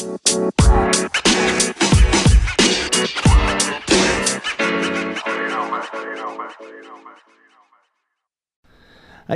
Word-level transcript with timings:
Hey 0.00 0.08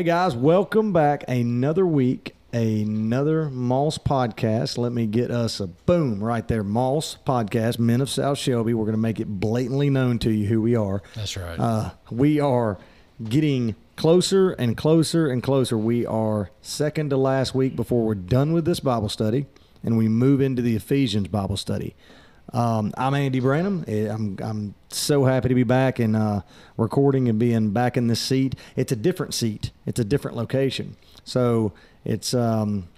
guys, 0.04 0.34
welcome 0.34 0.94
back. 0.94 1.24
Another 1.28 1.84
week, 1.84 2.34
another 2.54 3.50
Moss 3.50 3.98
podcast. 3.98 4.78
Let 4.78 4.92
me 4.92 5.06
get 5.06 5.30
us 5.30 5.60
a 5.60 5.66
boom 5.66 6.24
right 6.24 6.48
there. 6.48 6.64
Moss 6.64 7.18
podcast, 7.26 7.78
Men 7.78 8.00
of 8.00 8.08
South 8.08 8.38
Shelby. 8.38 8.72
We're 8.72 8.86
going 8.86 8.94
to 8.94 8.98
make 8.98 9.20
it 9.20 9.28
blatantly 9.28 9.90
known 9.90 10.18
to 10.20 10.30
you 10.30 10.46
who 10.46 10.62
we 10.62 10.74
are. 10.76 11.02
That's 11.14 11.36
right. 11.36 11.60
Uh, 11.60 11.90
we 12.10 12.40
are 12.40 12.78
getting 13.22 13.76
closer 13.96 14.52
and 14.52 14.78
closer 14.78 15.28
and 15.28 15.42
closer. 15.42 15.76
We 15.76 16.06
are 16.06 16.48
second 16.62 17.10
to 17.10 17.18
last 17.18 17.54
week 17.54 17.76
before 17.76 18.06
we're 18.06 18.14
done 18.14 18.54
with 18.54 18.64
this 18.64 18.80
Bible 18.80 19.10
study 19.10 19.44
and 19.84 19.96
we 19.96 20.08
move 20.08 20.40
into 20.40 20.62
the 20.62 20.74
Ephesians 20.74 21.28
Bible 21.28 21.56
study. 21.56 21.94
Um, 22.52 22.92
I'm 22.96 23.14
Andy 23.14 23.40
Branham. 23.40 23.84
Eh, 23.86 24.06
I'm 24.06 24.38
I'm 24.42 24.74
so 24.88 25.24
happy 25.24 25.48
to 25.48 25.54
be 25.54 25.62
back 25.62 25.98
and 25.98 26.16
uh, 26.16 26.42
recording 26.76 27.28
and 27.28 27.38
being 27.38 27.70
back 27.70 27.96
in 27.96 28.06
this 28.06 28.20
seat. 28.20 28.54
It's 28.76 28.92
a 28.92 28.96
different 28.96 29.34
seat. 29.34 29.70
It's 29.86 30.00
a 30.00 30.04
different 30.04 30.36
location. 30.36 30.96
So 31.24 31.72
it's 32.04 32.34
um, 32.34 32.88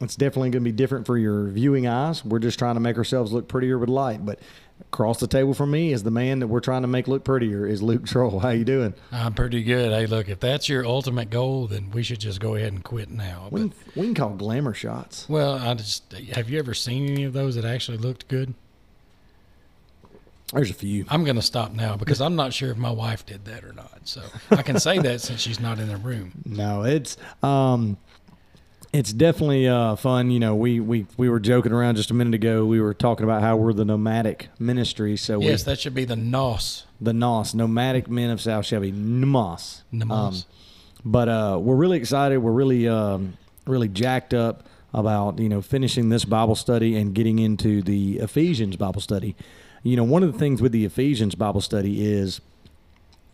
it's 0.00 0.16
definitely 0.16 0.50
going 0.50 0.62
to 0.62 0.70
be 0.70 0.72
different 0.72 1.06
for 1.06 1.18
your 1.18 1.48
viewing 1.48 1.86
eyes. 1.86 2.24
We're 2.24 2.38
just 2.38 2.58
trying 2.58 2.74
to 2.74 2.80
make 2.80 2.96
ourselves 2.96 3.32
look 3.32 3.48
prettier 3.48 3.78
with 3.78 3.88
light. 3.88 4.24
But 4.24 4.38
across 4.80 5.20
the 5.20 5.26
table 5.26 5.54
from 5.54 5.70
me 5.70 5.92
is 5.92 6.02
the 6.02 6.10
man 6.10 6.38
that 6.40 6.46
we're 6.46 6.60
trying 6.60 6.82
to 6.82 6.88
make 6.88 7.08
look 7.08 7.24
prettier. 7.24 7.66
Is 7.66 7.82
Luke 7.82 8.06
Troll? 8.06 8.40
How 8.40 8.50
you 8.50 8.64
doing? 8.64 8.94
I'm 9.12 9.34
pretty 9.34 9.62
good. 9.62 9.92
Hey, 9.92 10.06
look, 10.06 10.28
if 10.28 10.40
that's 10.40 10.68
your 10.68 10.86
ultimate 10.86 11.30
goal, 11.30 11.66
then 11.66 11.90
we 11.90 12.02
should 12.02 12.20
just 12.20 12.40
go 12.40 12.54
ahead 12.54 12.72
and 12.72 12.82
quit 12.82 13.10
now. 13.10 13.48
We 13.50 13.64
But, 13.64 13.70
can, 13.70 13.92
we 13.96 14.06
can 14.08 14.14
call 14.14 14.30
glamour 14.30 14.74
shots. 14.74 15.26
well, 15.28 15.54
I 15.54 15.74
just 15.74 16.12
have 16.34 16.48
you 16.48 16.58
ever 16.58 16.74
seen 16.74 17.08
any 17.10 17.24
of 17.24 17.32
those 17.32 17.54
that 17.56 17.64
actually 17.64 17.98
looked 17.98 18.28
good? 18.28 18.54
There's 20.54 20.70
a 20.70 20.74
few. 20.74 21.04
I'm 21.10 21.24
going 21.24 21.36
to 21.36 21.42
stop 21.42 21.72
now 21.72 21.96
because 21.96 22.22
I'm 22.22 22.34
not 22.34 22.54
sure 22.54 22.70
if 22.70 22.78
my 22.78 22.90
wife 22.90 23.26
did 23.26 23.44
that 23.44 23.64
or 23.64 23.74
not. 23.74 24.00
So 24.04 24.22
I 24.50 24.62
can 24.62 24.80
say 24.80 24.98
that 24.98 25.20
since 25.20 25.40
she's 25.42 25.60
not 25.60 25.78
in 25.78 25.88
the 25.88 25.98
room. 25.98 26.32
No, 26.46 26.84
it's 26.84 27.18
um, 27.42 27.98
it's 28.92 29.12
definitely 29.12 29.68
uh, 29.68 29.96
fun. 29.96 30.30
You 30.30 30.40
know, 30.40 30.54
we, 30.54 30.80
we 30.80 31.06
we 31.16 31.28
were 31.28 31.40
joking 31.40 31.72
around 31.72 31.96
just 31.96 32.10
a 32.10 32.14
minute 32.14 32.34
ago. 32.34 32.64
We 32.64 32.80
were 32.80 32.94
talking 32.94 33.24
about 33.24 33.42
how 33.42 33.56
we're 33.56 33.72
the 33.72 33.84
nomadic 33.84 34.48
ministry. 34.58 35.16
So 35.16 35.40
Yes, 35.40 35.64
we, 35.66 35.72
that 35.72 35.80
should 35.80 35.94
be 35.94 36.04
the 36.04 36.16
NOS. 36.16 36.84
the 37.00 37.12
NOS, 37.12 37.54
Nomadic 37.54 38.08
Men 38.08 38.30
of 38.30 38.40
South 38.40 38.66
Shelby, 38.66 38.92
NMOS. 38.92 39.82
NMOS. 39.92 40.46
but 41.04 41.28
uh, 41.28 41.58
we're 41.60 41.76
really 41.76 41.98
excited. 41.98 42.38
We're 42.38 42.52
really 42.52 42.88
um, 42.88 43.36
really 43.66 43.88
jacked 43.88 44.34
up 44.34 44.66
about 44.94 45.38
you 45.38 45.48
know 45.48 45.60
finishing 45.60 46.08
this 46.08 46.24
Bible 46.24 46.54
study 46.56 46.96
and 46.96 47.14
getting 47.14 47.38
into 47.38 47.82
the 47.82 48.18
Ephesians 48.18 48.76
Bible 48.76 49.00
study. 49.00 49.36
You 49.82 49.96
know, 49.96 50.04
one 50.04 50.22
of 50.22 50.32
the 50.32 50.38
things 50.38 50.60
with 50.60 50.72
the 50.72 50.84
Ephesians 50.84 51.34
Bible 51.34 51.60
study 51.60 52.04
is 52.04 52.40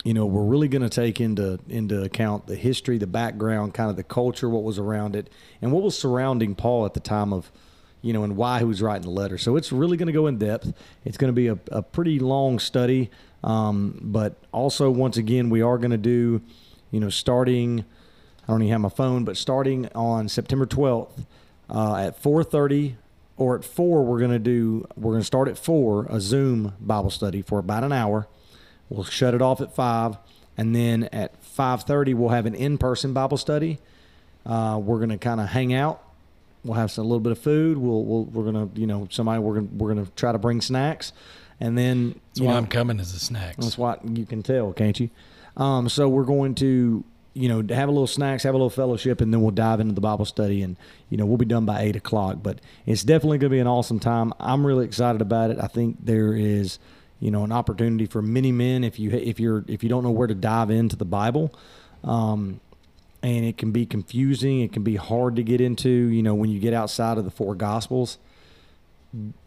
you 0.04 0.14
know 0.14 0.26
we're 0.26 0.44
really 0.44 0.68
going 0.68 0.82
to 0.82 0.88
take 0.88 1.20
into 1.20 1.58
into 1.68 2.02
account 2.02 2.46
the 2.46 2.56
history 2.56 2.98
the 2.98 3.06
background 3.06 3.74
kind 3.74 3.90
of 3.90 3.96
the 3.96 4.04
culture 4.04 4.48
what 4.48 4.62
was 4.62 4.78
around 4.78 5.16
it 5.16 5.28
and 5.60 5.72
what 5.72 5.82
was 5.82 5.98
surrounding 5.98 6.54
paul 6.54 6.86
at 6.86 6.94
the 6.94 7.00
time 7.00 7.32
of 7.32 7.50
you 8.02 8.12
know 8.12 8.22
and 8.22 8.36
why 8.36 8.58
he 8.58 8.64
was 8.64 8.82
writing 8.82 9.02
the 9.02 9.10
letter. 9.10 9.38
So 9.38 9.56
it's 9.56 9.72
really 9.72 9.96
going 9.96 10.08
to 10.08 10.12
go 10.12 10.26
in 10.26 10.36
depth. 10.36 10.74
It's 11.06 11.16
going 11.16 11.30
to 11.30 11.32
be 11.32 11.48
a, 11.48 11.58
a 11.72 11.82
pretty 11.82 12.18
long 12.18 12.58
study 12.58 13.10
um, 13.44 13.98
but 14.02 14.36
also 14.52 14.90
once 14.90 15.16
again 15.16 15.50
we 15.50 15.62
are 15.62 15.78
going 15.78 15.90
to 15.90 15.98
do 15.98 16.40
you 16.90 16.98
know 16.98 17.10
starting 17.10 17.84
i 18.42 18.52
don't 18.52 18.62
even 18.62 18.72
have 18.72 18.80
my 18.80 18.88
phone 18.88 19.24
but 19.24 19.36
starting 19.36 19.88
on 19.94 20.28
september 20.28 20.66
12th 20.66 21.26
uh, 21.70 21.96
at 21.96 22.20
4.30 22.22 22.94
or 23.36 23.56
at 23.56 23.64
4 23.64 24.04
we're 24.04 24.18
going 24.18 24.30
to 24.30 24.38
do 24.38 24.86
we're 24.96 25.12
going 25.12 25.20
to 25.20 25.26
start 25.26 25.48
at 25.48 25.58
4 25.58 26.06
a 26.08 26.20
zoom 26.20 26.72
bible 26.80 27.10
study 27.10 27.42
for 27.42 27.58
about 27.58 27.84
an 27.84 27.92
hour 27.92 28.26
We'll 28.88 29.04
shut 29.04 29.34
it 29.34 29.42
off 29.42 29.60
at 29.60 29.74
five, 29.74 30.16
and 30.56 30.74
then 30.74 31.04
at 31.12 31.42
five 31.42 31.82
thirty 31.84 32.14
we'll 32.14 32.30
have 32.30 32.46
an 32.46 32.54
in-person 32.54 33.12
Bible 33.12 33.36
study. 33.36 33.78
Uh, 34.46 34.80
we're 34.82 35.00
gonna 35.00 35.18
kind 35.18 35.40
of 35.40 35.48
hang 35.48 35.72
out. 35.74 36.02
We'll 36.64 36.74
have 36.74 36.90
some, 36.90 37.04
a 37.04 37.08
little 37.08 37.20
bit 37.20 37.32
of 37.32 37.38
food. 37.38 37.78
We'll, 37.78 38.04
we'll 38.04 38.24
we're 38.24 38.44
gonna 38.44 38.68
you 38.74 38.86
know 38.86 39.06
somebody 39.10 39.40
we're 39.40 39.54
gonna 39.54 39.68
we're 39.76 39.94
gonna 39.94 40.08
try 40.16 40.32
to 40.32 40.38
bring 40.38 40.60
snacks, 40.60 41.12
and 41.60 41.76
then 41.76 42.08
That's 42.28 42.40
you 42.40 42.46
why 42.46 42.52
know, 42.52 42.58
I'm 42.58 42.66
coming 42.66 43.00
as 43.00 43.12
the 43.12 43.18
snacks. 43.18 43.56
that's 43.56 43.78
what 43.78 44.06
you 44.06 44.26
can 44.26 44.42
tell, 44.42 44.72
can't 44.72 44.98
you? 45.00 45.10
Um, 45.56 45.88
so 45.88 46.08
we're 46.08 46.24
going 46.24 46.54
to, 46.56 47.04
you 47.32 47.48
know, 47.48 47.58
have 47.74 47.88
a 47.88 47.92
little 47.92 48.06
snacks, 48.08 48.42
have 48.42 48.54
a 48.54 48.56
little 48.56 48.70
fellowship, 48.70 49.20
and 49.20 49.32
then 49.32 49.40
we'll 49.40 49.50
dive 49.52 49.78
into 49.78 49.94
the 49.94 50.00
Bible 50.00 50.24
study, 50.24 50.62
and 50.62 50.76
you 51.10 51.16
know, 51.16 51.26
we'll 51.26 51.36
be 51.36 51.44
done 51.44 51.64
by 51.64 51.82
eight 51.82 51.96
o'clock. 51.96 52.38
But 52.42 52.60
it's 52.86 53.04
definitely 53.04 53.38
going 53.38 53.50
to 53.50 53.54
be 53.54 53.60
an 53.60 53.66
awesome 53.66 54.00
time. 54.00 54.32
I'm 54.40 54.66
really 54.66 54.84
excited 54.84 55.20
about 55.22 55.50
it. 55.50 55.58
I 55.60 55.68
think 55.68 55.98
there 56.04 56.34
is, 56.34 56.78
you 57.24 57.30
know, 57.30 57.42
an 57.42 57.52
opportunity 57.52 58.04
for 58.04 58.20
many 58.20 58.52
men 58.52 58.84
if 58.84 58.98
you 58.98 59.10
if 59.10 59.40
you're 59.40 59.64
if 59.66 59.82
you 59.82 59.88
don't 59.88 60.04
know 60.04 60.10
where 60.10 60.26
to 60.26 60.34
dive 60.34 60.70
into 60.70 60.94
the 60.94 61.06
Bible. 61.06 61.54
Um, 62.04 62.60
and 63.22 63.46
it 63.46 63.56
can 63.56 63.72
be 63.72 63.86
confusing. 63.86 64.60
It 64.60 64.74
can 64.74 64.82
be 64.82 64.96
hard 64.96 65.36
to 65.36 65.42
get 65.42 65.62
into. 65.62 65.88
You 65.88 66.22
know, 66.22 66.34
when 66.34 66.50
you 66.50 66.60
get 66.60 66.74
outside 66.74 67.16
of 67.16 67.24
the 67.24 67.30
four 67.30 67.54
Gospels, 67.54 68.18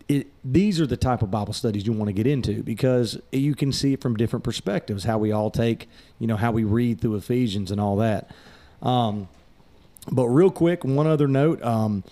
it, 0.07 0.25
these 0.43 0.81
are 0.81 0.88
the 0.88 0.97
type 0.97 1.21
of 1.21 1.29
Bible 1.29 1.53
studies 1.53 1.85
you 1.85 1.93
want 1.93 2.09
to 2.09 2.13
get 2.13 2.25
into 2.25 2.63
because 2.63 3.21
you 3.31 3.53
can 3.53 3.71
see 3.71 3.94
it 3.94 4.01
from 4.01 4.15
different 4.15 4.44
perspectives. 4.44 5.03
How 5.03 5.19
we 5.19 5.31
all 5.31 5.51
take, 5.51 5.88
you 6.17 6.25
know, 6.25 6.35
how 6.35 6.51
we 6.51 6.63
read 6.63 6.99
through 6.99 7.17
Ephesians 7.17 7.69
and 7.69 7.79
all 7.79 7.97
that. 7.97 8.31
Um, 8.81 9.27
but 10.11 10.25
real 10.29 10.49
quick, 10.49 10.83
one 10.83 11.05
other 11.05 11.27
note: 11.27 11.61
um, 11.61 12.03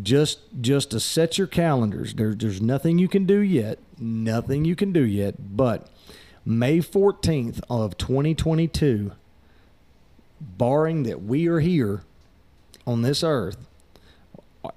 just 0.00 0.40
just 0.60 0.90
to 0.92 1.00
set 1.00 1.36
your 1.36 1.46
calendars. 1.46 2.14
There, 2.14 2.34
there's 2.34 2.62
nothing 2.62 2.98
you 2.98 3.08
can 3.08 3.26
do 3.26 3.38
yet. 3.38 3.78
Nothing 3.98 4.64
you 4.64 4.76
can 4.76 4.92
do 4.92 5.04
yet. 5.04 5.56
But 5.56 5.88
May 6.44 6.78
14th 6.78 7.60
of 7.68 7.98
2022, 7.98 9.12
barring 10.40 11.02
that 11.04 11.22
we 11.22 11.46
are 11.48 11.60
here 11.60 12.02
on 12.86 13.02
this 13.02 13.22
earth, 13.22 13.58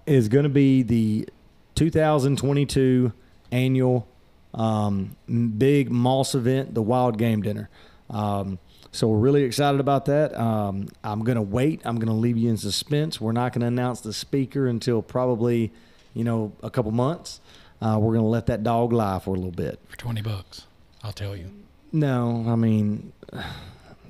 is 0.06 0.28
going 0.28 0.44
to 0.44 0.50
be 0.50 0.84
the 0.84 1.28
2022 1.76 3.14
annual 3.52 4.08
um, 4.54 5.16
big 5.58 5.92
Moss 5.92 6.36
event, 6.36 6.74
the 6.74 6.82
Wild 6.82 7.18
Game 7.18 7.42
Dinner. 7.42 7.70
Um, 8.10 8.60
so 8.96 9.10
we're 9.10 9.18
really 9.18 9.44
excited 9.44 9.82
about 9.82 10.06
that. 10.06 10.34
Um, 10.40 10.88
I'm 11.04 11.24
going 11.24 11.36
to 11.36 11.42
wait. 11.42 11.82
I'm 11.84 11.98
going 11.98 12.08
to 12.08 12.14
leave 12.14 12.38
you 12.38 12.50
in 12.50 12.58
suspense. 12.58 13.20
We're 13.20 13.34
not 13.34 13.52
going 13.52 13.62
to 13.62 13.68
announce 13.68 14.00
the 14.00 14.14
speaker 14.14 14.68
until 14.68 15.02
probably, 15.02 15.74
you 16.14 16.24
know, 16.24 16.54
a 16.64 16.70
couple 16.70 16.92
months. 16.92 17.42
Uh, 17.82 17.98
we're 18.00 18.14
going 18.14 18.24
to 18.24 18.30
let 18.30 18.46
that 18.46 18.64
dog 18.64 18.94
lie 18.94 19.20
for 19.20 19.32
a 19.32 19.38
little 19.38 19.52
bit. 19.52 19.80
for 19.90 19.98
20 19.98 20.22
bucks. 20.22 20.66
I'll 21.04 21.12
tell 21.12 21.36
you. 21.36 21.52
No, 21.92 22.46
I 22.48 22.56
mean, 22.56 23.12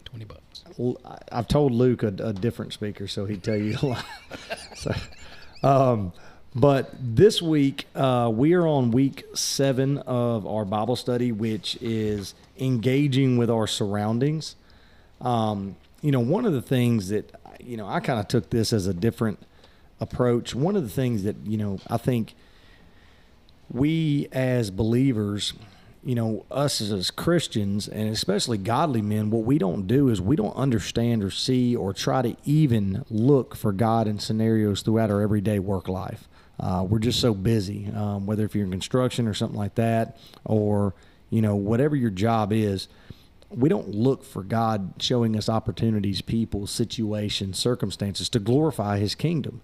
20 0.06 0.26
bucks. 0.26 0.64
I've 1.32 1.48
told 1.48 1.72
Luke 1.72 2.04
a, 2.04 2.14
a 2.20 2.34
different 2.34 2.72
speaker, 2.72 3.08
so 3.08 3.26
he'd 3.26 3.44
tell 3.44 3.58
you 3.58 3.74
to 3.78 3.86
lie. 3.88 4.04
so, 4.76 4.94
um, 5.64 6.14
but 6.54 6.92
this 7.00 7.42
week 7.42 7.88
uh, 7.96 8.32
we 8.34 8.54
are 8.54 8.68
on 8.68 8.92
week 8.92 9.26
seven 9.34 9.98
of 10.00 10.46
our 10.46 10.64
Bible 10.64 10.96
study, 10.96 11.32
which 11.32 11.76
is 11.82 12.36
engaging 12.60 13.38
with 13.38 13.50
our 13.50 13.66
surroundings. 13.66 14.56
Um, 15.22 15.76
you 16.02 16.12
know, 16.12 16.20
one 16.20 16.46
of 16.46 16.54
the 16.54 16.62
things 16.62 17.10
that 17.10 17.32
you 17.60 17.78
know 17.78 17.88
I 17.88 18.00
kind 18.00 18.20
of 18.20 18.28
took 18.28 18.50
this 18.50 18.74
as 18.74 18.88
a 18.88 18.94
different 18.94 19.40
approach. 20.00 20.54
One 20.54 20.76
of 20.76 20.84
the 20.84 20.90
things 20.90 21.24
that 21.24 21.36
you 21.46 21.58
know 21.58 21.80
I 21.88 21.98
think 21.98 22.36
we 23.72 24.28
as 24.32 24.70
believers, 24.70 25.54
you 26.04 26.16
know, 26.16 26.46
us 26.52 26.82
as 26.82 27.12
Christians 27.12 27.88
and 27.88 28.10
especially 28.10 28.58
godly 28.58 29.02
men, 29.02 29.30
what 29.32 29.44
we 29.44 29.58
don't 29.58 29.88
do 29.88 30.10
is 30.10 30.22
we 30.22 30.36
don't 30.36 30.56
understand 30.56 31.24
or 31.24 31.32
see 31.32 31.76
or 31.76 31.94
try 31.94 32.22
to 32.22 32.36
even 32.46 33.04
look 33.10 33.56
for 33.56 33.72
God 33.72 34.08
in 34.08 34.20
scenarios 34.20 34.82
throughout 34.82 35.10
our 35.10 35.22
everyday 35.22 35.60
work 35.60 35.88
life. 35.88 36.28
Uh, 36.60 36.86
we're 36.88 37.00
just 37.00 37.20
so 37.20 37.34
busy, 37.34 37.88
um, 37.94 38.26
whether 38.26 38.46
if 38.46 38.56
you're 38.56 38.66
in 38.66 38.72
construction 38.72 39.28
or 39.28 39.34
something 39.34 39.58
like 39.58 39.76
that, 39.76 40.18
or 40.46 40.94
you 41.30 41.42
know, 41.42 41.56
whatever 41.56 41.96
your 41.96 42.12
job 42.12 42.54
is. 42.54 42.88
We 43.56 43.70
don't 43.70 43.90
look 43.90 44.24
for 44.24 44.44
God 44.44 44.94
showing 45.00 45.38
us 45.38 45.48
opportunities, 45.48 46.22
people, 46.22 46.68
situations, 46.68 47.58
circumstances 47.58 48.30
to 48.30 48.40
glorify 48.40 49.00
His 49.00 49.16
kingdom 49.16 49.62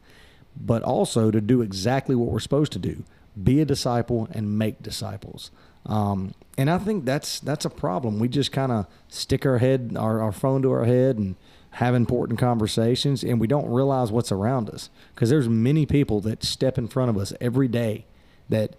but 0.56 0.84
also 0.84 1.32
to 1.32 1.42
do 1.42 1.62
exactly 1.62 2.16
what 2.16 2.30
we're 2.30 2.40
supposed 2.40 2.72
to 2.74 2.80
do 2.80 3.04
be 3.42 3.62
a 3.62 3.66
disciple 3.66 4.28
and 4.32 4.58
make 4.58 4.84
disciples. 4.84 5.52
Um, 5.86 6.34
and 6.58 6.70
i 6.70 6.78
think 6.78 7.06
that's 7.06 7.40
that's 7.40 7.66
a 7.66 7.70
problem. 7.70 8.20
We 8.20 8.28
just 8.28 8.52
kind 8.52 8.72
of 8.72 8.88
stick 9.08 9.46
our 9.46 9.58
head 9.58 9.96
our, 9.98 10.22
our 10.22 10.32
phone 10.32 10.62
to 10.64 10.72
our 10.72 10.86
head 10.86 11.18
and 11.18 11.36
have 11.76 11.96
important 11.96 12.38
conversations 12.38 13.24
and 13.24 13.40
we 13.40 13.48
don't 13.48 13.70
realize 13.70 14.12
what's 14.12 14.32
around 14.32 14.70
us. 14.70 14.90
Because 15.16 15.30
there's 15.30 15.48
many 15.48 15.86
people 15.86 16.20
that 16.22 16.44
step 16.44 16.78
in 16.78 16.88
front 16.88 17.10
of 17.10 17.18
us 17.18 17.34
every 17.40 17.70
day 17.70 18.06
that 18.50 18.76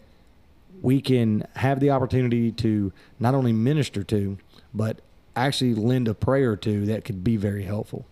we 0.82 1.00
can 1.00 1.46
have 1.56 1.80
the 1.80 1.90
opportunity 1.90 2.52
to 2.52 2.92
not 3.18 3.34
only 3.34 3.52
minister 3.52 4.04
to 4.04 4.36
but 4.74 5.00
actually 5.36 5.74
lend 5.74 6.08
a 6.08 6.14
prayer 6.14 6.56
to 6.56 6.86
that 6.86 7.04
could 7.04 7.24
be 7.24 7.36
very 7.36 7.64
helpful 7.64 8.06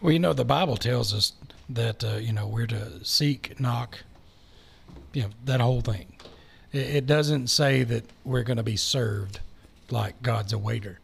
Well, 0.00 0.12
you 0.12 0.18
know, 0.18 0.32
the 0.32 0.44
Bible 0.44 0.76
tells 0.76 1.14
us 1.14 1.32
that, 1.68 2.04
uh, 2.04 2.16
you 2.16 2.32
know, 2.32 2.46
we're 2.46 2.66
to 2.66 3.04
seek, 3.04 3.58
knock, 3.60 3.98
you 5.12 5.22
know, 5.22 5.28
that 5.44 5.60
whole 5.60 5.80
thing. 5.80 6.12
It, 6.72 6.96
it 6.96 7.06
doesn't 7.06 7.48
say 7.48 7.82
that 7.84 8.04
we're 8.24 8.42
going 8.42 8.56
to 8.56 8.62
be 8.62 8.76
served 8.76 9.40
like 9.90 10.22
God's 10.22 10.52
a 10.52 10.58
waiter. 10.58 10.98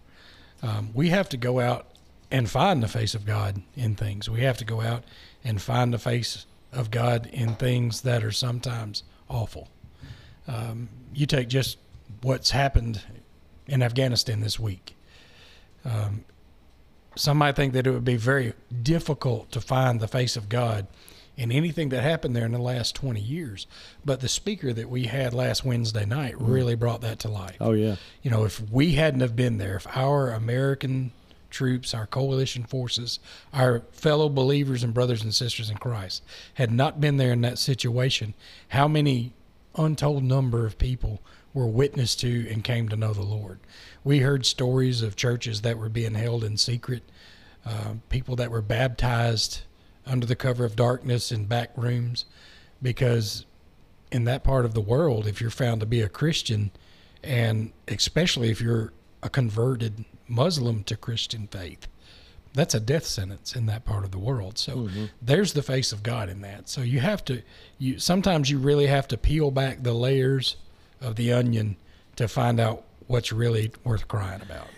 Um, 0.63 0.91
we 0.95 1.11
have 1.11 1.29
to 1.31 1.37
go 1.37 1.61
out 1.61 1.87
and 2.31 2.51
find 2.51 2.83
the 2.83 2.89
face 2.89 3.15
of 3.15 3.25
God 3.25 3.63
in 3.77 3.95
things. 3.95 4.29
We 4.29 4.41
have 4.43 4.59
to 4.59 4.65
go 4.65 4.81
out 4.81 5.05
and 5.45 5.61
find 5.63 5.93
the 5.93 5.99
face 5.99 6.47
of 6.73 6.91
God 6.91 7.27
in 7.33 7.55
things 7.55 8.03
that 8.03 8.23
are 8.25 8.33
sometimes 8.33 9.03
awful. 9.29 9.69
Um, 10.47 10.89
you 11.15 11.27
take 11.27 11.49
just 11.49 11.79
what's 12.23 12.51
happened 12.51 13.03
in 13.67 13.83
Afghanistan 13.83 14.41
this 14.41 14.59
week. 14.59 14.95
Um, 15.85 16.25
some 17.17 17.39
might 17.39 17.57
think 17.57 17.73
that 17.73 17.87
it 17.87 17.91
would 17.91 18.05
be 18.05 18.17
very 18.17 18.55
difficult 18.83 19.51
to 19.53 19.61
find 19.61 20.01
the 20.01 20.09
face 20.09 20.37
of 20.37 20.49
God 20.49 20.87
in 21.37 21.53
anything 21.53 21.89
that 21.91 22.03
happened 22.03 22.35
there 22.35 22.45
in 22.45 22.53
the 22.53 22.59
last 22.59 22.95
20 22.97 23.21
years. 23.21 23.67
But 24.05 24.21
the 24.21 24.29
speaker 24.29 24.73
that 24.73 24.91
we 24.91 25.05
had 25.05 25.33
last 25.33 25.65
Wednesday 25.65 26.05
night 26.05 26.35
really 26.39 26.75
brought 26.75 27.01
that 27.03 27.21
to 27.21 27.29
life. 27.29 27.57
Oh 27.61 27.73
yeah. 27.73 27.97
You 28.23 28.31
know, 28.31 28.45
if 28.45 28.61
we 28.71 28.93
hadn't 28.93 29.21
have 29.21 29.37
been 29.37 29.59
there, 29.59 29.77
if 29.77 29.87
our 29.97 30.31
American 30.31 31.13
troops, 31.51 31.95
our 31.95 32.07
coalition 32.07 32.65
forces, 32.65 33.21
our 33.53 33.81
fellow 33.93 34.29
believers 34.29 34.83
and 34.83 34.93
brothers 34.93 35.23
and 35.23 35.35
sisters 35.35 35.71
in 35.71 35.79
Christ 35.79 36.23
had 36.55 36.73
not 36.73 37.01
been 37.01 37.17
there 37.17 37.33
in 37.33 37.41
that 37.43 37.59
situation, 37.59 38.35
how 38.69 38.89
many 38.89 39.33
untold 39.77 40.25
number 40.25 40.67
of 40.67 40.77
people 40.77 41.21
were 41.55 41.67
witness 41.67 42.15
to 42.17 42.49
and 42.51 42.63
came 42.65 42.89
to 42.89 42.97
know 42.97 43.13
the 43.13 43.23
Lord? 43.23 43.59
We 44.05 44.19
heard 44.21 44.47
stories 44.47 45.03
of 45.03 45.17
churches 45.17 45.63
that 45.63 45.79
were 45.79 45.89
being 45.89 46.15
held 46.15 46.45
in 46.45 46.57
secret, 46.57 47.03
uh, 47.67 47.95
people 48.09 48.37
that 48.37 48.51
were 48.51 48.63
baptized 48.63 49.63
under 50.07 50.27
the 50.27 50.37
cover 50.37 50.65
of 50.65 50.77
darkness 50.77 51.31
in 51.33 51.45
back 51.47 51.71
rooms, 51.77 52.25
because 52.81 53.45
in 54.11 54.25
that 54.25 54.43
part 54.45 54.65
of 54.65 54.73
the 54.75 54.81
world, 54.81 55.27
if 55.27 55.41
you're 55.41 55.51
found 55.51 55.81
to 55.81 55.87
be 55.87 56.01
a 56.01 56.09
Christian, 56.09 56.71
and 57.23 57.73
especially 57.89 58.51
if 58.51 58.61
you're 58.61 58.93
a 59.23 59.29
converted 59.29 60.05
Muslim 60.29 60.85
to 60.85 60.97
Christian 60.97 61.47
faith, 61.49 61.87
that's 62.55 62.75
a 62.75 62.81
death 62.81 63.05
sentence 63.05 63.55
in 63.55 63.67
that 63.67 63.85
part 63.85 64.05
of 64.05 64.11
the 64.11 64.19
world. 64.19 64.57
So 64.59 64.77
Mm-hmm. 64.77 65.05
there's 65.21 65.53
the 65.53 65.63
face 65.63 65.93
of 65.93 66.03
God 66.03 66.29
in 66.31 66.41
that. 66.41 66.69
So 66.69 66.81
you 66.81 67.01
have 67.01 67.23
to 67.27 67.43
you 67.79 67.99
sometimes 67.99 68.51
you 68.51 68.59
really 68.59 68.87
have 68.87 69.07
to 69.09 69.19
peel 69.19 69.51
back 69.51 69.83
the 69.83 69.93
layers 69.93 70.57
of 71.01 71.17
the 71.17 71.33
onion 71.33 71.77
to 72.17 72.29
find 72.29 72.59
out 72.61 72.85
what's 73.07 73.33
really 73.33 73.73
worth 73.85 74.09
crying 74.09 74.43
about. 74.43 74.69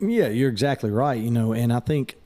Yeah, 0.00 0.28
you're 0.28 0.50
exactly 0.50 0.90
right. 0.90 1.20
You 1.20 1.30
know, 1.30 1.52
and 1.52 1.72
I 1.72 1.80
think, 1.80 2.16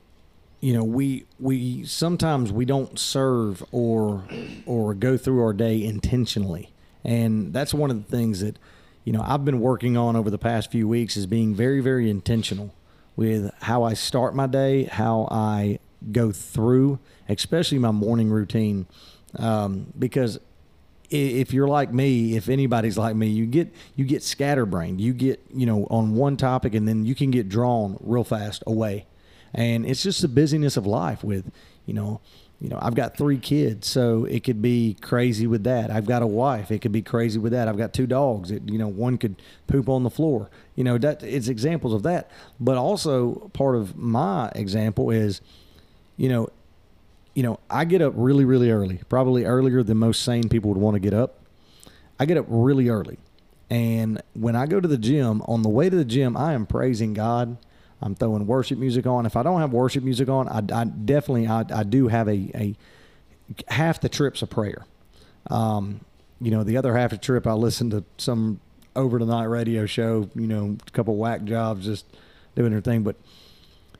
you 0.61 0.73
know, 0.73 0.83
we 0.83 1.25
we 1.39 1.85
sometimes 1.85 2.51
we 2.51 2.65
don't 2.65 2.97
serve 2.97 3.63
or 3.71 4.23
or 4.65 4.93
go 4.93 5.17
through 5.17 5.43
our 5.43 5.53
day 5.53 5.83
intentionally, 5.83 6.71
and 7.03 7.53
that's 7.53 7.73
one 7.73 7.91
of 7.91 8.05
the 8.05 8.09
things 8.09 8.39
that, 8.39 8.57
you 9.03 9.11
know, 9.11 9.23
I've 9.25 9.43
been 9.43 9.59
working 9.59 9.97
on 9.97 10.15
over 10.15 10.29
the 10.29 10.37
past 10.37 10.71
few 10.71 10.87
weeks 10.87 11.17
is 11.17 11.25
being 11.25 11.53
very 11.53 11.81
very 11.81 12.09
intentional 12.09 12.73
with 13.15 13.51
how 13.61 13.83
I 13.83 13.93
start 13.93 14.35
my 14.35 14.47
day, 14.47 14.85
how 14.85 15.27
I 15.31 15.79
go 16.11 16.31
through, 16.31 16.99
especially 17.29 17.79
my 17.79 17.91
morning 17.91 18.29
routine, 18.29 18.87
um, 19.37 19.93
because 19.97 20.39
if 21.09 21.53
you're 21.53 21.67
like 21.67 21.93
me, 21.93 22.35
if 22.35 22.49
anybody's 22.49 22.97
like 22.97 23.15
me, 23.15 23.27
you 23.27 23.45
get 23.45 23.73
you 23.95 24.05
get 24.05 24.23
scatterbrained. 24.23 25.01
You 25.01 25.13
get 25.13 25.43
you 25.53 25.65
know 25.65 25.87
on 25.89 26.15
one 26.15 26.37
topic, 26.37 26.73
and 26.73 26.87
then 26.87 27.05
you 27.05 27.15
can 27.15 27.31
get 27.31 27.49
drawn 27.49 27.97
real 28.01 28.23
fast 28.23 28.63
away. 28.67 29.05
And 29.53 29.85
it's 29.85 30.03
just 30.03 30.21
the 30.21 30.27
busyness 30.27 30.77
of 30.77 30.85
life. 30.85 31.23
With 31.23 31.51
you 31.85 31.93
know, 31.93 32.21
you 32.61 32.69
know, 32.69 32.79
I've 32.81 32.95
got 32.95 33.17
three 33.17 33.37
kids, 33.37 33.87
so 33.87 34.25
it 34.25 34.43
could 34.43 34.61
be 34.61 34.95
crazy 35.01 35.45
with 35.45 35.63
that. 35.65 35.91
I've 35.91 36.05
got 36.05 36.21
a 36.21 36.27
wife, 36.27 36.71
it 36.71 36.79
could 36.79 36.91
be 36.91 37.01
crazy 37.01 37.37
with 37.37 37.51
that. 37.51 37.67
I've 37.67 37.77
got 37.77 37.93
two 37.93 38.07
dogs. 38.07 38.49
It, 38.49 38.69
you 38.69 38.77
know, 38.77 38.87
one 38.87 39.17
could 39.17 39.35
poop 39.67 39.89
on 39.89 40.03
the 40.03 40.09
floor. 40.09 40.49
You 40.75 40.83
know, 40.83 40.97
that 40.97 41.21
it's 41.21 41.47
examples 41.47 41.93
of 41.93 42.03
that. 42.03 42.31
But 42.59 42.77
also 42.77 43.51
part 43.53 43.75
of 43.75 43.97
my 43.97 44.51
example 44.55 45.11
is, 45.11 45.41
you 46.17 46.29
know, 46.29 46.49
you 47.35 47.43
know, 47.43 47.59
I 47.69 47.85
get 47.85 48.01
up 48.01 48.13
really, 48.15 48.45
really 48.45 48.71
early, 48.71 49.01
probably 49.09 49.45
earlier 49.45 49.83
than 49.83 49.97
most 49.97 50.23
sane 50.23 50.49
people 50.49 50.69
would 50.71 50.79
want 50.79 50.95
to 50.95 50.99
get 50.99 51.13
up. 51.13 51.41
I 52.17 52.25
get 52.25 52.37
up 52.37 52.45
really 52.47 52.89
early. 52.89 53.19
And 53.69 54.21
when 54.33 54.55
I 54.55 54.65
go 54.65 54.79
to 54.79 54.87
the 54.87 54.97
gym, 54.97 55.41
on 55.43 55.61
the 55.61 55.69
way 55.69 55.89
to 55.89 55.95
the 55.95 56.05
gym, 56.05 56.37
I 56.37 56.53
am 56.53 56.65
praising 56.65 57.13
God. 57.13 57.57
I'm 58.01 58.15
throwing 58.15 58.47
worship 58.47 58.77
music 58.77 59.05
on. 59.05 59.25
If 59.25 59.35
I 59.35 59.43
don't 59.43 59.59
have 59.59 59.73
worship 59.73 60.03
music 60.03 60.29
on, 60.29 60.47
I, 60.47 60.59
I 60.73 60.85
definitely, 60.85 61.47
I, 61.47 61.65
I 61.73 61.83
do 61.83 62.07
have 62.07 62.27
a, 62.29 62.51
a 62.55 62.75
half 63.67 63.99
the 63.99 64.09
trip's 64.09 64.41
a 64.41 64.47
prayer. 64.47 64.85
Um, 65.49 66.01
you 66.39 66.51
know, 66.51 66.63
the 66.63 66.77
other 66.77 66.95
half 66.95 67.11
of 67.11 67.19
the 67.19 67.25
trip, 67.25 67.47
I 67.47 67.53
listen 67.53 67.89
to 67.89 68.03
some 68.17 68.59
over 68.95 69.19
the 69.19 69.25
night 69.25 69.45
radio 69.45 69.85
show, 69.85 70.29
you 70.35 70.47
know, 70.47 70.77
a 70.87 70.91
couple 70.91 71.17
whack 71.17 71.43
jobs 71.43 71.85
just 71.85 72.05
doing 72.55 72.71
their 72.71 72.81
thing. 72.81 73.03
But, 73.03 73.17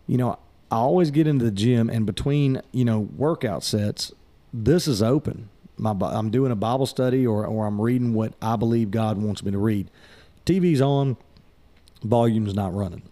you 0.08 0.18
know, 0.18 0.38
I 0.76 0.80
always 0.80 1.10
get 1.10 1.26
into 1.26 1.46
the 1.46 1.52
gym 1.52 1.90
and 1.90 2.06
between, 2.06 2.62
you 2.74 2.84
know, 2.84 3.00
workout 3.00 3.64
sets, 3.64 4.12
this 4.54 4.90
is 4.90 5.02
open. 5.02 5.48
My, 5.78 5.96
I'm 6.02 6.32
doing 6.32 6.52
a 6.52 6.56
Bible 6.58 6.86
study 6.86 7.26
or, 7.26 7.46
or 7.46 7.66
I'm 7.66 7.80
reading 7.80 8.14
what 8.14 8.34
I 8.42 8.58
believe 8.58 8.92
God 8.92 9.18
wants 9.18 9.42
me 9.42 9.52
to 9.52 9.58
read. 9.58 9.90
TV's 10.46 10.82
on, 10.82 11.16
volume's 12.04 12.54
not 12.54 12.76
running. 12.76 13.04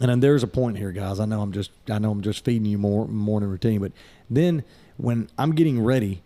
And 0.00 0.08
then 0.08 0.20
there's 0.20 0.42
a 0.42 0.46
point 0.46 0.78
here, 0.78 0.92
guys. 0.92 1.20
I 1.20 1.26
know 1.26 1.42
I'm 1.42 1.52
just 1.52 1.72
I 1.90 1.98
know 1.98 2.10
I'm 2.10 2.22
just 2.22 2.42
feeding 2.42 2.64
you 2.64 2.78
more 2.78 3.06
morning 3.06 3.50
routine, 3.50 3.80
but 3.80 3.92
then 4.30 4.64
when 4.96 5.28
I'm 5.36 5.54
getting 5.54 5.84
ready, 5.84 6.22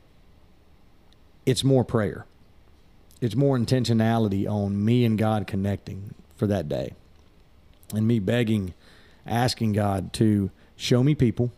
it's 1.45 1.65
more 1.65 1.85
prayer. 1.85 2.25
It's 3.21 3.35
more 3.35 3.59
intentionality 3.59 4.49
on 4.49 4.85
me 4.85 5.05
and 5.05 5.19
God 5.19 5.49
connecting 5.49 6.15
for 6.37 6.47
that 6.47 6.69
day. 6.69 6.95
And 7.93 8.07
me 8.07 8.21
begging, 8.21 8.75
asking 9.31 9.73
God 9.73 10.13
to 10.15 10.51
show 10.77 11.03
me 11.03 11.15
people, 11.15 11.51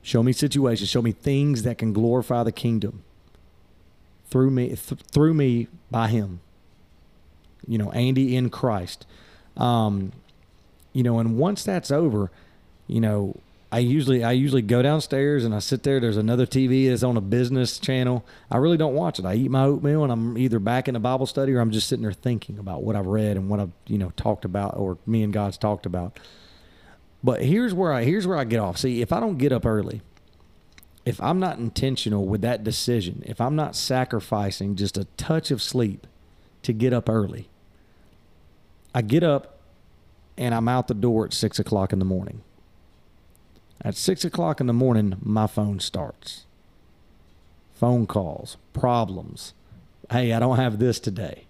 show 0.00 0.22
me 0.22 0.32
situations, 0.32 0.88
show 0.88 1.02
me 1.02 1.12
things 1.12 1.64
that 1.64 1.76
can 1.76 1.92
glorify 1.92 2.42
the 2.42 2.52
kingdom 2.52 3.02
through 4.30 4.50
me 4.50 4.68
th- 4.68 5.02
through 5.10 5.34
me 5.34 5.68
by 5.90 6.08
him. 6.08 6.40
You 7.66 7.78
know, 7.78 7.90
Andy 7.92 8.36
in 8.36 8.48
Christ. 8.48 9.04
Um, 9.56 10.12
you 10.92 11.02
know, 11.02 11.18
and 11.18 11.36
once 11.36 11.64
that's 11.64 11.90
over, 11.90 12.30
you 12.86 13.00
know, 13.00 13.36
I 13.70 13.80
usually 13.80 14.24
I 14.24 14.32
usually 14.32 14.62
go 14.62 14.80
downstairs 14.80 15.44
and 15.44 15.54
I 15.54 15.58
sit 15.58 15.82
there. 15.82 16.00
There's 16.00 16.16
another 16.16 16.46
TV 16.46 16.88
that's 16.88 17.02
on 17.02 17.16
a 17.16 17.20
business 17.20 17.78
channel. 17.78 18.24
I 18.50 18.56
really 18.56 18.78
don't 18.78 18.94
watch 18.94 19.18
it. 19.18 19.26
I 19.26 19.34
eat 19.34 19.50
my 19.50 19.64
oatmeal 19.64 20.02
and 20.02 20.12
I'm 20.12 20.38
either 20.38 20.58
back 20.58 20.88
in 20.88 20.96
a 20.96 21.00
Bible 21.00 21.26
study 21.26 21.52
or 21.52 21.60
I'm 21.60 21.70
just 21.70 21.88
sitting 21.88 22.02
there 22.02 22.12
thinking 22.12 22.58
about 22.58 22.82
what 22.82 22.96
I've 22.96 23.06
read 23.06 23.36
and 23.36 23.50
what 23.50 23.60
I've 23.60 23.72
you 23.86 23.98
know 23.98 24.12
talked 24.16 24.46
about 24.46 24.76
or 24.76 24.96
me 25.06 25.22
and 25.22 25.32
God's 25.32 25.58
talked 25.58 25.84
about. 25.84 26.18
But 27.22 27.42
here's 27.42 27.74
where 27.74 27.92
I 27.92 28.04
here's 28.04 28.26
where 28.26 28.38
I 28.38 28.44
get 28.44 28.60
off. 28.60 28.78
See, 28.78 29.02
if 29.02 29.12
I 29.12 29.20
don't 29.20 29.38
get 29.38 29.52
up 29.52 29.66
early, 29.66 30.02
if 31.04 31.20
I'm 31.20 31.40
not 31.40 31.58
intentional 31.58 32.26
with 32.26 32.42
that 32.42 32.62
decision, 32.62 33.22
if 33.26 33.40
I'm 33.40 33.56
not 33.56 33.74
sacrificing 33.74 34.76
just 34.76 34.96
a 34.96 35.04
touch 35.16 35.50
of 35.50 35.62
sleep 35.62 36.06
to 36.62 36.72
get 36.72 36.92
up 36.92 37.08
early, 37.08 37.48
I 38.94 39.02
get 39.02 39.22
up 39.22 39.58
and 40.36 40.54
I'm 40.54 40.68
out 40.68 40.88
the 40.88 40.94
door 40.94 41.24
at 41.24 41.32
six 41.32 41.58
o'clock 41.58 41.92
in 41.92 41.98
the 41.98 42.04
morning. 42.04 42.42
At 43.82 43.96
six 43.96 44.24
o'clock 44.24 44.60
in 44.60 44.66
the 44.66 44.72
morning, 44.72 45.16
my 45.20 45.46
phone 45.46 45.80
starts. 45.80 46.46
Phone 47.74 48.06
calls, 48.06 48.56
problems. 48.72 49.54
Hey, 50.10 50.32
I 50.32 50.40
don't 50.40 50.56
have 50.56 50.78
this 50.78 50.98
today. 50.98 51.44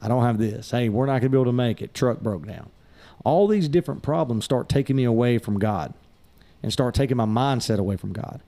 I 0.00 0.08
don't 0.08 0.22
have 0.22 0.38
this. 0.38 0.70
Hey, 0.70 0.88
we're 0.88 1.06
not 1.06 1.20
going 1.20 1.22
to 1.22 1.28
be 1.30 1.36
able 1.36 1.44
to 1.46 1.52
make 1.52 1.82
it. 1.82 1.94
Truck 1.94 2.20
broke 2.20 2.46
down. 2.46 2.70
All 3.24 3.46
these 3.46 3.68
different 3.68 4.02
problems 4.02 4.44
start 4.44 4.68
taking 4.68 4.96
me 4.96 5.04
away 5.04 5.38
from 5.38 5.58
God 5.58 5.94
and 6.62 6.72
start 6.72 6.94
taking 6.94 7.16
my 7.16 7.26
mindset 7.26 7.78
away 7.78 7.96
from 7.96 8.12
God. 8.12 8.42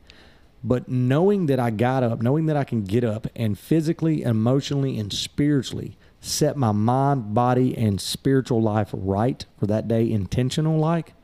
But 0.64 0.88
knowing 0.88 1.46
that 1.46 1.60
I 1.60 1.70
got 1.70 2.02
up, 2.02 2.22
knowing 2.22 2.46
that 2.46 2.56
I 2.56 2.64
can 2.64 2.82
get 2.82 3.04
up 3.04 3.26
and 3.36 3.58
physically, 3.58 4.22
emotionally, 4.22 4.98
and 4.98 5.12
spiritually 5.12 5.96
set 6.20 6.56
my 6.56 6.72
mind, 6.72 7.34
body, 7.34 7.76
and 7.76 8.00
spiritual 8.00 8.60
life 8.60 8.90
right 8.92 9.44
for 9.58 9.66
that 9.66 9.86
day, 9.86 10.10
intentional 10.10 10.78
like, 10.78 11.14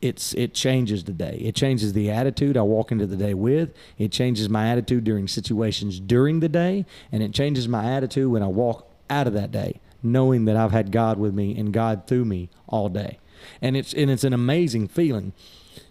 it's 0.00 0.34
it 0.34 0.52
changes 0.52 1.04
the 1.04 1.12
day. 1.12 1.38
It 1.40 1.54
changes 1.54 1.94
the 1.94 2.10
attitude 2.10 2.58
I 2.58 2.62
walk 2.62 2.92
into 2.92 3.06
the 3.06 3.16
day 3.16 3.32
with. 3.32 3.74
It 3.96 4.12
changes 4.12 4.50
my 4.50 4.68
attitude 4.68 5.02
during 5.02 5.26
situations 5.26 5.98
during 5.98 6.40
the 6.40 6.48
day, 6.48 6.84
and 7.10 7.22
it 7.22 7.32
changes 7.32 7.66
my 7.66 7.90
attitude 7.90 8.30
when 8.30 8.42
I 8.42 8.48
walk 8.48 8.86
out 9.08 9.26
of 9.26 9.32
that 9.32 9.50
day, 9.50 9.80
knowing 10.04 10.44
that 10.44 10.56
I've 10.56 10.72
had 10.72 10.92
God 10.92 11.18
with 11.18 11.34
me 11.34 11.56
and 11.58 11.72
God 11.72 12.06
through 12.06 12.24
me 12.24 12.50
all 12.68 12.88
day. 12.88 13.18
And 13.60 13.76
it's 13.76 13.92
and 13.92 14.10
it's 14.10 14.24
an 14.24 14.32
amazing 14.32 14.88
feeling. 14.88 15.32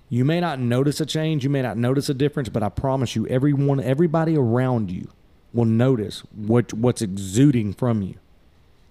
You 0.10 0.25
may 0.25 0.39
not 0.39 0.60
notice 0.60 1.01
a 1.01 1.05
change, 1.05 1.43
you 1.43 1.50
may 1.50 1.62
not 1.62 1.77
notice 1.77 2.10
a 2.10 2.13
difference, 2.13 2.50
but 2.50 2.63
I 2.63 2.70
promise 2.70 3.15
you, 3.15 3.25
everyone, 3.27 3.79
everybody 3.79 4.38
around 4.38 4.91
you 4.91 5.10
will 5.53 5.65
notice 5.65 6.20
what 6.36 6.74
what's 6.74 7.01
exuding 7.01 7.74
from 7.74 8.01
you. 8.01 8.15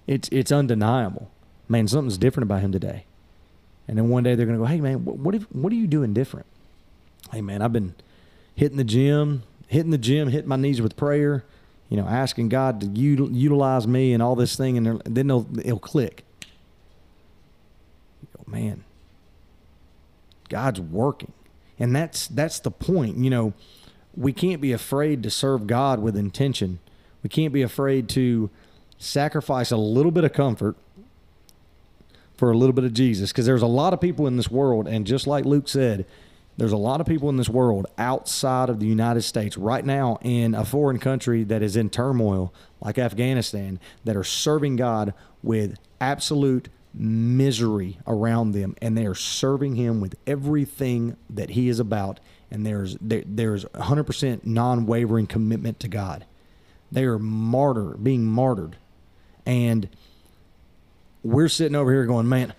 It's 0.06 0.28
it's 0.30 0.52
undeniable. 0.52 1.30
Man, 1.68 1.88
something's 1.88 2.18
different 2.18 2.44
about 2.44 2.60
him 2.60 2.72
today. 2.72 3.04
And 3.88 3.98
then 3.98 4.08
one 4.08 4.22
day 4.22 4.34
they're 4.34 4.46
going 4.46 4.58
to 4.58 4.62
go, 4.62 4.68
"Hey 4.68 4.80
man, 4.80 5.04
what 5.04 5.18
what, 5.18 5.34
if, 5.34 5.42
what 5.52 5.72
are 5.72 5.76
you 5.76 5.86
doing 5.86 6.12
different?" 6.12 6.46
Hey 7.32 7.40
man, 7.40 7.62
I've 7.62 7.72
been 7.72 7.94
hitting 8.54 8.76
the 8.76 8.84
gym, 8.84 9.42
hitting 9.66 9.90
the 9.90 9.98
gym, 9.98 10.28
hitting 10.28 10.48
my 10.48 10.56
knees 10.56 10.80
with 10.80 10.96
prayer. 10.96 11.44
You 11.92 11.98
know, 11.98 12.06
asking 12.08 12.48
God 12.48 12.80
to 12.80 12.86
util, 12.86 13.28
utilize 13.34 13.86
me 13.86 14.14
and 14.14 14.22
all 14.22 14.34
this 14.34 14.56
thing, 14.56 14.78
and 14.78 15.02
then 15.04 15.26
they'll 15.26 15.46
it'll 15.58 15.78
click. 15.78 16.24
You 18.22 18.28
go, 18.34 18.50
man, 18.50 18.84
God's 20.48 20.80
working, 20.80 21.34
and 21.78 21.94
that's 21.94 22.28
that's 22.28 22.60
the 22.60 22.70
point. 22.70 23.18
You 23.18 23.28
know, 23.28 23.52
we 24.16 24.32
can't 24.32 24.62
be 24.62 24.72
afraid 24.72 25.22
to 25.24 25.30
serve 25.30 25.66
God 25.66 26.00
with 26.00 26.16
intention. 26.16 26.78
We 27.22 27.28
can't 27.28 27.52
be 27.52 27.60
afraid 27.60 28.08
to 28.10 28.48
sacrifice 28.96 29.70
a 29.70 29.76
little 29.76 30.12
bit 30.12 30.24
of 30.24 30.32
comfort 30.32 30.76
for 32.38 32.50
a 32.50 32.56
little 32.56 32.72
bit 32.72 32.84
of 32.84 32.94
Jesus 32.94 33.32
because 33.32 33.44
there's 33.44 33.60
a 33.60 33.66
lot 33.66 33.92
of 33.92 34.00
people 34.00 34.26
in 34.26 34.38
this 34.38 34.50
world, 34.50 34.88
and 34.88 35.06
just 35.06 35.26
like 35.26 35.44
Luke 35.44 35.68
said, 35.68 36.06
there's 36.62 36.70
a 36.70 36.76
lot 36.76 37.00
of 37.00 37.08
people 37.08 37.28
in 37.28 37.36
this 37.36 37.48
world 37.48 37.88
outside 37.98 38.70
of 38.70 38.78
the 38.78 38.86
United 38.86 39.22
States 39.22 39.58
right 39.58 39.84
now 39.84 40.16
in 40.22 40.54
a 40.54 40.64
foreign 40.64 41.00
country 41.00 41.42
that 41.42 41.60
is 41.60 41.74
in 41.74 41.90
turmoil, 41.90 42.54
like 42.80 42.98
Afghanistan, 42.98 43.80
that 44.04 44.14
are 44.14 44.22
serving 44.22 44.76
God 44.76 45.12
with 45.42 45.76
absolute 46.00 46.68
misery 46.94 47.98
around 48.06 48.52
them, 48.52 48.76
and 48.80 48.96
they 48.96 49.06
are 49.06 49.14
serving 49.16 49.74
Him 49.74 50.00
with 50.00 50.14
everything 50.24 51.16
that 51.28 51.50
He 51.50 51.68
is 51.68 51.80
about, 51.80 52.20
and 52.48 52.64
there's 52.64 52.96
there, 53.00 53.24
there's 53.26 53.64
100% 53.64 54.46
non-wavering 54.46 55.26
commitment 55.26 55.80
to 55.80 55.88
God. 55.88 56.24
They 56.92 57.02
are 57.06 57.18
martyr, 57.18 57.96
being 58.00 58.24
martyred, 58.24 58.76
and 59.44 59.88
we're 61.24 61.48
sitting 61.48 61.74
over 61.74 61.90
here 61.90 62.06
going, 62.06 62.28
man, 62.28 62.54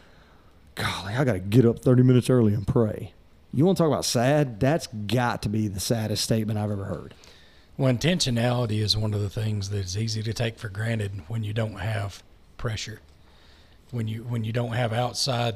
golly, 0.75 1.13
I 1.13 1.23
got 1.23 1.33
to 1.33 1.39
get 1.39 1.65
up 1.65 1.79
30 1.79 2.03
minutes 2.03 2.29
early 2.29 2.53
and 2.53 2.67
pray. 2.67 3.13
You 3.53 3.65
want 3.65 3.77
to 3.77 3.83
talk 3.83 3.91
about 3.91 4.05
sad? 4.05 4.59
That's 4.59 4.87
got 4.87 5.43
to 5.43 5.49
be 5.49 5.67
the 5.67 5.79
saddest 5.79 6.23
statement 6.23 6.57
I've 6.57 6.71
ever 6.71 6.85
heard. 6.85 7.13
Well, 7.77 7.93
intentionality 7.93 8.79
is 8.81 8.97
one 8.97 9.13
of 9.13 9.21
the 9.21 9.29
things 9.29 9.69
that's 9.69 9.95
easy 9.95 10.23
to 10.23 10.33
take 10.33 10.57
for 10.57 10.69
granted 10.69 11.21
when 11.27 11.43
you 11.43 11.53
don't 11.53 11.75
have 11.79 12.23
pressure, 12.57 12.99
when 13.91 14.07
you 14.07 14.23
when 14.23 14.43
you 14.43 14.51
don't 14.53 14.73
have 14.73 14.93
outside 14.93 15.55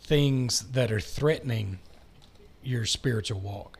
things 0.00 0.60
that 0.72 0.92
are 0.92 1.00
threatening 1.00 1.78
your 2.62 2.84
spiritual 2.86 3.40
walk, 3.40 3.78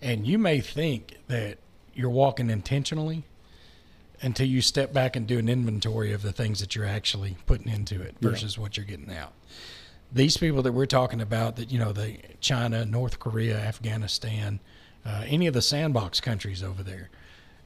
and 0.00 0.26
you 0.26 0.38
may 0.38 0.60
think 0.60 1.16
that 1.28 1.58
you're 1.94 2.10
walking 2.10 2.50
intentionally 2.50 3.24
until 4.22 4.46
you 4.46 4.60
step 4.60 4.92
back 4.92 5.16
and 5.16 5.26
do 5.26 5.38
an 5.38 5.48
inventory 5.48 6.12
of 6.12 6.22
the 6.22 6.32
things 6.32 6.60
that 6.60 6.74
you're 6.74 6.84
actually 6.86 7.36
putting 7.46 7.72
into 7.72 8.00
it 8.02 8.14
Yeah. 8.20 8.30
versus 8.30 8.58
what 8.58 8.76
you're 8.76 8.84
getting 8.86 9.10
out. 9.12 9.32
These 10.12 10.36
people 10.36 10.62
that 10.62 10.72
we're 10.72 10.86
talking 10.86 11.20
about, 11.20 11.56
that 11.56 11.70
you 11.70 11.78
know, 11.78 11.92
the 11.92 12.16
China, 12.40 12.84
North 12.84 13.18
Korea, 13.18 13.58
Afghanistan, 13.58 14.60
uh, 15.06 15.24
any 15.26 15.46
of 15.46 15.54
the 15.54 15.62
sandbox 15.62 16.20
countries 16.20 16.62
over 16.62 16.82
there, 16.82 17.10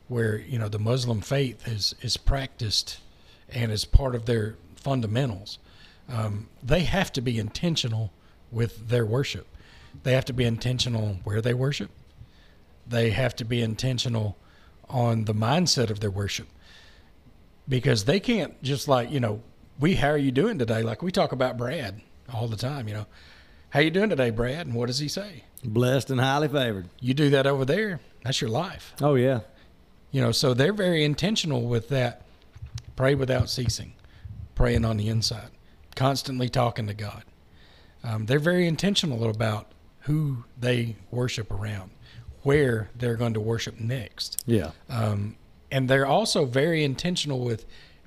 where 0.08 0.38
you 0.38 0.58
know 0.58 0.68
the 0.68 0.78
Muslim 0.78 1.20
faith 1.20 1.66
is 1.66 1.94
is 2.02 2.16
practiced 2.16 3.00
and 3.48 3.72
is 3.72 3.84
part 3.84 4.14
of 4.14 4.26
their 4.26 4.56
fundamentals. 4.76 5.58
Um, 6.08 6.48
they 6.62 6.80
have 6.80 7.12
to 7.12 7.20
be 7.20 7.38
intentional 7.38 8.12
with 8.52 8.88
their 8.88 9.06
worship. 9.06 9.46
They 10.02 10.12
have 10.12 10.24
to 10.26 10.32
be 10.32 10.44
intentional 10.44 11.18
where 11.24 11.40
they 11.40 11.54
worship. 11.54 11.90
They 12.86 13.10
have 13.10 13.34
to 13.36 13.44
be 13.44 13.62
intentional 13.62 14.36
on 14.88 15.24
the 15.24 15.34
mindset 15.34 15.90
of 15.90 16.00
their 16.00 16.10
worship 16.10 16.46
because 17.68 18.04
they 18.04 18.20
can't 18.20 18.62
just 18.62 18.88
like 18.88 19.10
you 19.10 19.20
know 19.20 19.42
we 19.80 19.94
how 19.94 20.08
are 20.08 20.18
you 20.18 20.30
doing 20.30 20.58
today 20.58 20.82
like 20.82 21.02
we 21.02 21.10
talk 21.10 21.32
about 21.32 21.56
brad 21.56 22.00
all 22.32 22.48
the 22.48 22.56
time 22.56 22.88
you 22.88 22.94
know 22.94 23.06
how 23.70 23.80
you 23.80 23.90
doing 23.90 24.10
today 24.10 24.30
brad 24.30 24.66
and 24.66 24.74
what 24.74 24.86
does 24.86 24.98
he 24.98 25.08
say 25.08 25.44
Blessed 25.66 26.10
and 26.10 26.20
highly 26.20 26.48
favored. 26.48 26.88
you 27.00 27.14
do 27.14 27.30
that 27.30 27.46
over 27.46 27.64
there 27.64 28.00
that's 28.22 28.40
your 28.40 28.50
life 28.50 28.92
Oh, 29.00 29.14
yeah. 29.14 29.40
you 30.10 30.20
know 30.20 30.32
so 30.32 30.54
they're 30.54 30.72
very 30.72 31.04
intentional 31.04 31.62
with 31.62 31.88
that 31.90 32.22
pray 32.96 33.14
without 33.14 33.48
ceasing 33.50 33.92
praying 34.54 34.84
on 34.84 34.96
the 34.96 35.08
inside 35.08 35.50
constantly 35.96 36.48
talking 36.48 36.86
to 36.86 36.94
god 36.94 37.24
um, 38.02 38.26
they're 38.26 38.38
very 38.38 38.66
intentional 38.66 39.28
about 39.28 39.72
who 40.00 40.44
they 40.58 40.96
worship 41.10 41.50
around 41.50 41.90
where 42.42 42.90
they're 42.94 43.16
going 43.16 43.32
to 43.34 43.40
worship 43.40 43.80
next 43.80 44.42
Yeah. 44.46 44.70
um, 44.90 45.36
and 45.70 45.88
they're 45.88 46.06
also 46.06 46.44
very 46.44 46.84
intentional 46.84 47.40
with 47.40 47.64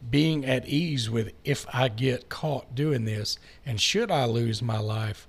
being 0.10 0.46
at 0.46 0.68
ease 0.68 1.10
with 1.10 1.34
if 1.44 1.66
I 1.74 1.88
get 1.90 2.30
caught 2.30 2.76
doing 2.76 3.06
this 3.06 3.38
and 3.66 3.80
should 3.82 4.12
I 4.12 4.26
lose 4.26 4.62
my 4.62 4.80
life, 4.80 5.28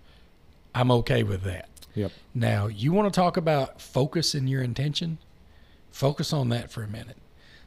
I'm 0.75 0.91
okay 0.91 1.23
with 1.23 1.43
that. 1.43 1.69
Yep. 1.95 2.13
Now, 2.35 2.67
you 2.69 2.93
want 2.93 3.13
to 3.13 3.19
talk 3.21 3.37
about 3.37 3.81
focus 3.81 4.35
in 4.35 4.47
your 4.47 4.63
intention? 4.63 5.19
Focus 5.91 6.33
on 6.33 6.51
that 6.51 6.71
for 6.71 6.83
a 6.83 6.89
minute. 6.89 7.17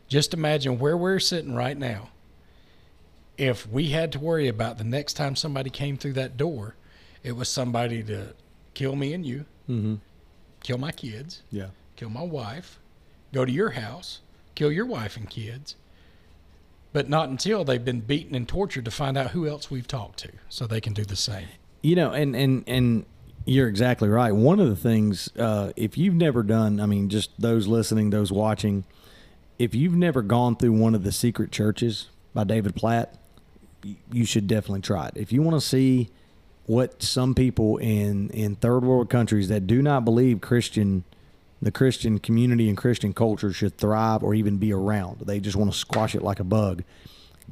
Just 0.08 0.34
imagine 0.34 0.80
where 0.80 0.96
we're 0.96 1.20
sitting 1.20 1.54
right 1.56 1.78
now. 1.78 2.10
If 3.38 3.68
we 3.68 3.88
had 3.90 4.12
to 4.14 4.20
worry 4.20 4.48
about 4.48 4.78
the 4.78 4.84
next 4.84 5.14
time 5.14 5.36
somebody 5.36 5.70
came 5.70 5.98
through 5.98 6.14
that 6.14 6.38
door, 6.38 6.76
it 7.24 7.34
was 7.34 7.50
somebody 7.50 8.04
to 8.04 8.34
kill 8.74 8.96
me 8.96 9.14
and 9.14 9.26
you, 9.26 9.46
Mm-hmm. 9.70 9.96
kill 10.64 10.78
my 10.78 10.92
kids, 10.92 11.42
Yeah. 11.50 11.68
kill 11.96 12.10
my 12.10 12.24
wife, 12.24 12.80
go 13.34 13.46
to 13.46 13.52
your 13.52 13.72
house, 13.72 14.20
kill 14.56 14.72
your 14.72 14.86
wife 14.86 15.16
and 15.18 15.30
kids. 15.30 15.76
But 16.94 17.08
not 17.08 17.30
until 17.30 17.64
they've 17.64 17.84
been 17.84 18.02
beaten 18.02 18.36
and 18.36 18.48
tortured 18.48 18.86
to 18.86 18.92
find 18.92 19.18
out 19.18 19.32
who 19.32 19.48
else 19.48 19.72
we've 19.72 19.88
talked 19.88 20.20
to 20.20 20.32
so 20.50 20.68
they 20.68 20.82
can 20.82 20.94
do 20.94 21.06
the 21.06 21.16
same. 21.16 21.48
You 21.82 21.96
know, 21.96 22.12
and 22.12 22.36
and 22.36 22.64
and 22.68 23.06
you're 23.46 23.68
exactly 23.68 24.10
right. 24.10 24.32
One 24.32 24.60
of 24.60 24.70
the 24.70 24.76
things, 24.76 25.30
uh, 25.38 25.72
if 25.76 25.98
you've 25.98 26.14
never 26.14 26.44
done, 26.44 26.80
I 26.80 26.86
mean, 26.86 27.10
just 27.10 27.32
those 27.40 27.68
listening, 27.68 28.10
those 28.10 28.32
watching, 28.32 28.84
if 29.58 29.74
you've 29.74 29.96
never 29.96 30.22
gone 30.22 30.56
through 30.56 30.74
one 30.74 30.94
of 30.94 31.04
the 31.04 31.12
secret 31.12 31.52
churches 31.52 32.10
by 32.34 32.44
David 32.44 32.76
Platt, 32.76 33.18
you 34.12 34.26
should 34.26 34.48
definitely 34.48 34.82
try 34.82 35.08
it. 35.08 35.14
If 35.16 35.32
you 35.32 35.42
want 35.42 35.60
to 35.60 35.66
see 35.66 36.10
what 36.66 37.02
some 37.02 37.34
people 37.34 37.78
in 37.78 38.30
in 38.30 38.56
third 38.56 38.84
world 38.84 39.10
countries 39.10 39.50
that 39.50 39.66
do 39.66 39.82
not 39.82 40.06
believe 40.06 40.42
Christian 40.42 41.04
the 41.62 41.72
Christian 41.72 42.20
community 42.20 42.68
and 42.68 42.78
Christian 42.78 43.14
culture 43.14 43.54
should 43.54 43.78
thrive 43.78 44.24
or 44.24 44.34
even 44.34 44.58
be 44.58 44.74
around. 44.74 45.22
They 45.22 45.40
just 45.40 45.56
want 45.56 45.72
to 45.72 45.78
squash 45.78 46.16
it 46.16 46.24
like 46.24 46.40
a 46.40 46.44
bug. 46.44 46.84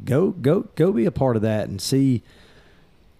Go 0.03 0.31
go 0.31 0.67
go 0.75 0.91
be 0.91 1.05
a 1.05 1.11
part 1.11 1.35
of 1.35 1.41
that 1.41 1.67
and 1.67 1.81
see 1.81 2.23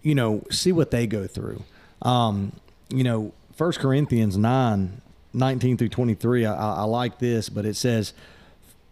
you 0.02 0.16
know, 0.16 0.44
see 0.50 0.72
what 0.72 0.92
they 0.92 1.08
go 1.08 1.28
through. 1.28 1.64
Um, 2.02 2.54
you 2.90 3.04
know, 3.04 3.34
First 3.56 3.80
Corinthians 3.80 4.38
9, 4.38 5.02
19 5.34 5.78
through 5.78 5.90
23, 5.90 6.46
I, 6.46 6.54
I, 6.54 6.74
I 6.76 6.84
like 6.84 7.20
this, 7.20 7.50
but 7.50 7.66
it 7.66 7.76
says, 7.76 8.14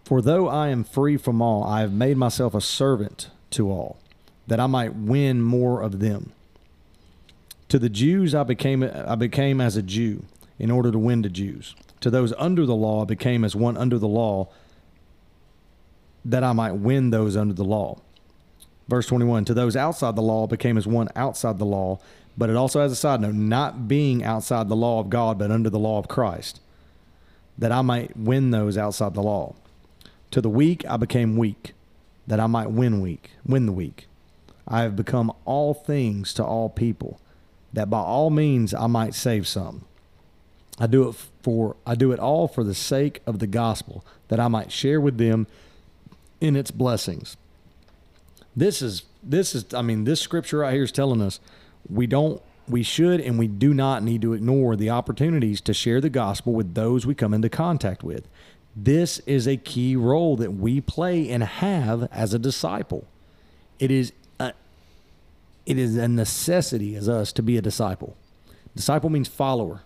For 0.04 0.22
though 0.22 0.48
I 0.48 0.70
am 0.70 0.84
free 0.84 1.18
from 1.18 1.42
all, 1.42 1.64
I 1.64 1.82
have 1.82 1.94
made 1.94 2.18
myself 2.18 2.54
a 2.54 2.62
servant 2.62 3.30
to 3.52 3.72
all, 3.72 3.98
that 4.48 4.60
I 4.60 4.68
might 4.68 4.96
win 4.96 5.42
more 5.42 5.82
of 5.82 6.00
them. 6.00 6.34
To 7.70 7.80
the 7.80 7.90
Jews 7.90 8.34
I 8.34 8.44
became 8.44 8.82
I 8.82 9.16
became 9.16 9.60
as 9.60 9.76
a 9.76 9.82
Jew 9.82 10.24
in 10.58 10.72
order 10.72 10.90
to 10.90 10.98
win 10.98 11.22
the 11.22 11.30
Jews. 11.30 11.76
To 12.02 12.10
those 12.10 12.34
under 12.38 12.66
the 12.66 12.76
law 12.76 13.06
became 13.06 13.44
as 13.44 13.56
one 13.56 13.78
under 13.78 13.98
the 13.98 14.08
law, 14.08 14.50
that 16.26 16.44
I 16.44 16.54
might 16.54 16.74
win 16.74 17.10
those 17.10 17.36
under 17.36 17.54
the 17.54 17.64
law. 17.64 18.00
Verse 18.88 19.08
21 19.08 19.46
To 19.46 19.54
those 19.54 19.76
outside 19.76 20.16
the 20.16 20.22
law 20.22 20.48
became 20.48 20.78
as 20.78 20.88
one 20.88 21.10
outside 21.16 21.58
the 21.58 21.66
law, 21.66 22.00
but 22.38 22.50
it 22.50 22.56
also 22.56 22.82
has 22.82 22.92
a 22.92 22.96
side 22.96 23.22
note 23.22 23.36
not 23.36 23.88
being 23.88 24.24
outside 24.24 24.70
the 24.70 24.76
law 24.76 25.00
of 25.00 25.10
God, 25.10 25.40
but 25.40 25.52
under 25.52 25.70
the 25.70 25.80
law 25.80 25.98
of 25.98 26.08
Christ, 26.08 26.60
that 27.58 27.72
I 27.72 27.82
might 27.82 28.16
win 28.16 28.52
those 28.52 28.78
outside 28.78 29.14
the 29.14 29.24
law. 29.24 29.56
To 30.32 30.42
the 30.42 30.50
weak 30.50 30.86
I 30.88 30.98
became 30.98 31.38
weak, 31.38 31.74
that 32.28 32.40
I 32.40 32.48
might 32.48 32.70
win 32.70 33.02
weak, 33.02 33.32
win 33.46 33.66
the 33.66 33.72
weak. 33.72 34.08
I 34.68 34.82
have 34.82 34.96
become 34.96 35.32
all 35.46 35.74
things 35.74 36.34
to 36.36 36.44
all 36.44 36.70
people, 36.70 37.20
that 37.74 37.90
by 37.90 38.00
all 38.00 38.30
means 38.30 38.74
I 38.74 38.88
might 38.88 39.16
save 39.16 39.48
some. 39.48 39.86
I 40.80 40.88
do 40.88 41.10
it 41.10 41.16
for 41.42 41.76
I 41.86 41.96
do 41.96 42.12
it 42.12 42.20
all 42.20 42.48
for 42.48 42.64
the 42.64 42.76
sake 42.76 43.22
of 43.26 43.40
the 43.40 43.48
gospel, 43.48 44.06
that 44.28 44.40
I 44.40 44.48
might 44.48 44.72
share 44.72 45.02
with 45.02 45.18
them 45.18 45.48
in 46.40 46.56
its 46.56 46.72
blessings. 46.72 47.38
This 48.56 48.82
is 48.82 49.04
this 49.24 49.56
is 49.56 49.74
I 49.74 49.82
mean 49.82 50.04
this 50.04 50.22
scripture 50.22 50.60
right 50.60 50.74
here 50.74 50.84
is 50.84 50.92
telling 50.92 51.22
us 51.22 51.40
we 51.90 52.08
don't 52.08 52.42
we 52.68 52.84
should 52.84 53.22
and 53.22 53.40
we 53.40 53.48
do 53.48 53.74
not 53.74 54.04
need 54.04 54.22
to 54.22 54.34
ignore 54.34 54.76
the 54.76 54.90
opportunities 54.90 55.62
to 55.62 55.74
share 55.74 56.02
the 56.02 56.10
gospel 56.10 56.54
with 56.54 56.74
those 56.74 57.06
we 57.06 57.16
come 57.16 57.34
into 57.34 57.50
contact 57.50 58.04
with. 58.04 58.28
This 58.76 59.20
is 59.20 59.48
a 59.48 59.58
key 59.58 59.96
role 59.96 60.36
that 60.38 60.52
we 60.52 60.82
play 60.82 61.30
and 61.30 61.44
have 61.44 62.08
as 62.12 62.34
a 62.34 62.40
disciple. 62.40 63.08
It 63.80 63.90
is 63.90 64.14
a, 64.40 64.54
it 65.66 65.80
is 65.80 65.96
a 65.98 66.08
necessity 66.08 66.96
as 66.96 67.10
us 67.10 67.32
to 67.34 67.42
be 67.42 67.58
a 67.58 67.62
disciple. 67.62 68.16
Disciple 68.76 69.10
means 69.10 69.28
follower. 69.28 69.82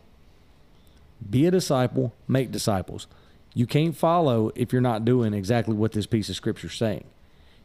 Be 1.29 1.45
a 1.45 1.51
disciple, 1.51 2.13
make 2.27 2.51
disciples. 2.51 3.07
You 3.53 3.65
can't 3.65 3.95
follow 3.95 4.51
if 4.55 4.71
you're 4.71 4.81
not 4.81 5.05
doing 5.05 5.33
exactly 5.33 5.75
what 5.75 5.91
this 5.91 6.05
piece 6.05 6.29
of 6.29 6.35
scripture 6.35 6.67
is 6.67 6.73
saying. 6.73 7.03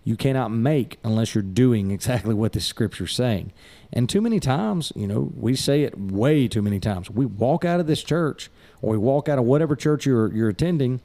You 0.04 0.16
cannot 0.16 0.50
make 0.50 0.98
unless 1.02 1.34
you're 1.34 1.42
doing 1.42 1.90
exactly 1.92 2.34
what 2.34 2.52
this 2.52 2.66
scripture 2.66 3.04
is 3.04 3.12
saying. 3.12 3.52
And 3.92 4.08
too 4.08 4.20
many 4.20 4.40
times, 4.40 4.92
you 4.94 5.06
know, 5.06 5.32
we 5.36 5.54
say 5.54 5.82
it 5.82 5.98
way 5.98 6.48
too 6.48 6.62
many 6.62 6.80
times. 6.80 7.10
We 7.10 7.26
walk 7.26 7.64
out 7.64 7.80
of 7.80 7.86
this 7.86 8.02
church 8.02 8.50
or 8.82 8.92
we 8.92 8.98
walk 8.98 9.28
out 9.28 9.38
of 9.38 9.44
whatever 9.44 9.75
church 9.76 10.06
you're 10.06 10.32
you're 10.32 10.48
attending 10.48 11.00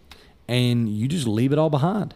and 0.48 0.89
you 0.89 1.08
just 1.08 1.27
leave 1.27 1.53
it 1.53 1.60
all 1.60 1.70
behind. 1.70 2.13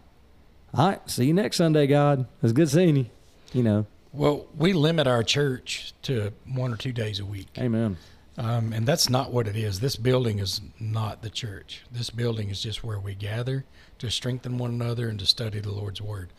All 0.74 0.88
right, 0.88 1.10
see 1.10 1.24
you 1.26 1.32
next 1.32 1.56
Sunday, 1.56 1.86
God. 1.86 2.26
It's 2.42 2.52
good 2.52 2.68
seeing 2.68 2.96
you. 2.96 3.06
You 3.52 3.62
know, 3.62 3.86
Well, 4.12 4.46
we 4.56 4.72
limit 4.72 5.06
our 5.06 5.22
church 5.22 5.94
to 6.02 6.32
one 6.44 6.72
or 6.72 6.76
two 6.76 6.92
days 6.92 7.20
a 7.20 7.24
week. 7.24 7.48
Amen. 7.56 7.96
Um, 8.38 8.72
and 8.72 8.86
that's 8.86 9.08
not 9.08 9.32
what 9.32 9.48
it 9.48 9.56
is. 9.56 9.80
This 9.80 9.96
building 9.96 10.38
is 10.38 10.60
not 10.78 11.22
the 11.22 11.30
church. 11.30 11.82
This 11.90 12.10
building 12.10 12.50
is 12.50 12.62
just 12.62 12.84
where 12.84 12.98
we 12.98 13.14
gather 13.14 13.64
to 13.98 14.10
strengthen 14.10 14.58
one 14.58 14.70
another 14.70 15.08
and 15.08 15.18
to 15.20 15.26
study 15.26 15.60
the 15.60 15.72
Lord's 15.72 16.02
Word. 16.02 16.32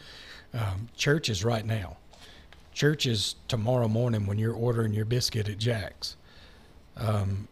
Um, 0.53 0.89
church 0.95 1.27
is 1.27 1.43
right 1.43 1.65
now. 1.65 1.97
Church 2.71 3.07
is 3.07 3.35
tomorrow 3.47 3.87
morning 3.87 4.27
when 4.27 4.37
you're 4.37 4.53
ordering 4.53 4.93
your 4.93 5.05
biscuit 5.05 5.49
at 5.49 5.57
Jack's. 5.57 6.15
Um, 6.95 7.47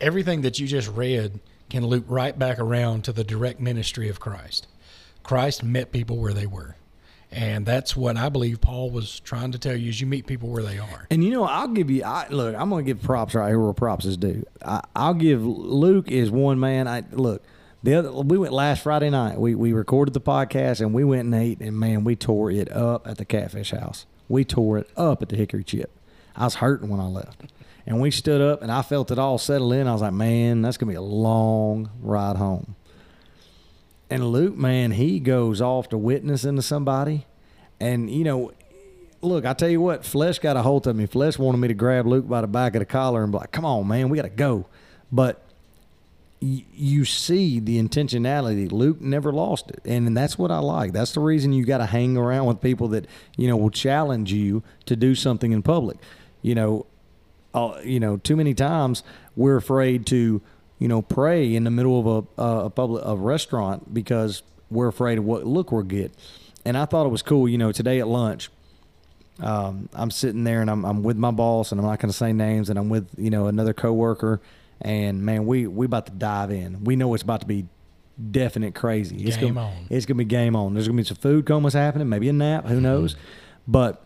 everything 0.00 0.42
that 0.42 0.58
you 0.58 0.66
just 0.66 0.88
read 0.88 1.40
can 1.70 1.86
loop 1.86 2.04
right 2.08 2.38
back 2.38 2.58
around 2.58 3.04
to 3.04 3.12
the 3.12 3.24
direct 3.24 3.60
ministry 3.60 4.10
of 4.10 4.20
Christ. 4.20 4.66
Christ 5.22 5.62
met 5.62 5.92
people 5.92 6.18
where 6.18 6.34
they 6.34 6.46
were. 6.46 6.76
And 7.32 7.64
that's 7.64 7.96
what 7.96 8.16
I 8.16 8.28
believe 8.28 8.60
Paul 8.60 8.90
was 8.90 9.20
trying 9.20 9.52
to 9.52 9.58
tell 9.58 9.76
you 9.76 9.90
is 9.90 10.00
you 10.00 10.06
meet 10.06 10.26
people 10.26 10.48
where 10.48 10.64
they 10.64 10.78
are. 10.78 11.06
And 11.10 11.22
you 11.22 11.30
know, 11.30 11.44
I'll 11.44 11.68
give 11.68 11.90
you. 11.90 12.02
I, 12.02 12.26
look, 12.28 12.56
I'm 12.56 12.70
going 12.70 12.84
to 12.84 12.92
give 12.92 13.02
props 13.02 13.34
right 13.34 13.48
here 13.48 13.60
where 13.60 13.72
props 13.72 14.04
is 14.04 14.16
due. 14.16 14.44
I, 14.64 14.82
I'll 14.96 15.14
give 15.14 15.44
Luke 15.44 16.10
is 16.10 16.30
one 16.30 16.58
man. 16.58 16.88
I 16.88 17.04
look. 17.12 17.42
The 17.82 17.94
other, 17.94 18.12
we 18.12 18.36
went 18.36 18.52
last 18.52 18.82
Friday 18.82 19.10
night. 19.10 19.38
We 19.38 19.54
we 19.54 19.72
recorded 19.72 20.12
the 20.12 20.20
podcast 20.20 20.80
and 20.80 20.92
we 20.92 21.04
went 21.04 21.22
and 21.26 21.34
ate 21.34 21.60
and 21.60 21.78
man, 21.78 22.04
we 22.04 22.16
tore 22.16 22.50
it 22.50 22.70
up 22.72 23.06
at 23.06 23.16
the 23.16 23.24
Catfish 23.24 23.70
House. 23.70 24.06
We 24.28 24.44
tore 24.44 24.78
it 24.78 24.90
up 24.96 25.22
at 25.22 25.28
the 25.28 25.36
Hickory 25.36 25.64
Chip. 25.64 25.90
I 26.36 26.44
was 26.44 26.56
hurting 26.56 26.88
when 26.88 27.00
I 27.00 27.06
left, 27.06 27.42
and 27.86 28.00
we 28.00 28.10
stood 28.10 28.40
up 28.40 28.60
and 28.62 28.70
I 28.70 28.82
felt 28.82 29.10
it 29.10 29.18
all 29.18 29.38
settle 29.38 29.72
in. 29.72 29.86
I 29.86 29.92
was 29.92 30.02
like, 30.02 30.12
man, 30.12 30.62
that's 30.62 30.76
gonna 30.76 30.90
be 30.90 30.96
a 30.96 31.00
long 31.00 31.90
ride 32.00 32.36
home. 32.36 32.74
And 34.10 34.32
Luke, 34.32 34.56
man, 34.56 34.90
he 34.92 35.20
goes 35.20 35.60
off 35.60 35.88
to 35.90 35.98
witness 35.98 36.44
into 36.44 36.62
somebody, 36.62 37.26
and 37.78 38.10
you 38.10 38.24
know, 38.24 38.52
look, 39.22 39.46
I 39.46 39.52
tell 39.52 39.68
you 39.68 39.80
what, 39.80 40.04
Flesh 40.04 40.40
got 40.40 40.56
a 40.56 40.62
hold 40.62 40.86
of 40.86 40.96
me. 40.96 41.06
Flesh 41.06 41.38
wanted 41.38 41.58
me 41.58 41.68
to 41.68 41.74
grab 41.74 42.06
Luke 42.06 42.28
by 42.28 42.40
the 42.40 42.48
back 42.48 42.74
of 42.74 42.80
the 42.80 42.86
collar 42.86 43.22
and 43.22 43.30
be 43.30 43.38
like, 43.38 43.52
"Come 43.52 43.64
on, 43.64 43.86
man, 43.86 44.08
we 44.08 44.16
got 44.16 44.22
to 44.22 44.28
go." 44.28 44.66
But 45.12 45.42
you 46.40 47.04
see 47.04 47.60
the 47.60 47.78
intentionality. 47.78 48.72
Luke 48.72 49.00
never 49.00 49.30
lost 49.30 49.70
it, 49.70 49.80
and 49.84 50.16
that's 50.16 50.38
what 50.38 50.50
I 50.50 50.58
like. 50.58 50.92
That's 50.92 51.12
the 51.12 51.20
reason 51.20 51.52
you 51.52 51.64
got 51.64 51.78
to 51.78 51.86
hang 51.86 52.16
around 52.16 52.46
with 52.46 52.60
people 52.60 52.88
that 52.88 53.06
you 53.36 53.46
know 53.46 53.56
will 53.56 53.70
challenge 53.70 54.32
you 54.32 54.62
to 54.86 54.96
do 54.96 55.14
something 55.14 55.52
in 55.52 55.62
public. 55.62 55.98
You 56.42 56.54
know, 56.54 56.86
uh, 57.54 57.80
you 57.84 58.00
know, 58.00 58.16
too 58.16 58.36
many 58.36 58.54
times 58.54 59.02
we're 59.36 59.56
afraid 59.56 60.06
to, 60.06 60.40
you 60.80 60.88
know, 60.88 61.02
pray 61.02 61.54
in 61.54 61.62
the 61.62 61.70
middle 61.70 62.00
of 62.00 62.26
a, 62.38 62.42
a 62.42 62.70
public 62.70 63.04
a 63.06 63.14
restaurant 63.14 63.94
because 63.94 64.42
we're 64.70 64.88
afraid 64.88 65.18
of 65.18 65.24
what 65.24 65.46
look 65.46 65.70
we'll 65.70 65.82
get. 65.82 66.12
And 66.64 66.76
I 66.76 66.86
thought 66.86 67.06
it 67.06 67.10
was 67.10 67.22
cool. 67.22 67.48
You 67.48 67.58
know, 67.58 67.70
today 67.70 68.00
at 68.00 68.08
lunch, 68.08 68.50
um, 69.40 69.88
I'm 69.92 70.10
sitting 70.10 70.42
there 70.44 70.62
and 70.62 70.70
I'm, 70.70 70.84
I'm 70.84 71.02
with 71.02 71.16
my 71.16 71.30
boss, 71.30 71.70
and 71.70 71.80
I'm 71.80 71.86
not 71.86 72.00
going 72.00 72.10
to 72.10 72.16
say 72.16 72.32
names, 72.32 72.70
and 72.70 72.78
I'm 72.78 72.88
with 72.88 73.08
you 73.16 73.30
know 73.30 73.46
another 73.46 73.74
coworker, 73.74 74.40
and 74.80 75.22
man, 75.22 75.46
we 75.46 75.66
we 75.66 75.86
about 75.86 76.06
to 76.06 76.12
dive 76.12 76.50
in. 76.50 76.82
We 76.82 76.96
know 76.96 77.12
it's 77.14 77.22
about 77.22 77.42
to 77.42 77.46
be 77.46 77.66
definite 78.30 78.74
crazy. 78.74 79.16
It's 79.18 79.36
gonna, 79.36 79.60
on. 79.60 79.86
It's 79.90 80.06
gonna 80.06 80.18
be 80.18 80.24
game 80.24 80.56
on. 80.56 80.74
There's 80.74 80.88
gonna 80.88 80.96
be 80.96 81.04
some 81.04 81.16
food 81.18 81.46
comas 81.46 81.74
happening, 81.74 82.08
maybe 82.08 82.28
a 82.28 82.32
nap, 82.32 82.66
who 82.66 82.80
knows, 82.80 83.16
but 83.68 84.02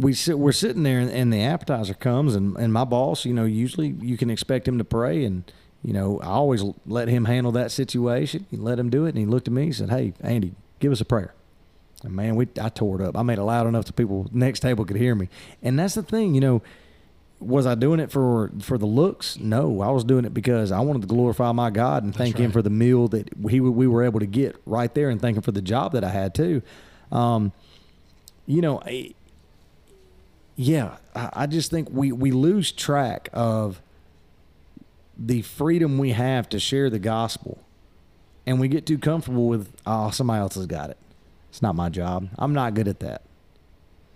we 0.00 0.12
sit 0.14 0.38
we're 0.38 0.52
sitting 0.52 0.82
there 0.82 0.98
and, 0.98 1.10
and 1.10 1.32
the 1.32 1.42
appetizer 1.42 1.94
comes 1.94 2.34
and, 2.34 2.56
and 2.56 2.72
my 2.72 2.84
boss 2.84 3.24
you 3.24 3.34
know 3.34 3.44
usually 3.44 3.88
you 4.00 4.16
can 4.16 4.30
expect 4.30 4.66
him 4.66 4.78
to 4.78 4.84
pray 4.84 5.24
and 5.24 5.50
you 5.82 5.92
know 5.92 6.20
i 6.20 6.28
always 6.28 6.62
let 6.86 7.08
him 7.08 7.24
handle 7.24 7.52
that 7.52 7.70
situation. 7.70 8.46
You 8.50 8.58
let 8.58 8.78
him 8.78 8.90
do 8.90 9.04
it 9.04 9.10
and 9.10 9.18
he 9.18 9.26
looked 9.26 9.48
at 9.48 9.54
me 9.54 9.64
and 9.64 9.74
said 9.74 9.90
hey 9.90 10.12
andy 10.20 10.52
give 10.78 10.92
us 10.92 11.00
a 11.00 11.04
prayer. 11.04 11.34
And 12.02 12.14
man 12.14 12.36
we 12.36 12.48
i 12.60 12.68
tore 12.68 13.00
it 13.00 13.06
up. 13.06 13.16
I 13.16 13.22
made 13.22 13.38
it 13.38 13.44
loud 13.44 13.66
enough 13.66 13.86
so 13.86 13.92
people 13.92 14.28
next 14.32 14.60
table 14.60 14.84
could 14.84 14.96
hear 14.96 15.14
me. 15.14 15.28
And 15.62 15.78
that's 15.78 15.94
the 15.94 16.02
thing 16.02 16.34
you 16.34 16.40
know 16.40 16.62
was 17.40 17.66
I 17.66 17.74
doing 17.74 18.00
it 18.00 18.10
for 18.10 18.50
for 18.60 18.76
the 18.76 18.86
looks? 18.86 19.38
No, 19.38 19.80
I 19.80 19.90
was 19.90 20.04
doing 20.04 20.24
it 20.24 20.34
because 20.34 20.70
I 20.70 20.80
wanted 20.80 21.02
to 21.02 21.08
glorify 21.08 21.52
my 21.52 21.70
God 21.70 22.04
and 22.04 22.14
thank 22.14 22.36
Him 22.36 22.52
for 22.52 22.62
the 22.62 22.70
meal 22.70 23.08
that 23.08 23.30
he 23.48 23.60
we 23.60 23.86
were 23.86 24.04
able 24.04 24.20
to 24.20 24.26
get 24.26 24.60
right 24.66 24.94
there, 24.94 25.08
and 25.08 25.20
thank 25.20 25.36
Him 25.36 25.42
for 25.42 25.52
the 25.52 25.62
job 25.62 25.92
that 25.92 26.04
I 26.04 26.10
had 26.10 26.34
too. 26.34 26.62
Um, 27.10 27.52
you 28.46 28.60
know, 28.60 28.82
I, 28.84 29.14
yeah, 30.60 30.98
I, 31.14 31.46
just 31.46 31.70
think 31.70 31.88
we 31.90 32.12
we 32.12 32.32
lose 32.32 32.70
track 32.70 33.30
of 33.32 33.80
the 35.16 35.40
freedom 35.40 35.96
we 35.96 36.10
have 36.10 36.50
to 36.50 36.60
share 36.60 36.90
the 36.90 36.98
gospel, 36.98 37.56
and 38.46 38.60
we 38.60 38.68
get 38.68 38.84
too 38.84 38.98
comfortable 38.98 39.48
with 39.48 39.74
oh 39.86 40.10
somebody 40.10 40.40
else 40.40 40.56
has 40.56 40.66
got 40.66 40.90
it. 40.90 40.98
It's 41.48 41.62
not 41.62 41.76
my 41.76 41.88
job. 41.88 42.28
I'm 42.38 42.52
not 42.52 42.74
good 42.74 42.88
at 42.88 43.00
that. 43.00 43.22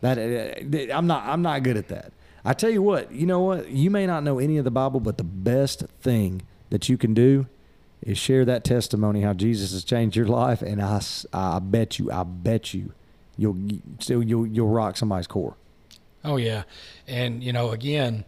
That 0.03 0.19
uh, 0.19 0.95
I'm 0.95 1.07
not. 1.07 1.27
I'm 1.27 1.41
not 1.41 1.63
good 1.63 1.79
at 1.79 1.89
that. 1.89 2.13
I 2.45 2.53
tell 2.53 2.69
you 2.69 2.83
what. 2.83 3.11
You 3.11 3.25
know 3.25 3.41
what? 3.41 3.71
You 3.71 3.91
may 3.91 4.07
not 4.07 4.23
know 4.23 4.39
any 4.39 4.59
of 4.59 4.67
the 4.67 4.71
Bible, 4.71 5.01
but 5.01 5.17
the 5.17 5.25
best 5.25 5.85
thing 6.03 6.43
that 6.69 6.91
you 6.91 6.99
can 6.99 7.15
do 7.15 7.47
is 8.03 8.19
share 8.19 8.45
that 8.45 8.65
testimony 8.65 9.23
how 9.23 9.33
Jesus 9.33 9.73
has 9.73 9.83
changed 9.83 10.15
your 10.15 10.27
life, 10.27 10.61
and 10.61 10.83
I, 10.83 11.01
I 11.33 11.59
bet 11.61 11.99
you, 11.99 12.13
I 12.13 12.23
bet 12.23 12.75
you, 12.75 12.93
you'll 13.39 13.57
still 13.99 14.23
you'll 14.23 14.47
you'll 14.47 14.69
rock 14.69 14.99
somebody's 14.99 15.27
core. 15.27 15.57
Oh 16.25 16.37
yeah, 16.37 16.63
and 17.07 17.43
you 17.43 17.53
know, 17.53 17.71
again, 17.71 18.25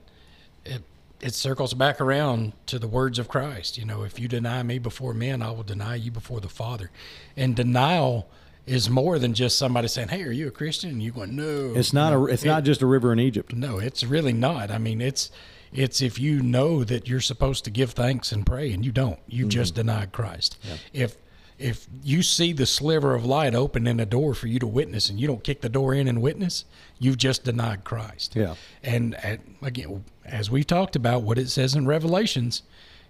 it 0.64 0.82
it 1.20 1.35
circles 1.35 1.72
back 1.74 2.00
around 2.00 2.52
to 2.66 2.78
the 2.78 2.87
words 2.88 3.18
of 3.18 3.28
Christ. 3.28 3.78
You 3.78 3.85
know, 3.87 4.02
if 4.02 4.18
you 4.18 4.28
deny 4.28 4.62
me 4.62 4.78
before 4.78 5.14
men, 5.14 5.40
I 5.42 5.50
will 5.50 5.62
deny 5.62 5.94
you 5.94 6.11
before 6.11 6.40
the 6.40 6.48
Father. 6.48 6.90
And 7.37 7.56
denial 7.56 8.28
is 8.66 8.90
more 8.90 9.18
than 9.18 9.32
just 9.32 9.56
somebody 9.56 9.88
saying, 9.88 10.09
"Hey, 10.09 10.22
are 10.24 10.30
you 10.32 10.48
a 10.48 10.50
Christian?" 10.50 10.90
And 10.90 11.02
you 11.02 11.12
going, 11.12 11.35
"No." 11.37 11.72
It's 11.74 11.92
not 11.92 12.12
a. 12.12 12.24
It's 12.26 12.44
not 12.44 12.64
just 12.64 12.82
a 12.82 12.87
river 12.87 13.12
in 13.12 13.18
Egypt. 13.20 13.54
No, 13.54 13.78
it's 13.78 14.04
really 14.04 14.32
not. 14.35 14.70
I 14.70 14.78
mean, 14.78 15.00
it's 15.00 15.30
it's 15.72 16.02
if 16.02 16.18
you 16.18 16.42
know 16.42 16.85
that 16.85 17.09
you're 17.09 17.20
supposed 17.20 17.64
to 17.64 17.70
give 17.70 17.92
thanks 17.92 18.30
and 18.32 18.44
pray 18.44 18.72
and 18.72 18.85
you 18.85 18.92
don't, 18.92 19.18
you 19.26 19.46
just 19.48 19.74
Mm-hmm. 19.74 19.87
denied 19.88 20.12
Christ. 20.12 20.59
If 20.92 21.16
if 21.59 21.87
you 22.03 22.23
see 22.23 22.53
the 22.53 22.66
sliver 22.66 23.14
of 23.14 23.25
light 23.25 23.55
open 23.55 23.87
in 23.87 23.99
a 23.99 24.07
door 24.07 24.35
for 24.35 24.47
you 24.47 24.59
to 24.59 24.66
witness 24.66 25.09
and 25.09 25.19
you 25.19 25.27
don't 25.27 25.42
kick 25.42 25.62
the 25.62 25.69
door 25.69 25.95
in 25.95 26.07
and 26.07 26.21
witness, 26.21 26.64
you've 26.99 27.16
just 27.16 27.45
denied 27.45 27.85
Christ. 27.85 28.37
Yeah. 28.37 28.57
And, 28.83 29.16
and 29.25 29.57
again, 29.62 30.05
as 30.25 30.51
we 30.51 30.64
talked 30.64 30.97
about 30.97 31.23
what 31.23 31.38
it 31.38 31.49
says 31.49 31.75
in 31.75 31.87
Revelations, 31.87 32.62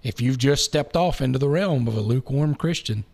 if 0.02 0.20
you've 0.20 0.38
just 0.38 0.64
stepped 0.64 0.96
off 0.96 1.20
into 1.20 1.38
the 1.38 1.48
realm 1.48 1.88
of 1.88 1.96
a 1.96 2.00
lukewarm 2.00 2.54
Christian, 2.54 3.04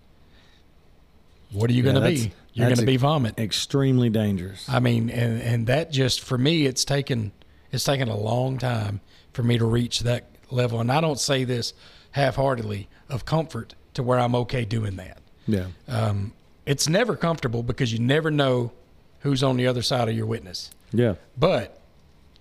what 1.51 1.71
are 1.71 1.73
you 1.73 1.83
Yeah, 1.83 1.93
going 1.93 2.03
to 2.03 2.09
be? 2.09 2.33
You're 2.55 2.67
going 2.67 2.79
to 2.79 2.87
be 2.87 2.99
vomit. 2.99 3.39
Extremely 3.39 4.11
dangerous. 4.11 4.69
I 4.69 4.79
mean, 4.79 5.09
and 5.09 5.41
and 5.41 5.67
that 5.69 5.91
just 5.91 6.21
for 6.21 6.37
me, 6.37 6.67
it's 6.67 6.85
taken 6.85 7.33
it's 7.71 7.85
taken 7.85 8.09
a 8.09 8.17
long 8.17 8.59
time 8.59 9.01
for 9.33 9.43
me 9.43 9.57
to 9.57 9.65
reach 9.65 10.01
that 10.01 10.27
level. 10.51 10.81
And 10.81 10.93
I 10.93 11.01
don't 11.01 11.19
say 11.19 11.45
this 11.45 11.73
half-heartedly 12.11 12.89
of 13.09 13.25
comfort 13.25 13.75
to 13.95 14.03
where 14.03 14.19
I'm 14.19 14.35
okay 14.35 14.67
doing 14.67 14.97
that. 14.97 15.22
Yeah. 15.47 15.67
Um, 15.89 16.33
it's 16.67 16.89
never 16.89 17.17
comfortable 17.17 17.63
because 17.63 17.93
you 17.93 17.99
never 17.99 18.31
know 18.31 18.73
who's 19.21 19.43
on 19.43 19.57
the 19.57 19.67
other 19.67 19.83
side 19.83 20.09
of 20.09 20.17
your 20.17 20.27
witness. 20.27 20.71
Yeah. 20.93 21.15
But 21.37 21.81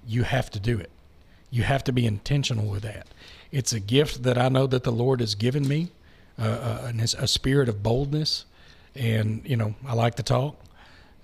you 0.07 0.23
have 0.23 0.49
to 0.51 0.59
do 0.59 0.79
it. 0.79 0.89
You 1.49 1.63
have 1.63 1.83
to 1.85 1.93
be 1.93 2.05
intentional 2.05 2.67
with 2.67 2.83
that. 2.83 3.07
It's 3.51 3.73
a 3.73 3.79
gift 3.79 4.23
that 4.23 4.37
I 4.37 4.49
know 4.49 4.67
that 4.67 4.83
the 4.83 4.91
Lord 4.91 5.19
has 5.19 5.35
given 5.35 5.67
me, 5.67 5.89
uh, 6.39 6.43
uh, 6.43 6.91
a 7.19 7.27
spirit 7.27 7.67
of 7.67 7.83
boldness. 7.83 8.45
And 8.95 9.41
you 9.45 9.55
know, 9.57 9.75
I 9.85 9.93
like 9.93 10.15
to 10.15 10.23
talk, 10.23 10.55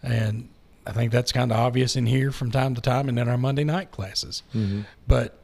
and 0.02 0.50
I 0.86 0.92
think 0.92 1.12
that's 1.12 1.32
kind 1.32 1.52
of 1.52 1.58
obvious 1.58 1.96
in 1.96 2.06
here 2.06 2.32
from 2.32 2.52
time 2.52 2.76
to 2.76 2.82
time, 2.82 3.10
and 3.10 3.20
in 3.20 3.28
our 3.28 3.38
Monday 3.38 3.64
night 3.66 3.92
classes. 3.92 4.44
But 5.08 5.38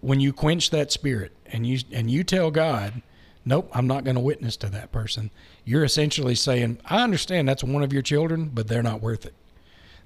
when 0.00 0.20
you 0.20 0.32
quench 0.32 0.70
that 0.70 0.90
spirit 0.92 1.32
and 1.46 1.66
you 1.66 1.80
and 1.92 2.10
you 2.10 2.24
tell 2.24 2.50
God, 2.50 3.00
"Nope, 3.46 3.70
I'm 3.72 3.86
not 3.86 4.04
going 4.04 4.16
to 4.16 4.20
witness 4.20 4.58
to 4.58 4.68
that 4.68 4.92
person," 4.92 5.30
you're 5.64 5.84
essentially 5.84 6.34
saying, 6.34 6.78
"I 6.84 7.02
understand 7.02 7.48
that's 7.48 7.64
one 7.64 7.82
of 7.82 7.94
your 7.94 8.02
children, 8.02 8.50
but 8.52 8.68
they're 8.68 8.82
not 8.82 9.00
worth 9.00 9.24
it." 9.24 9.32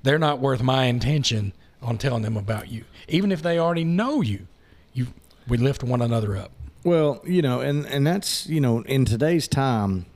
they're 0.03 0.19
not 0.19 0.41
worth 0.41 0.63
my 0.63 0.85
intention 0.85 1.53
on 1.83 1.99
telling 1.99 2.23
them 2.23 2.37
about 2.37 2.69
you. 2.69 2.85
Even 3.09 3.33
if 3.33 3.43
they 3.43 3.59
already 3.59 3.85
know 3.85 4.21
you, 4.21 4.47
you 4.93 5.09
we 5.49 5.57
lift 5.57 5.83
one 5.83 6.03
another 6.03 6.37
up. 6.37 6.53
Well, 6.85 7.21
you 7.25 7.43
know, 7.43 7.61
and 7.61 7.87
and 7.87 8.07
that's 8.07 8.47
you 8.47 8.61
know, 8.61 8.81
in 8.83 9.05
today's 9.05 9.49
time, 9.49 10.07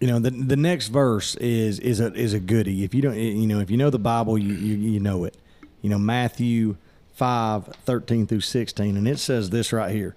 you 0.00 0.06
know, 0.06 0.18
the 0.18 0.30
the 0.30 0.56
next 0.56 0.88
verse 0.88 1.34
is 1.36 1.78
is 1.80 2.00
a 2.00 2.12
is 2.14 2.32
a 2.32 2.40
goodie. 2.40 2.84
If 2.84 2.94
you 2.94 3.02
don't, 3.02 3.16
you 3.16 3.46
know, 3.46 3.60
if 3.60 3.70
you 3.70 3.76
know 3.76 3.90
the 3.90 3.98
Bible, 3.98 4.38
you 4.38 4.54
you, 4.54 4.76
you 4.76 5.00
know 5.00 5.24
it. 5.24 5.36
You 5.82 5.90
know, 5.90 5.98
Matthew 5.98 6.76
5, 7.14 7.66
13 7.84 8.26
through 8.26 8.40
sixteen, 8.40 8.96
and 8.96 9.06
it 9.06 9.18
says 9.18 9.50
this 9.50 9.72
right 9.72 9.94
here. 9.94 10.16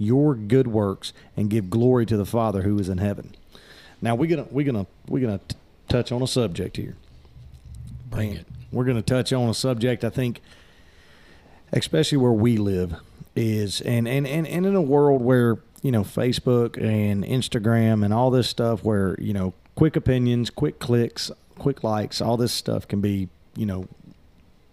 your 0.00 0.34
good 0.34 0.66
works 0.66 1.12
and 1.36 1.50
give 1.50 1.68
glory 1.68 2.06
to 2.06 2.16
the 2.16 2.24
Father 2.24 2.62
who 2.62 2.78
is 2.78 2.88
in 2.88 2.98
heaven. 2.98 3.34
Now 4.00 4.14
we're 4.14 4.30
gonna 4.30 4.48
we're 4.50 4.64
gonna 4.64 4.86
we're 5.06 5.20
gonna 5.20 5.40
t- 5.46 5.56
touch 5.88 6.10
on 6.10 6.22
a 6.22 6.26
subject 6.26 6.78
here. 6.78 6.96
Bring 8.08 8.30
And 8.30 8.38
it. 8.40 8.46
We're 8.72 8.84
gonna 8.84 9.02
touch 9.02 9.32
on 9.32 9.48
a 9.48 9.54
subject 9.54 10.02
I 10.02 10.10
think, 10.10 10.40
especially 11.72 12.18
where 12.18 12.32
we 12.32 12.56
live, 12.56 12.94
is 13.36 13.80
and 13.82 14.08
and 14.08 14.26
and, 14.26 14.46
and 14.46 14.66
in 14.66 14.74
a 14.74 14.82
world 14.82 15.20
where 15.22 15.58
you 15.82 15.92
know 15.92 16.02
Facebook 16.02 16.76
and 16.82 17.22
Instagram 17.24 18.02
and 18.04 18.14
all 18.14 18.30
this 18.30 18.48
stuff, 18.48 18.82
where 18.82 19.16
you 19.20 19.34
know 19.34 19.52
quick 19.74 19.96
opinions, 19.96 20.48
quick 20.48 20.78
clicks, 20.78 21.30
quick 21.58 21.84
likes, 21.84 22.22
all 22.22 22.38
this 22.38 22.52
stuff 22.52 22.88
can 22.88 23.02
be 23.02 23.28
you 23.54 23.66
know 23.66 23.86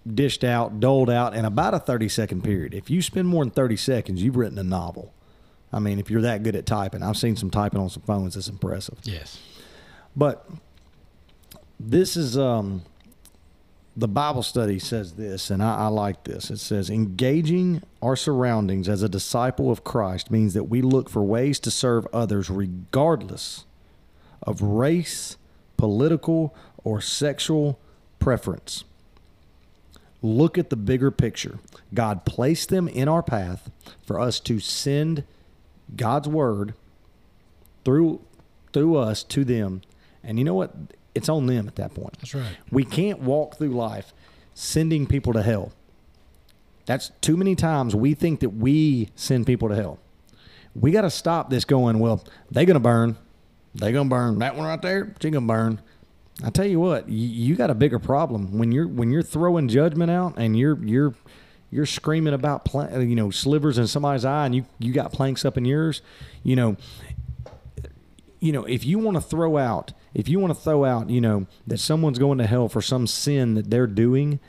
dished 0.08 0.46
out, 0.46 0.80
doled 0.80 1.10
out 1.10 1.36
in 1.36 1.44
about 1.44 1.74
a 1.74 1.80
30 1.80 2.08
second 2.08 2.44
period. 2.44 2.74
If 2.74 2.90
you 2.90 3.02
spend 3.02 3.28
more 3.28 3.44
than 3.44 3.52
30 3.52 3.76
seconds, 3.76 4.24
you've 4.24 4.38
written 4.38 4.58
a 4.58 4.64
novel. 4.64 5.14
I 5.78 5.80
mean, 5.80 6.00
if 6.00 6.10
you're 6.10 6.24
that 6.24 6.42
good 6.42 6.56
at 6.56 6.66
typing, 6.66 7.04
I've 7.04 7.18
seen 7.18 7.36
some 7.36 7.52
typing 7.52 7.80
on 7.80 7.88
some 7.92 8.02
phones. 8.02 8.36
It's 8.36 8.48
impressive. 8.48 8.98
Yes. 9.04 9.40
But 10.16 10.50
this 11.80 12.18
is 12.18 12.36
um, 12.36 12.82
the 13.96 14.08
Bible 14.08 14.42
study 14.42 14.80
says 14.80 15.14
this, 15.14 15.52
and 15.52 15.62
I, 15.62 15.76
I 15.76 15.88
like 15.90 16.24
this. 16.24 16.50
It 16.50 16.58
says 16.58 16.90
engaging 16.90 17.84
our 18.02 18.16
surroundings 18.16 18.90
as 18.90 19.04
a 19.04 19.08
disciple 19.08 19.70
of 19.70 19.84
Christ 19.84 20.32
means 20.32 20.56
that 20.56 20.64
we 20.64 20.82
look 20.82 21.12
for 21.12 21.22
ways 21.22 21.60
to 21.60 21.70
serve 21.70 22.08
others 22.12 22.50
regardless 22.50 23.66
of 24.42 24.64
race, 24.64 25.38
political, 25.78 26.56
or 26.84 27.02
sexual 27.02 27.78
preference. 28.18 28.84
Look 30.24 30.58
at 30.58 30.72
the 30.72 30.76
bigger 30.76 31.12
picture. 31.12 31.60
God 31.94 32.26
placed 32.26 32.70
them 32.70 32.88
in 32.88 33.08
our 33.08 33.22
path 33.22 33.70
for 34.04 34.20
us 34.20 34.40
to 34.40 34.60
send 34.60 35.24
God's 35.96 36.28
word 36.28 36.74
through 37.86 38.22
through 38.74 38.98
us 38.98 39.24
to 39.24 39.44
them. 39.44 39.82
And 40.24 40.38
you 40.38 40.46
know 40.46 40.54
what? 40.54 40.74
It's 41.16 41.30
on 41.30 41.48
them 41.48 41.68
at 41.68 41.76
that 41.78 41.94
point. 41.96 42.18
That's 42.20 42.36
right. 42.36 42.58
We 42.72 42.84
can't 42.84 43.20
walk 43.20 43.58
through 43.58 43.70
life 43.70 44.14
sending 44.54 45.08
people 45.08 45.34
to 45.34 45.42
hell. 45.42 45.72
That's 46.86 47.12
too 47.22 47.38
many 47.38 47.56
times 47.56 47.96
we 47.96 48.14
think 48.14 48.40
that 48.42 48.50
we 48.50 49.10
send 49.16 49.46
people 49.48 49.70
to 49.70 49.76
hell. 49.76 50.00
We 50.76 50.92
got 50.92 51.02
to 51.02 51.10
stop 51.10 51.50
this 51.50 51.66
going, 51.66 52.00
well, 52.00 52.24
they 52.52 52.66
going 52.66 52.76
to 52.76 52.80
burn. 52.80 53.18
they 53.74 53.92
going 53.92 54.08
to 54.08 54.10
burn. 54.10 54.40
That 54.40 54.56
one 54.56 54.68
right 54.68 54.82
there, 54.82 55.14
she 55.22 55.30
going 55.30 55.44
to 55.46 55.54
burn. 55.54 55.82
I 56.44 56.50
tell 56.52 56.66
you 56.68 56.80
what, 56.80 57.10
you, 57.10 57.28
you 57.28 57.56
got 57.56 57.72
a 57.72 57.76
bigger 57.76 58.00
problem 58.00 58.58
when 58.60 58.72
you're 58.72 58.88
when 58.88 59.12
you're 59.12 59.24
throwing 59.24 59.68
judgment 59.68 60.12
out 60.12 60.36
and 60.38 60.58
you're 60.58 60.78
you're 60.84 61.16
you're 61.78 61.86
screaming 61.86 62.34
about 62.34 62.66
pla- 62.66 62.98
you 62.98 63.16
know 63.16 63.30
slivers 63.30 63.78
in 63.78 63.86
somebody's 63.86 64.26
eye 64.26 64.48
and 64.48 64.56
you 64.56 64.66
you 64.80 64.92
got 64.92 65.14
planks 65.14 65.46
up 65.46 65.60
in 65.60 65.64
yours. 65.64 66.02
You 66.42 66.56
know, 66.56 66.78
you 68.40 68.52
know, 68.52 68.66
if 68.66 68.84
you 68.84 68.98
want 68.98 69.16
to 69.16 69.22
throw 69.22 69.58
out, 69.58 69.94
if 70.16 70.28
you 70.28 70.40
want 70.40 70.56
to 70.56 70.60
throw 70.60 70.86
out, 70.86 71.12
you 71.12 71.22
know, 71.22 71.46
that 71.68 71.78
someone's 71.78 72.18
going 72.18 72.40
to 72.40 72.48
hell 72.48 72.68
for 72.68 72.82
some 72.82 73.06
sin 73.06 73.54
that 73.54 73.70
they're 73.70 73.86
doing, 73.86 74.40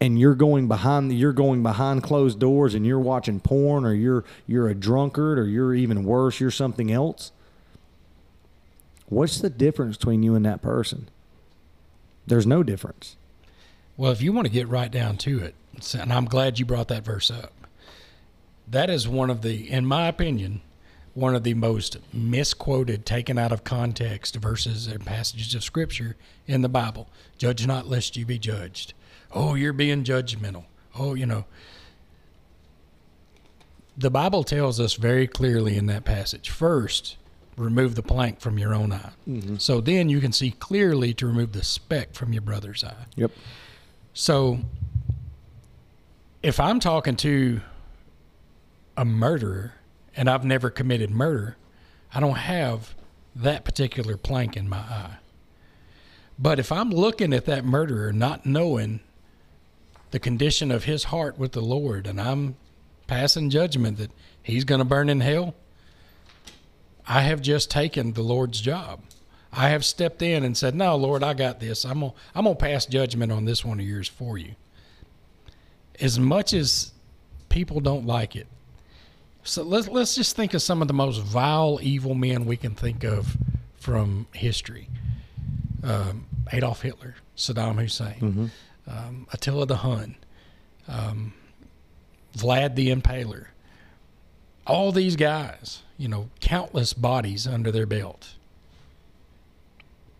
and 0.00 0.18
you're 0.18 0.34
going 0.34 0.66
behind, 0.66 1.12
you're 1.12 1.34
going 1.34 1.62
behind 1.62 2.02
closed 2.02 2.38
doors, 2.38 2.74
and 2.74 2.86
you're 2.86 2.98
watching 2.98 3.38
porn, 3.38 3.84
or 3.84 3.92
you're 3.92 4.24
you're 4.46 4.70
a 4.70 4.74
drunkard, 4.74 5.38
or 5.38 5.46
you're 5.46 5.74
even 5.74 6.04
worse, 6.04 6.40
you're 6.40 6.50
something 6.50 6.90
else. 6.90 7.32
What's 9.10 9.42
the 9.42 9.50
difference 9.50 9.98
between 9.98 10.22
you 10.22 10.34
and 10.34 10.46
that 10.46 10.62
person? 10.62 11.10
There's 12.26 12.46
no 12.46 12.62
difference. 12.62 13.16
Well, 13.98 14.10
if 14.10 14.22
you 14.22 14.32
want 14.32 14.46
to 14.46 14.52
get 14.52 14.68
right 14.68 14.90
down 14.90 15.18
to 15.18 15.40
it, 15.40 15.54
and 15.94 16.12
I'm 16.12 16.24
glad 16.24 16.58
you 16.58 16.64
brought 16.64 16.88
that 16.88 17.04
verse 17.04 17.30
up, 17.30 17.52
that 18.66 18.90
is 18.90 19.08
one 19.08 19.30
of 19.30 19.42
the, 19.42 19.70
in 19.70 19.86
my 19.86 20.08
opinion, 20.08 20.60
one 21.14 21.34
of 21.34 21.42
the 21.42 21.54
most 21.54 21.96
misquoted, 22.12 23.04
taken 23.04 23.38
out 23.38 23.50
of 23.50 23.64
context 23.64 24.36
verses 24.36 24.86
and 24.86 25.04
passages 25.04 25.54
of 25.54 25.64
Scripture 25.64 26.16
in 26.46 26.62
the 26.62 26.68
Bible. 26.68 27.08
Judge 27.38 27.66
not 27.66 27.88
lest 27.88 28.16
you 28.16 28.24
be 28.24 28.38
judged. 28.38 28.94
Oh, 29.32 29.54
you're 29.54 29.72
being 29.72 30.04
judgmental. 30.04 30.64
Oh, 30.96 31.14
you 31.14 31.26
know. 31.26 31.44
The 33.96 34.10
Bible 34.10 34.44
tells 34.44 34.78
us 34.78 34.94
very 34.94 35.26
clearly 35.26 35.76
in 35.76 35.86
that 35.86 36.04
passage 36.04 36.50
first, 36.50 37.16
remove 37.56 37.96
the 37.96 38.02
plank 38.02 38.40
from 38.40 38.58
your 38.58 38.72
own 38.72 38.92
eye. 38.92 39.10
Mm-hmm. 39.28 39.56
So 39.56 39.80
then 39.80 40.08
you 40.08 40.20
can 40.20 40.32
see 40.32 40.52
clearly 40.52 41.12
to 41.14 41.26
remove 41.26 41.52
the 41.52 41.64
speck 41.64 42.14
from 42.14 42.32
your 42.32 42.42
brother's 42.42 42.84
eye. 42.84 43.06
Yep. 43.16 43.32
So 44.14 44.60
if 46.42 46.60
I'm 46.60 46.80
talking 46.80 47.16
to 47.16 47.60
a 48.96 49.04
murderer 49.04 49.74
and 50.16 50.28
I've 50.28 50.44
never 50.44 50.70
committed 50.70 51.10
murder, 51.10 51.56
I 52.14 52.20
don't 52.20 52.36
have 52.36 52.94
that 53.34 53.64
particular 53.64 54.16
plank 54.16 54.56
in 54.56 54.68
my 54.68 54.78
eye. 54.78 55.18
But 56.38 56.58
if 56.58 56.70
I'm 56.70 56.90
looking 56.90 57.32
at 57.32 57.46
that 57.46 57.64
murderer 57.64 58.12
not 58.12 58.46
knowing 58.46 59.00
the 60.10 60.18
condition 60.18 60.70
of 60.70 60.84
his 60.84 61.04
heart 61.04 61.38
with 61.38 61.52
the 61.52 61.60
Lord 61.60 62.06
and 62.06 62.20
I'm 62.20 62.56
passing 63.06 63.50
judgment 63.50 63.98
that 63.98 64.10
he's 64.42 64.64
going 64.64 64.78
to 64.78 64.84
burn 64.84 65.08
in 65.08 65.20
hell, 65.20 65.54
I 67.06 67.22
have 67.22 67.42
just 67.42 67.70
taken 67.70 68.12
the 68.12 68.22
Lord's 68.22 68.60
job. 68.60 69.00
I 69.52 69.70
have 69.70 69.84
stepped 69.84 70.20
in 70.20 70.44
and 70.44 70.56
said, 70.56 70.74
"No, 70.74 70.94
Lord, 70.94 71.22
I 71.24 71.32
got 71.32 71.58
this. 71.58 71.84
I'm 71.84 72.00
gonna, 72.00 72.12
I'm 72.34 72.44
gonna 72.44 72.54
pass 72.54 72.84
judgment 72.84 73.32
on 73.32 73.46
this 73.46 73.64
one 73.64 73.80
of 73.80 73.86
yours 73.86 74.06
for 74.06 74.36
you." 74.36 74.54
As 76.00 76.18
much 76.18 76.52
as 76.52 76.92
people 77.48 77.80
don't 77.80 78.06
like 78.06 78.36
it, 78.36 78.46
so 79.42 79.62
let's 79.62 79.88
let's 79.88 80.14
just 80.14 80.36
think 80.36 80.54
of 80.54 80.62
some 80.62 80.82
of 80.82 80.88
the 80.88 80.94
most 80.94 81.20
vile, 81.22 81.78
evil 81.82 82.14
men 82.14 82.44
we 82.44 82.56
can 82.56 82.74
think 82.74 83.02
of 83.04 83.36
from 83.76 84.26
history: 84.32 84.88
um, 85.82 86.26
Adolf 86.52 86.82
Hitler, 86.82 87.14
Saddam 87.36 87.80
Hussein, 87.80 88.50
um, 88.86 89.26
Attila 89.32 89.66
the 89.66 89.76
Hun, 89.76 90.16
um, 90.86 91.32
Vlad 92.36 92.74
the 92.74 92.90
Impaler. 92.94 93.46
All 94.66 94.92
these 94.92 95.16
guys, 95.16 95.82
you 95.96 96.08
know, 96.08 96.28
countless 96.40 96.92
bodies 96.92 97.46
under 97.46 97.72
their 97.72 97.86
belt. 97.86 98.34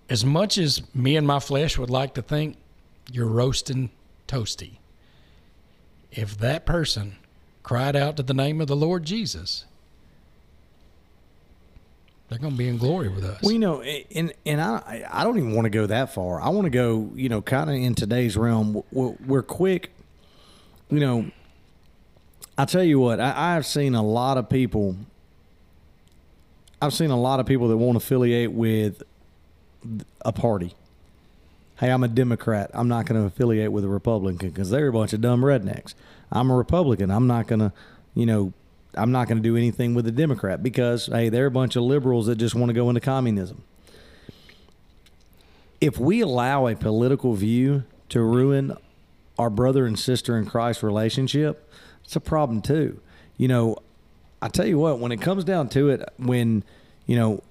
As 0.08 0.24
much 0.24 0.56
as 0.56 0.82
me 0.94 1.16
and 1.16 1.26
my 1.26 1.38
flesh 1.38 1.76
would 1.76 1.90
like 1.90 2.14
to 2.14 2.22
think 2.22 2.56
you're 3.12 3.26
roasting 3.26 3.90
toasty, 4.26 4.78
if 6.12 6.36
that 6.38 6.66
person 6.66 7.16
cried 7.62 7.96
out 7.96 8.16
to 8.16 8.22
the 8.22 8.34
name 8.34 8.60
of 8.60 8.66
the 8.66 8.76
Lord 8.76 9.04
Jesus, 9.04 9.64
they're 12.28 12.38
going 12.38 12.52
to 12.52 12.58
be 12.58 12.68
in 12.68 12.78
glory 12.78 13.08
with 13.08 13.24
us. 13.24 13.42
Well, 13.42 13.52
you 13.52 13.58
know, 13.58 13.82
and 13.82 14.32
and 14.44 14.60
I 14.60 15.06
I 15.10 15.24
don't 15.24 15.38
even 15.38 15.54
want 15.54 15.64
to 15.66 15.70
go 15.70 15.86
that 15.86 16.12
far. 16.12 16.40
I 16.40 16.50
want 16.50 16.66
to 16.66 16.70
go, 16.70 17.10
you 17.14 17.28
know, 17.28 17.40
kind 17.40 17.70
of 17.70 17.76
in 17.76 17.94
today's 17.94 18.36
realm. 18.36 18.82
We're, 18.92 19.14
we're 19.26 19.42
quick, 19.42 19.92
you 20.90 21.00
know. 21.00 21.30
I 22.56 22.64
tell 22.64 22.82
you 22.82 22.98
what, 22.98 23.20
I, 23.20 23.56
I've 23.56 23.66
seen 23.66 23.94
a 23.94 24.02
lot 24.02 24.36
of 24.36 24.48
people. 24.48 24.96
I've 26.82 26.92
seen 26.92 27.10
a 27.10 27.18
lot 27.18 27.40
of 27.40 27.46
people 27.46 27.68
that 27.68 27.76
won't 27.76 27.96
affiliate 27.96 28.52
with 28.52 29.02
a 30.24 30.32
party. 30.32 30.74
Hey, 31.78 31.90
I'm 31.90 32.02
a 32.02 32.08
Democrat. 32.08 32.72
I'm 32.74 32.88
not 32.88 33.06
going 33.06 33.20
to 33.20 33.26
affiliate 33.26 33.70
with 33.70 33.84
a 33.84 33.88
Republican 33.88 34.48
because 34.48 34.70
they're 34.70 34.88
a 34.88 34.92
bunch 34.92 35.12
of 35.12 35.20
dumb 35.20 35.42
rednecks. 35.42 35.94
I'm 36.32 36.50
a 36.50 36.56
Republican. 36.56 37.10
I'm 37.10 37.28
not 37.28 37.46
going 37.46 37.60
to, 37.60 37.72
you 38.14 38.26
know, 38.26 38.52
I'm 38.94 39.12
not 39.12 39.28
going 39.28 39.38
to 39.38 39.42
do 39.42 39.56
anything 39.56 39.94
with 39.94 40.04
a 40.08 40.10
Democrat 40.10 40.60
because 40.60 41.06
hey, 41.06 41.28
they're 41.28 41.46
a 41.46 41.52
bunch 41.52 41.76
of 41.76 41.84
liberals 41.84 42.26
that 42.26 42.34
just 42.36 42.56
want 42.56 42.70
to 42.70 42.72
go 42.72 42.88
into 42.88 43.00
communism. 43.00 43.62
If 45.80 45.98
we 45.98 46.20
allow 46.20 46.66
a 46.66 46.74
political 46.74 47.34
view 47.34 47.84
to 48.08 48.22
ruin 48.22 48.76
our 49.38 49.48
brother 49.48 49.86
and 49.86 49.96
sister 49.96 50.36
in 50.36 50.46
Christ 50.46 50.82
relationship, 50.82 51.72
it's 52.02 52.16
a 52.16 52.20
problem 52.20 52.60
too. 52.60 53.00
You 53.36 53.46
know, 53.46 53.76
I 54.42 54.48
tell 54.48 54.66
you 54.66 54.78
what, 54.78 54.98
when 54.98 55.12
it 55.12 55.20
comes 55.20 55.44
down 55.44 55.68
to 55.70 55.90
it, 55.90 56.08
when 56.16 56.64
you 57.06 57.16
know, 57.16 57.42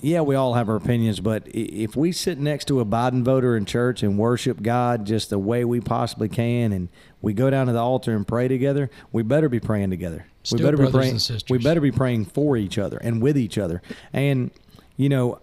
yeah, 0.00 0.20
we 0.20 0.34
all 0.34 0.54
have 0.54 0.68
our 0.68 0.76
opinions, 0.76 1.20
but 1.20 1.44
if 1.46 1.96
we 1.96 2.12
sit 2.12 2.38
next 2.38 2.66
to 2.66 2.80
a 2.80 2.84
Biden 2.84 3.22
voter 3.22 3.56
in 3.56 3.64
church 3.64 4.02
and 4.02 4.18
worship 4.18 4.62
God 4.62 5.06
just 5.06 5.30
the 5.30 5.38
way 5.38 5.64
we 5.64 5.80
possibly 5.80 6.28
can, 6.28 6.72
and 6.72 6.88
we 7.22 7.32
go 7.32 7.48
down 7.50 7.66
to 7.66 7.72
the 7.72 7.78
altar 7.78 8.14
and 8.14 8.26
pray 8.26 8.46
together, 8.46 8.90
we 9.12 9.22
better 9.22 9.48
be 9.48 9.60
praying 9.60 9.90
together. 9.90 10.26
Still 10.42 10.58
we 10.58 10.64
better 10.64 10.76
be 10.76 10.90
praying. 10.92 11.20
We 11.48 11.58
better 11.58 11.80
be 11.80 11.92
praying 11.92 12.26
for 12.26 12.56
each 12.56 12.78
other 12.78 12.98
and 12.98 13.22
with 13.22 13.38
each 13.38 13.58
other. 13.58 13.82
And 14.12 14.50
you 14.96 15.08
know, 15.08 15.40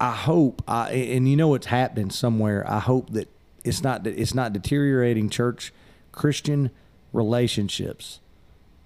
I 0.00 0.12
hope, 0.12 0.62
I, 0.68 0.90
and 0.92 1.28
you 1.28 1.36
know, 1.36 1.54
it's 1.54 1.66
happening 1.66 2.10
somewhere. 2.10 2.68
I 2.68 2.80
hope 2.80 3.10
that 3.10 3.28
it's 3.64 3.82
not 3.82 4.04
that 4.04 4.18
it's 4.18 4.34
not 4.34 4.52
deteriorating 4.52 5.30
church 5.30 5.72
Christian 6.12 6.70
relationships 7.12 8.20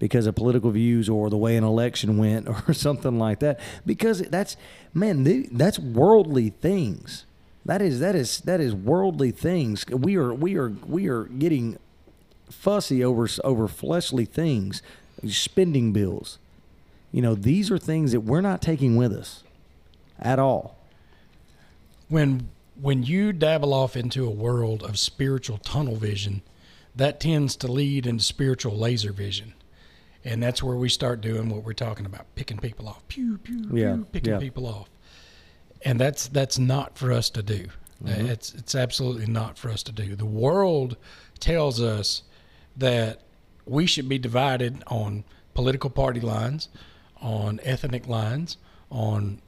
because 0.01 0.25
of 0.25 0.33
political 0.33 0.71
views 0.71 1.07
or 1.07 1.29
the 1.29 1.37
way 1.37 1.55
an 1.55 1.63
election 1.63 2.17
went 2.17 2.49
or 2.67 2.73
something 2.73 3.19
like 3.19 3.39
that. 3.39 3.59
Because 3.85 4.21
that's 4.23 4.57
man, 4.95 5.47
that's 5.51 5.77
worldly 5.77 6.49
things. 6.49 7.25
That 7.63 7.83
is 7.83 7.99
that 7.99 8.15
is 8.15 8.39
that 8.41 8.59
is 8.59 8.73
worldly 8.73 9.29
things. 9.29 9.85
We 9.87 10.17
are 10.17 10.33
we 10.33 10.57
are 10.57 10.69
we 10.69 11.07
are 11.07 11.25
getting 11.25 11.77
fussy 12.49 13.05
over 13.05 13.29
over 13.43 13.67
fleshly 13.67 14.25
things, 14.25 14.81
spending 15.27 15.93
bills. 15.93 16.39
You 17.11 17.21
know, 17.21 17.35
these 17.35 17.69
are 17.69 17.77
things 17.77 18.11
that 18.11 18.21
we're 18.21 18.41
not 18.41 18.59
taking 18.59 18.95
with 18.95 19.13
us 19.13 19.43
at 20.19 20.39
all. 20.39 20.77
When 22.09 22.49
when 22.81 23.03
you 23.03 23.33
dabble 23.33 23.71
off 23.71 23.95
into 23.95 24.25
a 24.25 24.31
world 24.31 24.81
of 24.81 24.97
spiritual 24.97 25.59
tunnel 25.59 25.95
vision, 25.95 26.41
that 26.95 27.19
tends 27.19 27.55
to 27.57 27.71
lead 27.71 28.07
into 28.07 28.23
spiritual 28.23 28.75
laser 28.75 29.13
vision. 29.13 29.53
And 30.23 30.41
that's 30.41 30.61
where 30.61 30.75
we 30.75 30.87
start 30.89 31.21
doing 31.21 31.49
what 31.49 31.63
we're 31.63 31.73
talking 31.73 32.05
about, 32.05 32.25
picking 32.35 32.57
people 32.57 32.87
off. 32.87 33.07
Pew 33.07 33.37
pew 33.39 33.67
Yeah, 33.73 33.95
pew, 33.95 34.05
picking 34.11 34.33
yeah. 34.33 34.39
people 34.39 34.67
off. 34.67 34.89
And 35.83 35.99
that's 35.99 36.27
that's 36.27 36.59
not 36.59 36.97
for 36.97 37.11
us 37.11 37.29
to 37.31 37.41
do. 37.43 37.67
Mm-hmm. 38.03 38.27
It's 38.27 38.53
it's 38.53 38.75
absolutely 38.75 39.25
not 39.27 39.57
for 39.57 39.69
us 39.69 39.81
to 39.83 39.91
do. 39.91 40.15
The 40.15 40.25
world 40.25 40.97
tells 41.39 41.81
us 41.81 42.23
that 42.77 43.21
we 43.65 43.85
should 43.85 44.07
be 44.07 44.19
divided 44.19 44.83
on 44.87 45.23
political 45.53 45.89
party 45.89 46.19
lines, 46.19 46.69
on 47.21 47.59
ethnic 47.63 48.07
lines, 48.07 48.57
on 48.89 49.41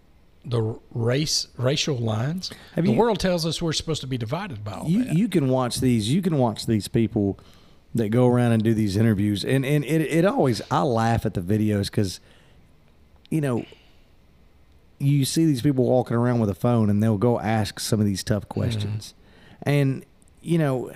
the 0.45 0.77
race 0.91 1.47
racial 1.57 1.97
lines. 1.97 2.51
Have 2.75 2.85
the 2.85 2.91
you- 2.91 2.97
world 2.97 3.19
tells 3.19 3.45
us 3.45 3.61
we're 3.61 3.73
supposed 3.73 4.01
to 4.01 4.07
be 4.07 4.17
divided 4.17 4.63
by 4.63 4.73
all 4.73 4.89
you 4.89 5.03
that. 5.05 5.15
you 5.15 5.27
can 5.29 5.47
watch 5.49 5.79
these 5.79 6.11
you 6.11 6.21
can 6.21 6.37
watch 6.37 6.65
these 6.65 6.87
people 6.87 7.39
that 7.95 8.09
go 8.09 8.27
around 8.27 8.53
and 8.53 8.63
do 8.63 8.73
these 8.73 8.97
interviews. 8.97 9.43
And 9.45 9.65
and 9.65 9.83
it, 9.83 10.01
it 10.01 10.25
always 10.25 10.61
i 10.71 10.81
laugh 10.81 11.25
at 11.25 11.33
the 11.33 11.41
videos 11.41 11.85
because 11.85 12.19
you 13.29 13.41
know 13.41 13.65
you 14.99 15.25
see 15.25 15.45
these 15.45 15.61
people 15.61 15.85
walking 15.85 16.15
around 16.15 16.39
with 16.39 16.49
a 16.49 16.55
phone 16.55 16.89
and 16.89 17.03
they'll 17.03 17.17
go 17.17 17.39
ask 17.39 17.79
some 17.79 17.99
of 17.99 18.05
these 18.05 18.23
tough 18.23 18.43
mm-hmm. 18.43 18.59
questions. 18.59 19.13
And 19.63 20.05
you 20.41 20.57
know 20.57 20.91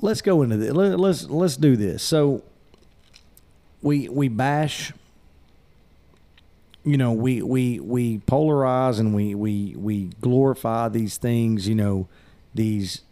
let's 0.00 0.20
go 0.20 0.42
into 0.42 0.56
this 0.56 0.72
Let, 0.72 0.98
let's 0.98 1.24
let's 1.24 1.56
do 1.56 1.76
this. 1.76 2.02
So 2.02 2.42
we 3.82 4.08
we 4.08 4.28
bash 4.28 4.92
you 6.84 6.96
know 6.96 7.12
we 7.12 7.42
we 7.42 7.80
we 7.80 8.18
polarize 8.18 9.00
and 9.00 9.14
we 9.14 9.34
we 9.34 9.74
we 9.76 10.10
glorify 10.20 10.88
these 10.88 11.16
things 11.16 11.66
you 11.66 11.74
know 11.74 12.06
these 12.54 13.02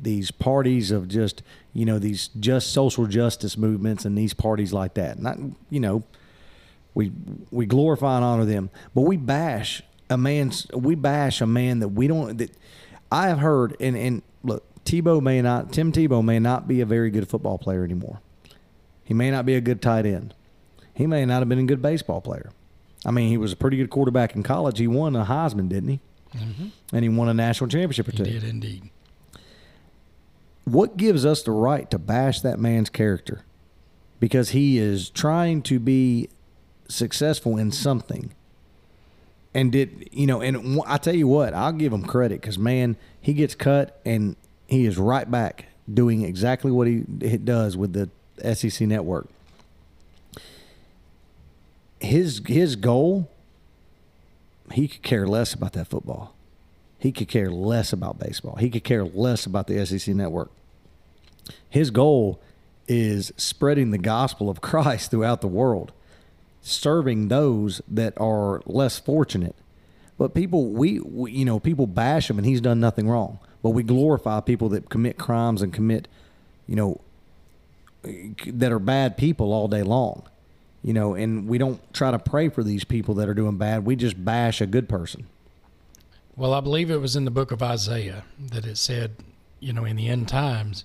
these 0.00 0.30
parties 0.30 0.90
of 0.90 1.08
just 1.08 1.42
you 1.72 1.84
know 1.84 1.98
these 1.98 2.28
just 2.40 2.72
social 2.72 3.06
justice 3.06 3.56
movements 3.56 4.04
and 4.04 4.16
these 4.16 4.34
parties 4.34 4.72
like 4.72 4.94
that 4.94 5.18
not 5.20 5.36
you 5.70 5.80
know 5.80 6.02
we 6.94 7.12
we 7.50 7.66
glorify 7.66 8.16
and 8.16 8.24
honor 8.24 8.44
them 8.44 8.70
but 8.94 9.02
we 9.02 9.16
bash 9.16 9.82
a 10.10 10.16
man's 10.16 10.66
we 10.72 10.94
bash 10.94 11.40
a 11.40 11.46
man 11.46 11.80
that 11.80 11.88
we 11.88 12.06
don't 12.06 12.38
that 12.38 12.50
i 13.10 13.28
have 13.28 13.38
heard 13.38 13.76
and 13.80 13.96
and 13.96 14.22
look 14.42 14.64
tebow 14.84 15.20
may 15.20 15.40
not 15.42 15.72
tim 15.72 15.92
tebow 15.92 16.22
may 16.24 16.38
not 16.38 16.66
be 16.68 16.80
a 16.80 16.86
very 16.86 17.10
good 17.10 17.28
football 17.28 17.58
player 17.58 17.84
anymore 17.84 18.20
he 19.04 19.12
may 19.14 19.30
not 19.30 19.44
be 19.46 19.54
a 19.54 19.60
good 19.60 19.80
tight 19.82 20.06
end 20.06 20.34
he 20.94 21.06
may 21.06 21.24
not 21.26 21.40
have 21.40 21.48
been 21.48 21.58
a 21.58 21.64
good 21.64 21.82
baseball 21.82 22.20
player 22.20 22.50
I 23.04 23.12
mean, 23.12 23.28
he 23.28 23.36
was 23.36 23.52
a 23.52 23.56
pretty 23.56 23.76
good 23.76 23.88
quarterback 23.90 24.34
in 24.34 24.42
college. 24.42 24.80
He 24.80 24.88
won 24.88 25.14
a 25.14 25.24
Heisman, 25.24 25.68
didn't 25.68 25.90
he? 25.90 26.00
Mhm. 26.34 26.70
And 26.92 27.04
he 27.04 27.08
won 27.08 27.28
a 27.28 27.34
national 27.34 27.68
championship 27.68 28.08
or 28.08 28.10
He 28.10 28.16
two. 28.16 28.24
did 28.24 28.42
indeed. 28.42 28.90
What 30.66 30.96
gives 30.96 31.24
us 31.24 31.42
the 31.42 31.52
right 31.52 31.88
to 31.92 31.98
bash 31.98 32.40
that 32.40 32.58
man's 32.58 32.90
character? 32.90 33.44
Because 34.18 34.50
he 34.50 34.78
is 34.78 35.10
trying 35.10 35.62
to 35.62 35.78
be 35.78 36.28
successful 36.88 37.56
in 37.56 37.70
something. 37.70 38.32
And 39.54 39.70
did, 39.70 40.08
you 40.10 40.26
know, 40.26 40.40
and 40.40 40.80
I 40.84 40.96
tell 40.96 41.14
you 41.14 41.28
what, 41.28 41.54
I'll 41.54 41.72
give 41.72 41.92
him 41.92 42.04
credit 42.04 42.40
because, 42.40 42.58
man, 42.58 42.96
he 43.20 43.32
gets 43.32 43.54
cut 43.54 44.00
and 44.04 44.34
he 44.66 44.86
is 44.86 44.98
right 44.98 45.30
back 45.30 45.66
doing 45.92 46.22
exactly 46.22 46.72
what 46.72 46.88
he, 46.88 46.98
does 46.98 47.76
with 47.76 47.92
the 47.92 48.10
SEC 48.54 48.88
network. 48.88 49.28
His 52.00 52.42
his 52.44 52.74
goal, 52.74 53.30
he 54.72 54.88
could 54.88 55.02
care 55.02 55.28
less 55.28 55.54
about 55.54 55.74
that 55.74 55.86
football. 55.86 56.34
He 56.98 57.12
could 57.12 57.28
care 57.28 57.50
less 57.50 57.92
about 57.92 58.18
baseball. 58.18 58.56
He 58.56 58.68
could 58.68 58.82
care 58.82 59.04
less 59.04 59.46
about 59.46 59.68
the 59.68 59.86
SEC 59.86 60.12
network. 60.14 60.50
His 61.68 61.90
goal 61.90 62.40
is 62.88 63.32
spreading 63.36 63.90
the 63.90 63.98
gospel 63.98 64.48
of 64.48 64.60
Christ 64.60 65.10
throughout 65.10 65.40
the 65.40 65.48
world, 65.48 65.92
serving 66.62 67.28
those 67.28 67.80
that 67.88 68.14
are 68.16 68.62
less 68.66 68.98
fortunate. 68.98 69.54
But 70.18 70.34
people, 70.34 70.68
we, 70.70 71.00
we 71.00 71.32
you 71.32 71.44
know, 71.44 71.58
people 71.60 71.86
bash 71.86 72.30
him 72.30 72.38
and 72.38 72.46
he's 72.46 72.60
done 72.60 72.80
nothing 72.80 73.08
wrong. 73.08 73.38
But 73.62 73.70
we 73.70 73.82
glorify 73.82 74.40
people 74.40 74.68
that 74.70 74.88
commit 74.88 75.18
crimes 75.18 75.62
and 75.62 75.72
commit, 75.72 76.08
you 76.66 76.76
know, 76.76 77.00
that 78.46 78.70
are 78.72 78.78
bad 78.78 79.16
people 79.16 79.52
all 79.52 79.68
day 79.68 79.82
long. 79.82 80.22
You 80.82 80.92
know, 80.92 81.14
and 81.14 81.48
we 81.48 81.58
don't 81.58 81.80
try 81.92 82.12
to 82.12 82.18
pray 82.18 82.48
for 82.48 82.62
these 82.62 82.84
people 82.84 83.14
that 83.14 83.28
are 83.28 83.34
doing 83.34 83.56
bad. 83.56 83.84
We 83.84 83.96
just 83.96 84.24
bash 84.24 84.60
a 84.60 84.66
good 84.66 84.88
person. 84.88 85.26
Well, 86.36 86.54
I 86.54 86.60
believe 86.60 86.90
it 86.90 87.00
was 87.00 87.16
in 87.16 87.24
the 87.24 87.30
book 87.30 87.50
of 87.50 87.62
Isaiah 87.62 88.24
that 88.38 88.66
it 88.66 88.78
said, 88.78 89.16
you 89.58 89.72
know, 89.72 89.84
in 89.84 89.96
the 89.96 90.06
end 90.06 90.28
times, 90.28 90.84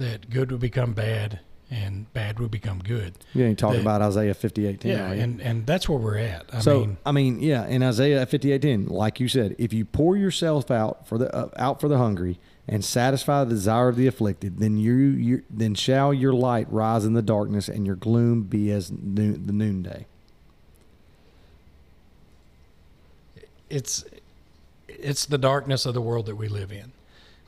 that 0.00 0.28
good 0.30 0.50
would 0.50 0.60
become 0.60 0.92
bad 0.92 1.40
and 1.70 2.12
bad 2.12 2.40
would 2.40 2.50
become 2.50 2.80
good. 2.80 3.14
You 3.32 3.44
ain't 3.44 3.58
talking 3.58 3.76
That- 3.76 3.82
about 3.82 4.02
Isaiah 4.02 4.34
fifty 4.34 4.66
eight 4.66 4.80
ten. 4.80 4.90
Yeah, 4.90 5.12
and 5.12 5.40
and 5.40 5.66
that's 5.66 5.88
where 5.88 5.98
we're 5.98 6.18
at. 6.18 6.46
I 6.52 6.58
so 6.60 6.80
mean, 6.80 6.96
I 7.06 7.12
mean, 7.12 7.40
yeah, 7.40 7.66
in 7.66 7.82
Isaiah 7.82 8.26
fifty 8.26 8.50
eight 8.52 8.62
ten, 8.62 8.86
like 8.86 9.20
you 9.20 9.28
said, 9.28 9.54
if 9.58 9.72
you 9.72 9.84
pour 9.84 10.16
yourself 10.16 10.70
out 10.70 11.06
for 11.06 11.16
the 11.16 11.32
uh, 11.34 11.48
out 11.56 11.80
for 11.80 11.86
the 11.88 11.98
hungry 11.98 12.40
and 12.66 12.84
satisfy 12.84 13.44
the 13.44 13.50
desire 13.50 13.88
of 13.88 13.96
the 13.96 14.06
afflicted, 14.06 14.58
then 14.58 14.76
you, 14.78 14.94
you 14.94 15.42
then 15.50 15.74
shall 15.74 16.12
your 16.14 16.32
light 16.32 16.66
rise 16.72 17.04
in 17.04 17.14
the 17.14 17.22
darkness 17.22 17.68
and 17.68 17.86
your 17.86 17.96
gloom 17.96 18.42
be 18.42 18.70
as 18.72 18.90
noon, 18.92 19.46
the 19.46 19.52
noonday. 19.52 20.06
it's 23.68 24.04
it's 24.88 25.24
the 25.26 25.38
darkness 25.38 25.86
of 25.86 25.94
the 25.94 26.00
world 26.00 26.26
that 26.26 26.36
we 26.36 26.48
live 26.48 26.72
in. 26.72 26.92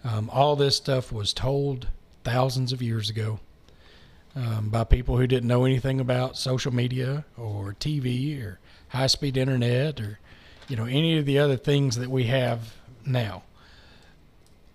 Um, 0.04 0.30
all 0.32 0.56
this 0.56 0.76
stuff 0.76 1.12
was 1.12 1.32
told 1.32 1.88
thousands 2.24 2.72
of 2.72 2.80
years 2.82 3.11
ago 3.11 3.40
um, 4.35 4.68
by 4.70 4.85
people 4.85 5.16
who 5.18 5.26
didn't 5.26 5.48
know 5.48 5.64
anything 5.64 6.00
about 6.00 6.37
social 6.37 6.72
media 6.72 7.24
or 7.37 7.74
TV 7.78 8.42
or 8.42 8.58
high 8.88 9.06
speed 9.06 9.37
internet 9.37 10.00
or 10.00 10.18
you 10.68 10.76
know 10.76 10.85
any 10.85 11.18
of 11.18 11.26
the 11.26 11.38
other 11.38 11.56
things 11.56 11.96
that 11.96 12.11
we 12.11 12.24
have 12.24 12.74
now. 13.04 13.42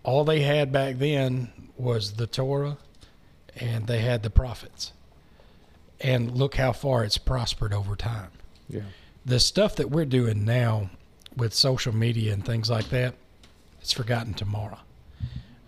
All 0.04 0.24
they 0.24 0.42
had 0.42 0.72
back 0.72 0.98
then 0.98 1.52
was 1.78 2.14
the 2.14 2.28
Torah 2.28 2.78
and 3.56 3.88
they 3.88 4.00
had 4.00 4.24
the 4.24 4.30
prophets. 4.30 4.94
And 6.00 6.32
look 6.32 6.56
how 6.56 6.72
far 6.74 7.04
it's 7.04 7.18
prospered 7.18 7.74
over 7.74 7.96
time 7.96 8.30
Yeah. 8.70 8.82
the 9.26 9.40
stuff 9.40 9.76
that 9.78 9.90
we're 9.90 10.06
doing 10.06 10.46
now 10.46 10.92
with 11.36 11.54
social 11.54 11.94
media 11.94 12.34
and 12.34 12.46
things 12.46 12.70
like 12.70 12.90
that, 12.90 13.16
it's 13.82 13.94
forgotten 13.94 14.34
tomorrow. 14.36 14.78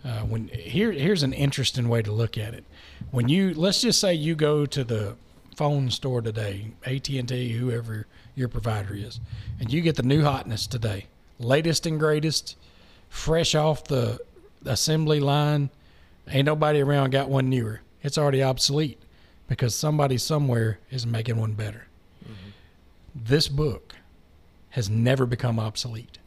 Uh, 0.04 0.20
when 0.20 0.48
here, 0.48 0.92
here's 0.92 1.22
an 1.22 1.32
interesting 1.32 1.88
way 1.88 2.02
to 2.02 2.12
look 2.12 2.38
at 2.38 2.54
it. 2.54 2.64
When 3.10 3.28
you 3.28 3.54
let's 3.54 3.82
just 3.82 4.00
say 4.00 4.14
you 4.14 4.34
go 4.34 4.66
to 4.66 4.84
the 4.84 5.16
phone 5.56 5.90
store 5.90 6.22
today, 6.22 6.72
AT 6.84 7.08
and 7.08 7.28
T, 7.28 7.52
whoever 7.52 8.06
your 8.34 8.48
provider 8.48 8.94
is, 8.94 9.20
and 9.58 9.72
you 9.72 9.80
get 9.82 9.96
the 9.96 10.02
new 10.02 10.22
hotness 10.22 10.66
today, 10.66 11.06
latest 11.38 11.86
and 11.86 11.98
greatest, 11.98 12.56
fresh 13.08 13.54
off 13.54 13.84
the 13.84 14.18
assembly 14.64 15.20
line. 15.20 15.70
Ain't 16.28 16.46
nobody 16.46 16.80
around 16.80 17.10
got 17.10 17.28
one 17.28 17.50
newer. 17.50 17.80
It's 18.02 18.16
already 18.16 18.42
obsolete 18.42 18.98
because 19.48 19.74
somebody 19.74 20.16
somewhere 20.16 20.78
is 20.90 21.06
making 21.06 21.36
one 21.36 21.52
better 21.52 21.86
this 23.14 23.48
book 23.48 23.96
has 24.70 24.88
never 24.88 25.26
become 25.26 25.58
obsolete. 25.58 26.18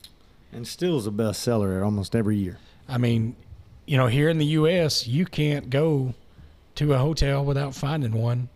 And 0.51 0.67
still 0.67 0.97
is 0.97 1.07
a 1.07 1.11
bestseller 1.11 1.83
almost 1.83 2.15
every 2.15 2.37
year. 2.37 2.57
I 2.87 2.97
mean, 2.97 3.35
you 3.85 3.97
know, 3.97 4.07
here 4.07 4.29
in 4.29 4.37
the 4.37 4.45
U.S., 4.45 5.07
you 5.07 5.25
can't 5.25 5.69
go 5.69 6.13
to 6.75 6.93
a 6.93 6.97
hotel 6.97 7.43
without 7.43 7.75
finding 7.75 8.13
one 8.13 8.49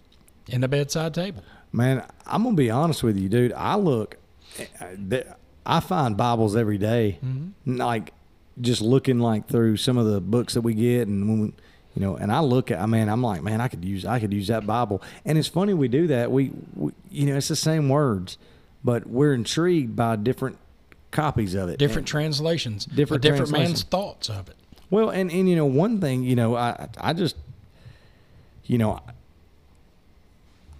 in 0.47 0.61
the 0.61 0.67
bedside 0.67 1.13
table. 1.13 1.43
Man, 1.71 2.05
I'm 2.25 2.43
gonna 2.43 2.55
be 2.55 2.69
honest 2.69 3.03
with 3.03 3.17
you, 3.17 3.29
dude. 3.29 3.53
I 3.53 3.75
look, 3.75 4.17
eh, 4.57 4.65
eh, 5.11 5.23
I 5.65 5.79
find 5.79 6.15
Bibles 6.15 6.55
every 6.55 6.77
day, 6.77 7.19
mm-hmm. 7.23 7.77
like 7.77 8.13
just 8.59 8.81
looking 8.81 9.19
like 9.19 9.47
through 9.47 9.77
some 9.77 9.97
of 9.97 10.05
the 10.05 10.21
books 10.21 10.53
that 10.53 10.61
we 10.61 10.73
get, 10.73 11.07
and 11.07 11.27
when 11.27 11.41
we, 11.41 11.47
you 11.95 12.01
know, 12.01 12.15
and 12.15 12.31
I 12.31 12.39
look 12.39 12.71
at, 12.71 12.79
I 12.79 12.85
mean, 12.85 13.09
I'm 13.09 13.21
like, 13.21 13.43
man, 13.43 13.59
I 13.59 13.67
could 13.67 13.83
use, 13.83 14.05
I 14.05 14.19
could 14.19 14.33
use 14.33 14.47
that 14.47 14.65
Bible, 14.65 15.01
and 15.25 15.37
it's 15.37 15.47
funny 15.47 15.73
we 15.73 15.87
do 15.87 16.07
that. 16.07 16.31
We, 16.31 16.51
we 16.75 16.93
you 17.11 17.25
know, 17.25 17.35
it's 17.35 17.49
the 17.49 17.55
same 17.55 17.89
words, 17.89 18.37
but 18.83 19.05
we're 19.07 19.33
intrigued 19.33 19.95
by 19.95 20.15
different 20.15 20.57
copies 21.11 21.53
of 21.53 21.69
it. 21.69 21.77
Different 21.77 22.07
translations, 22.07 22.85
Different 22.85 23.23
different 23.23 23.51
man's 23.51 23.83
thoughts 23.83 24.29
of 24.29 24.49
it. 24.49 24.56
Well, 24.89 25.09
and 25.09 25.31
and 25.31 25.49
you 25.49 25.55
know 25.55 25.65
one 25.65 25.99
thing, 25.99 26.23
you 26.23 26.35
know, 26.35 26.55
I 26.55 26.87
I 26.99 27.13
just 27.13 27.35
you 28.65 28.77
know, 28.77 28.99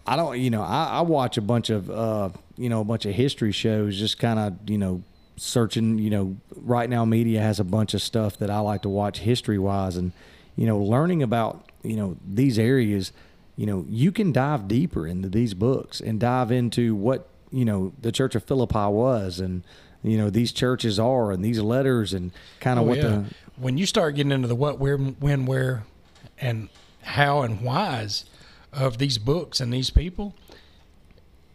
I 0.05 0.15
don't, 0.15 0.39
you 0.39 0.49
know, 0.49 0.61
I, 0.61 0.85
I 0.99 1.01
watch 1.01 1.37
a 1.37 1.41
bunch 1.41 1.69
of, 1.69 1.89
uh, 1.89 2.29
you 2.57 2.67
know, 2.69 2.81
a 2.81 2.83
bunch 2.83 3.05
of 3.05 3.13
history 3.13 3.51
shows, 3.51 3.97
just 3.97 4.19
kind 4.19 4.39
of, 4.39 4.69
you 4.69 4.77
know, 4.77 5.01
searching. 5.35 5.97
You 5.99 6.09
know, 6.09 6.35
right 6.55 6.89
now 6.89 7.05
media 7.05 7.41
has 7.41 7.59
a 7.59 7.63
bunch 7.63 7.93
of 7.93 8.01
stuff 8.01 8.37
that 8.39 8.49
I 8.49 8.59
like 8.59 8.81
to 8.83 8.89
watch 8.89 9.19
history 9.19 9.57
wise, 9.59 9.97
and 9.97 10.11
you 10.55 10.65
know, 10.65 10.79
learning 10.79 11.23
about 11.23 11.69
you 11.83 11.95
know 11.95 12.17
these 12.27 12.57
areas. 12.57 13.11
You 13.57 13.65
know, 13.65 13.85
you 13.89 14.11
can 14.11 14.31
dive 14.31 14.67
deeper 14.67 15.07
into 15.07 15.29
these 15.29 15.53
books 15.55 15.99
and 15.99 16.19
dive 16.19 16.51
into 16.51 16.93
what 16.95 17.27
you 17.51 17.65
know 17.65 17.91
the 18.01 18.11
Church 18.11 18.35
of 18.35 18.43
Philippi 18.43 18.85
was, 18.87 19.39
and 19.39 19.63
you 20.03 20.17
know 20.17 20.29
these 20.29 20.51
churches 20.51 20.99
are, 20.99 21.31
and 21.31 21.43
these 21.43 21.59
letters, 21.59 22.13
and 22.13 22.31
kind 22.59 22.79
of 22.79 22.85
Oh, 22.85 22.89
what 22.89 22.97
yeah. 22.99 23.03
the 23.03 23.25
when 23.57 23.77
you 23.77 23.85
start 23.85 24.15
getting 24.15 24.31
into 24.31 24.47
the 24.47 24.55
what, 24.55 24.79
where, 24.79 24.97
when, 24.97 25.45
where, 25.45 25.83
and 26.37 26.69
how 27.01 27.41
and 27.41 27.61
whys 27.61 28.25
of 28.71 28.97
these 28.97 29.17
books 29.17 29.59
and 29.59 29.73
these 29.73 29.89
people, 29.89 30.35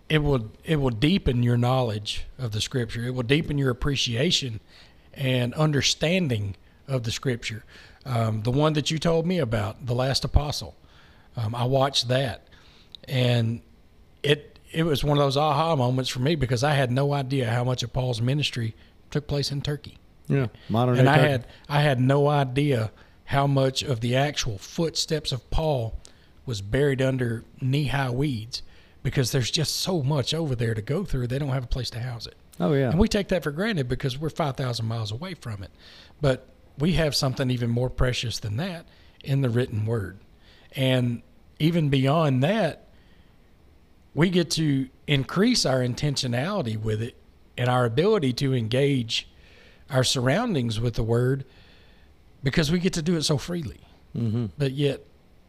it 0.08 0.18
will 0.18 0.50
it 0.64 0.76
will 0.76 0.90
deepen 0.90 1.42
your 1.42 1.56
knowledge 1.56 2.26
of 2.38 2.52
the 2.52 2.60
scripture. 2.60 3.04
It 3.04 3.14
will 3.14 3.22
deepen 3.22 3.56
your 3.56 3.70
appreciation 3.70 4.60
and 5.14 5.54
understanding 5.54 6.56
of 6.88 7.04
the 7.04 7.10
scripture. 7.10 7.64
Um, 8.04 8.42
the 8.42 8.50
one 8.50 8.72
that 8.72 8.90
you 8.90 8.98
told 8.98 9.26
me 9.26 9.38
about, 9.38 9.86
the 9.86 9.94
last 9.94 10.24
apostle, 10.24 10.74
um, 11.36 11.54
I 11.54 11.64
watched 11.64 12.08
that, 12.08 12.48
and 13.06 13.62
it 14.22 14.58
it 14.72 14.82
was 14.82 15.04
one 15.04 15.18
of 15.18 15.24
those 15.24 15.36
aha 15.36 15.76
moments 15.76 16.10
for 16.10 16.20
me 16.20 16.34
because 16.34 16.64
I 16.64 16.72
had 16.74 16.90
no 16.90 17.12
idea 17.12 17.50
how 17.50 17.62
much 17.62 17.82
of 17.82 17.92
Paul's 17.92 18.20
ministry 18.20 18.74
took 19.10 19.26
place 19.26 19.52
in 19.52 19.60
Turkey 19.60 19.98
yeah 20.32 20.46
modern 20.68 20.98
and 20.98 21.08
I 21.08 21.18
had 21.18 21.46
I 21.68 21.82
had 21.82 22.00
no 22.00 22.28
idea 22.28 22.90
how 23.26 23.46
much 23.46 23.82
of 23.82 24.00
the 24.00 24.16
actual 24.16 24.58
footsteps 24.58 25.32
of 25.32 25.48
Paul 25.50 25.98
was 26.44 26.60
buried 26.60 27.00
under 27.00 27.44
knee 27.60 27.86
high 27.86 28.10
weeds 28.10 28.62
because 29.02 29.32
there's 29.32 29.50
just 29.50 29.76
so 29.76 30.02
much 30.02 30.34
over 30.34 30.54
there 30.54 30.74
to 30.74 30.82
go 30.82 31.04
through. 31.04 31.26
They 31.28 31.38
don't 31.38 31.48
have 31.48 31.64
a 31.64 31.68
place 31.68 31.90
to 31.90 32.00
house 32.00 32.26
it, 32.26 32.36
oh 32.60 32.72
yeah 32.72 32.90
and 32.90 32.98
we 32.98 33.08
take 33.08 33.28
that 33.28 33.42
for 33.42 33.50
granted 33.50 33.88
because 33.88 34.18
we're 34.18 34.30
five 34.30 34.56
thousand 34.56 34.86
miles 34.86 35.12
away 35.12 35.34
from 35.34 35.62
it. 35.62 35.70
But 36.20 36.46
we 36.78 36.92
have 36.92 37.14
something 37.14 37.50
even 37.50 37.70
more 37.70 37.90
precious 37.90 38.38
than 38.38 38.56
that 38.56 38.86
in 39.22 39.42
the 39.42 39.50
written 39.50 39.86
word, 39.86 40.18
and 40.74 41.22
even 41.58 41.88
beyond 41.90 42.42
that, 42.42 42.88
we 44.14 44.30
get 44.30 44.50
to 44.52 44.88
increase 45.06 45.64
our 45.64 45.80
intentionality 45.80 46.76
with 46.76 47.02
it 47.02 47.16
and 47.56 47.68
our 47.68 47.84
ability 47.84 48.32
to 48.32 48.54
engage 48.54 49.28
our 49.92 50.02
surroundings 50.04 50.80
with 50.80 50.94
the 50.94 51.02
word 51.02 51.44
because 52.42 52.70
we 52.72 52.78
get 52.78 52.92
to 52.94 53.02
do 53.02 53.16
it 53.16 53.22
so 53.22 53.38
freely. 53.38 53.80
mm-hmm. 54.16 54.46
But 54.58 54.72
yet, 54.72 55.00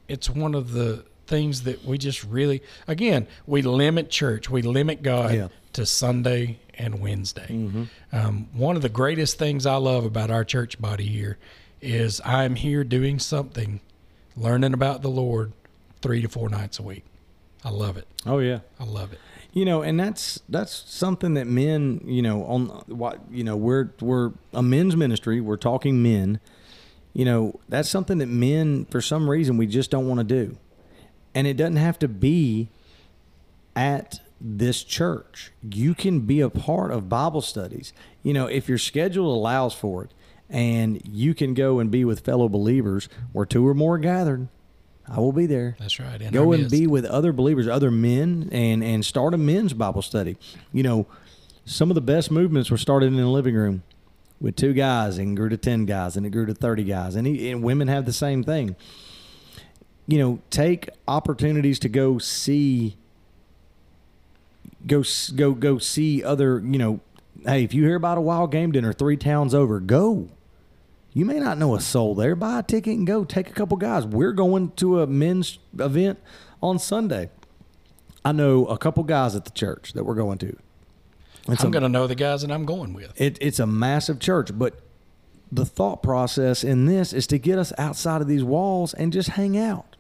it's 0.08 0.30
one 0.30 0.54
of 0.54 0.74
the 0.74 1.06
things 1.26 1.64
that 1.64 1.84
we 1.86 1.98
just 1.98 2.24
really, 2.24 2.62
again, 2.88 3.26
we 3.48 3.62
limit 3.62 4.10
church, 4.10 4.50
we 4.50 4.62
limit 4.62 5.02
God 5.02 5.34
Yeah. 5.34 5.48
to 5.74 5.86
Sunday 5.86 6.60
and 6.78 7.00
Wednesday. 7.00 7.48
Mm-hmm. 7.50 7.84
Um, 8.12 8.48
one 8.54 8.76
of 8.76 8.82
the 8.82 8.90
greatest 8.90 9.40
things 9.40 9.66
I 9.66 9.76
love 9.78 10.06
about 10.06 10.30
our 10.30 10.44
church 10.44 10.80
body 10.82 11.06
here 11.08 11.38
is 11.82 12.22
I'm 12.26 12.56
here 12.56 12.84
doing 12.84 13.20
something, 13.20 13.80
learning 14.36 14.74
about 14.74 15.02
the 15.02 15.10
Lord 15.10 15.54
three 16.02 16.22
to 16.22 16.28
four 16.28 16.50
nights 16.50 16.80
a 16.80 16.84
week. 16.84 17.06
I 17.66 17.70
love 17.70 17.96
it. 17.98 18.08
oh 18.26 18.40
yeah 18.40 18.60
I 18.80 18.84
love 18.84 19.14
it. 19.14 19.20
You 19.54 19.66
know, 19.66 19.84
and 19.84 20.00
that's 20.00 20.42
that's 20.50 20.84
something 20.92 21.36
that 21.36 21.46
men, 21.46 22.02
you 22.06 22.24
know, 22.24 22.44
on 22.46 22.66
what 22.88 23.20
you 23.32 23.44
know, 23.44 23.56
we're 23.56 23.92
we're 24.02 24.32
a 24.52 24.64
men's 24.64 24.96
ministry. 24.96 25.40
We're 25.40 25.58
talking 25.58 26.02
men. 26.02 26.40
You 27.14 27.26
know, 27.26 27.60
that's 27.70 27.88
something 27.88 28.18
that 28.18 28.30
men, 28.30 28.86
for 28.86 29.00
some 29.00 29.30
reason, 29.30 29.58
we 29.58 29.68
just 29.68 29.92
don't 29.92 30.08
want 30.08 30.20
to 30.20 30.24
do, 30.24 30.58
and 31.36 31.46
it 31.46 31.56
doesn't 31.56 31.76
have 31.76 32.00
to 32.00 32.08
be 32.08 32.70
at 33.76 34.20
this 34.42 34.84
church. 34.84 35.52
You 35.62 35.94
can 35.94 36.22
be 36.22 36.42
a 36.42 36.50
part 36.50 36.92
of 36.92 37.08
Bible 37.08 37.42
studies. 37.42 37.94
You 38.24 38.34
know, 38.34 38.48
if 38.48 38.68
your 38.68 38.80
schedule 38.80 39.32
allows 39.32 39.76
for 39.76 40.04
it, 40.04 40.12
and 40.50 41.00
you 41.06 41.36
can 41.36 41.54
go 41.54 41.78
and 41.80 41.92
be 41.92 42.04
with 42.04 42.22
fellow 42.22 42.50
believers, 42.50 43.08
where 43.32 43.46
two 43.46 43.68
or 43.68 43.76
more 43.76 44.00
gathered, 44.00 44.48
I 45.16 45.20
will 45.20 45.32
be 45.32 45.46
there 45.46 45.76
That's 45.80 46.00
right. 46.00 46.20
In 46.20 46.32
go 46.32 46.54
and 46.54 46.70
be 46.70 46.88
with 46.88 47.06
other 47.06 47.32
believers, 47.32 47.68
other 47.68 47.92
men, 47.92 48.50
and 48.52 48.84
and 48.84 49.06
start 49.06 49.34
a 49.36 49.38
men's 49.38 49.74
Bible 49.74 50.02
study. 50.02 50.38
You 50.72 50.82
know, 50.82 51.06
some 51.66 51.92
of 51.92 51.96
the 51.96 52.02
best 52.02 52.32
movements 52.32 52.72
were 52.72 52.78
started 52.78 53.08
in 53.08 53.18
the 53.18 53.28
living 53.28 53.54
room 53.54 53.84
with 54.42 54.56
two 54.56 54.74
guys, 54.74 55.20
and 55.20 55.38
grew 55.38 55.50
to 55.50 55.58
ten 55.58 55.86
guys, 55.86 56.18
and 56.18 56.26
it 56.26 56.32
grew 56.32 56.48
to 56.48 56.54
thirty 56.56 56.84
guys, 56.84 57.16
and, 57.16 57.28
he, 57.28 57.52
and 57.52 57.64
women 57.64 57.88
have 57.88 58.06
the 58.06 58.14
same 58.14 58.44
thing. 58.44 58.76
You 60.08 60.18
know, 60.18 60.40
take 60.50 60.90
opportunities 61.08 61.80
to 61.80 61.90
go 61.90 62.18
see, 62.18 62.98
go 64.88 65.04
go 65.36 65.54
go 65.54 65.78
see 65.78 66.24
other. 66.24 66.60
You 66.60 66.80
know, 66.80 67.00
hey, 67.46 67.64
if 67.64 67.74
you 67.74 67.84
hear 67.84 67.96
about 67.96 68.18
a 68.18 68.22
wild 68.22 68.52
game 68.52 68.72
dinner 68.72 68.94
three 68.94 69.16
towns 69.18 69.54
over, 69.54 69.80
go. 69.80 70.30
You 71.14 71.26
may 71.26 71.40
not 71.40 71.58
know 71.58 71.76
a 71.76 71.82
soul 71.82 72.16
there. 72.16 72.36
Buy 72.36 72.60
a 72.60 72.64
ticket 72.64 72.98
and 72.98 73.06
go. 73.06 73.24
Take 73.24 73.50
a 73.50 73.54
couple 73.54 73.78
guys. 73.78 74.06
We're 74.06 74.32
going 74.32 74.72
to 74.78 75.02
a 75.02 75.08
men's 75.08 75.60
event 75.78 76.20
on 76.62 76.80
Sunday. 76.80 77.30
I 78.26 78.32
know 78.32 78.66
a 78.66 78.78
couple 78.78 79.04
guys 79.04 79.36
at 79.36 79.46
the 79.46 79.52
church 79.52 79.94
that 79.94 80.06
we're 80.06 80.16
going 80.16 80.40
to. 80.40 80.58
It's 81.48 81.64
I'm 81.64 81.72
going 81.72 81.84
to 81.84 81.90
know 81.90 82.08
the 82.08 82.16
guys 82.16 82.42
that 82.42 82.52
I'm 82.52 82.66
going 82.66 82.94
with. 82.94 83.20
it, 83.20 83.38
it's 83.42 83.60
a 83.60 83.68
massive 83.68 84.20
church, 84.20 84.58
but 84.58 84.80
the 85.52 85.66
thought 85.66 86.02
process 86.02 86.64
in 86.64 86.86
this 86.86 87.14
is 87.14 87.28
to 87.28 87.38
get 87.38 87.60
us 87.60 87.74
outside 87.78 88.22
of 88.22 88.28
these 88.28 88.44
walls 88.44 88.94
and 88.94 89.12
just 89.14 89.30
hang 89.30 89.58
out. 89.58 89.96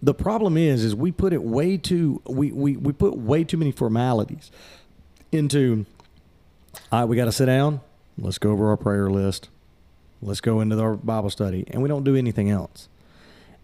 The 0.00 0.14
problem 0.14 0.56
is, 0.56 0.84
is 0.84 0.94
we 0.94 1.10
put 1.10 1.32
it 1.32 1.42
way 1.42 1.76
too 1.76 2.22
we 2.26 2.52
we, 2.52 2.76
we 2.76 2.92
put 2.92 3.16
way 3.16 3.42
too 3.42 3.56
many 3.56 3.72
formalities 3.72 4.52
into. 5.32 5.86
All 6.92 7.00
right, 7.00 7.04
we 7.06 7.16
got 7.16 7.24
to 7.24 7.32
sit 7.32 7.46
down. 7.46 7.80
Let's 8.18 8.38
go 8.38 8.50
over 8.50 8.68
our 8.68 8.76
prayer 8.76 9.10
list. 9.10 9.48
Let's 10.20 10.40
go 10.40 10.60
into 10.60 10.78
our 10.80 10.96
Bible 10.96 11.30
study, 11.30 11.64
and 11.70 11.82
we 11.82 11.88
don't 11.88 12.04
do 12.04 12.16
anything 12.16 12.50
else. 12.50 12.88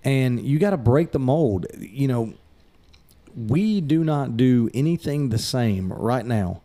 And 0.04 0.40
you 0.40 0.58
got 0.58 0.70
to 0.70 0.76
break 0.76 1.12
the 1.12 1.18
mold. 1.18 1.66
You 1.78 2.06
know, 2.06 2.34
we 3.34 3.80
do 3.80 4.04
not 4.04 4.36
do 4.36 4.70
anything 4.72 5.30
the 5.30 5.38
same 5.38 5.92
right 5.92 6.24
now 6.24 6.60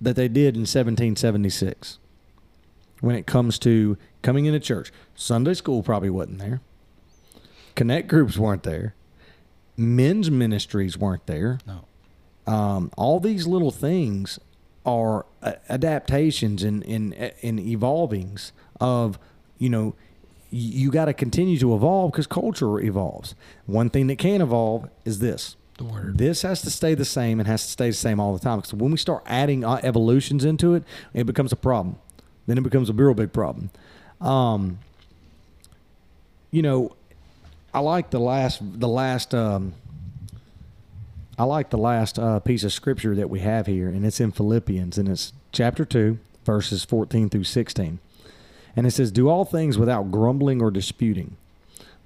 that 0.00 0.16
they 0.16 0.28
did 0.28 0.54
in 0.54 0.62
1776 0.62 1.98
when 3.00 3.16
it 3.16 3.26
comes 3.26 3.58
to 3.60 3.96
coming 4.22 4.46
into 4.46 4.60
church. 4.60 4.92
Sunday 5.14 5.54
school 5.54 5.82
probably 5.82 6.10
wasn't 6.10 6.38
there. 6.38 6.60
Connect 7.74 8.08
groups 8.08 8.36
weren't 8.36 8.62
there. 8.62 8.94
Men's 9.76 10.30
ministries 10.30 10.98
weren't 10.98 11.26
there. 11.26 11.58
No. 11.66 11.84
Um, 12.52 12.90
all 12.96 13.18
these 13.18 13.46
little 13.46 13.70
things 13.70 14.38
are 14.84 15.24
adaptations 15.68 16.62
and 16.62 16.84
and 16.84 17.14
and 17.14 17.58
evolvings 17.58 18.52
of 18.80 19.18
you 19.58 19.68
know 19.68 19.94
you 20.50 20.90
got 20.90 21.06
to 21.06 21.14
continue 21.14 21.58
to 21.58 21.74
evolve 21.74 22.12
because 22.12 22.26
culture 22.26 22.78
evolves. 22.78 23.34
One 23.64 23.88
thing 23.88 24.06
that 24.08 24.18
can 24.18 24.42
evolve 24.42 24.88
is 25.04 25.18
this. 25.18 25.56
The 25.78 25.84
word. 25.84 26.18
This 26.18 26.42
has 26.42 26.60
to 26.62 26.70
stay 26.70 26.94
the 26.94 27.06
same 27.06 27.40
and 27.40 27.48
has 27.48 27.64
to 27.64 27.70
stay 27.70 27.88
the 27.88 27.96
same 27.96 28.20
all 28.20 28.34
the 28.34 28.38
time. 28.38 28.58
Because 28.58 28.74
when 28.74 28.90
we 28.90 28.98
start 28.98 29.22
adding 29.24 29.64
uh, 29.64 29.80
evolutions 29.82 30.44
into 30.44 30.74
it, 30.74 30.84
it 31.14 31.24
becomes 31.24 31.52
a 31.52 31.56
problem. 31.56 31.96
Then 32.46 32.58
it 32.58 32.64
becomes 32.64 32.90
a 32.90 32.92
real 32.92 33.14
big 33.14 33.32
problem. 33.32 33.70
Um, 34.20 34.78
you 36.50 36.60
know, 36.60 36.94
I 37.72 37.80
like 37.80 38.10
the 38.10 38.20
last 38.20 38.60
the 38.60 38.88
last 38.88 39.34
um, 39.34 39.72
I 41.42 41.44
like 41.44 41.70
the 41.70 41.76
last 41.76 42.20
uh, 42.20 42.38
piece 42.38 42.62
of 42.62 42.72
scripture 42.72 43.16
that 43.16 43.28
we 43.28 43.40
have 43.40 43.66
here, 43.66 43.88
and 43.88 44.06
it's 44.06 44.20
in 44.20 44.30
Philippians, 44.30 44.96
and 44.96 45.08
it's 45.08 45.32
chapter 45.50 45.84
two, 45.84 46.20
verses 46.44 46.84
fourteen 46.84 47.28
through 47.28 47.42
sixteen, 47.42 47.98
and 48.76 48.86
it 48.86 48.92
says, 48.92 49.10
"Do 49.10 49.28
all 49.28 49.44
things 49.44 49.76
without 49.76 50.12
grumbling 50.12 50.62
or 50.62 50.70
disputing." 50.70 51.36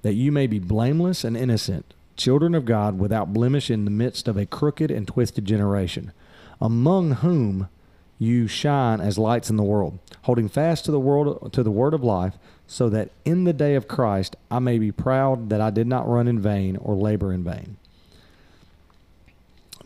that 0.01 0.15
you 0.15 0.31
may 0.31 0.47
be 0.47 0.57
blameless 0.57 1.23
and 1.23 1.37
innocent, 1.37 1.93
children 2.15 2.55
of 2.55 2.65
God 2.65 2.97
without 2.97 3.31
blemish 3.31 3.69
in 3.69 3.85
the 3.85 3.91
midst 3.91 4.27
of 4.27 4.37
a 4.37 4.47
crooked 4.47 4.89
and 4.89 5.07
twisted 5.07 5.45
generation, 5.45 6.13
among 6.59 7.11
whom 7.11 7.69
you 8.17 8.47
shine 8.47 8.99
as 8.99 9.19
lights 9.19 9.51
in 9.51 9.57
the 9.57 9.63
world, 9.63 9.99
holding 10.23 10.49
fast 10.49 10.83
to 10.85 10.91
the 10.91 10.99
world 10.99 11.53
to 11.53 11.61
the 11.61 11.69
word 11.69 11.93
of 11.93 12.03
life, 12.03 12.39
so 12.65 12.89
that 12.89 13.11
in 13.23 13.43
the 13.43 13.53
day 13.53 13.75
of 13.75 13.87
Christ 13.87 14.35
I 14.49 14.57
may 14.57 14.79
be 14.79 14.91
proud 14.91 15.51
that 15.51 15.61
I 15.61 15.69
did 15.69 15.85
not 15.85 16.09
run 16.09 16.27
in 16.27 16.39
vain 16.39 16.75
or 16.77 16.95
labor 16.95 17.31
in 17.31 17.43
vain. 17.43 17.77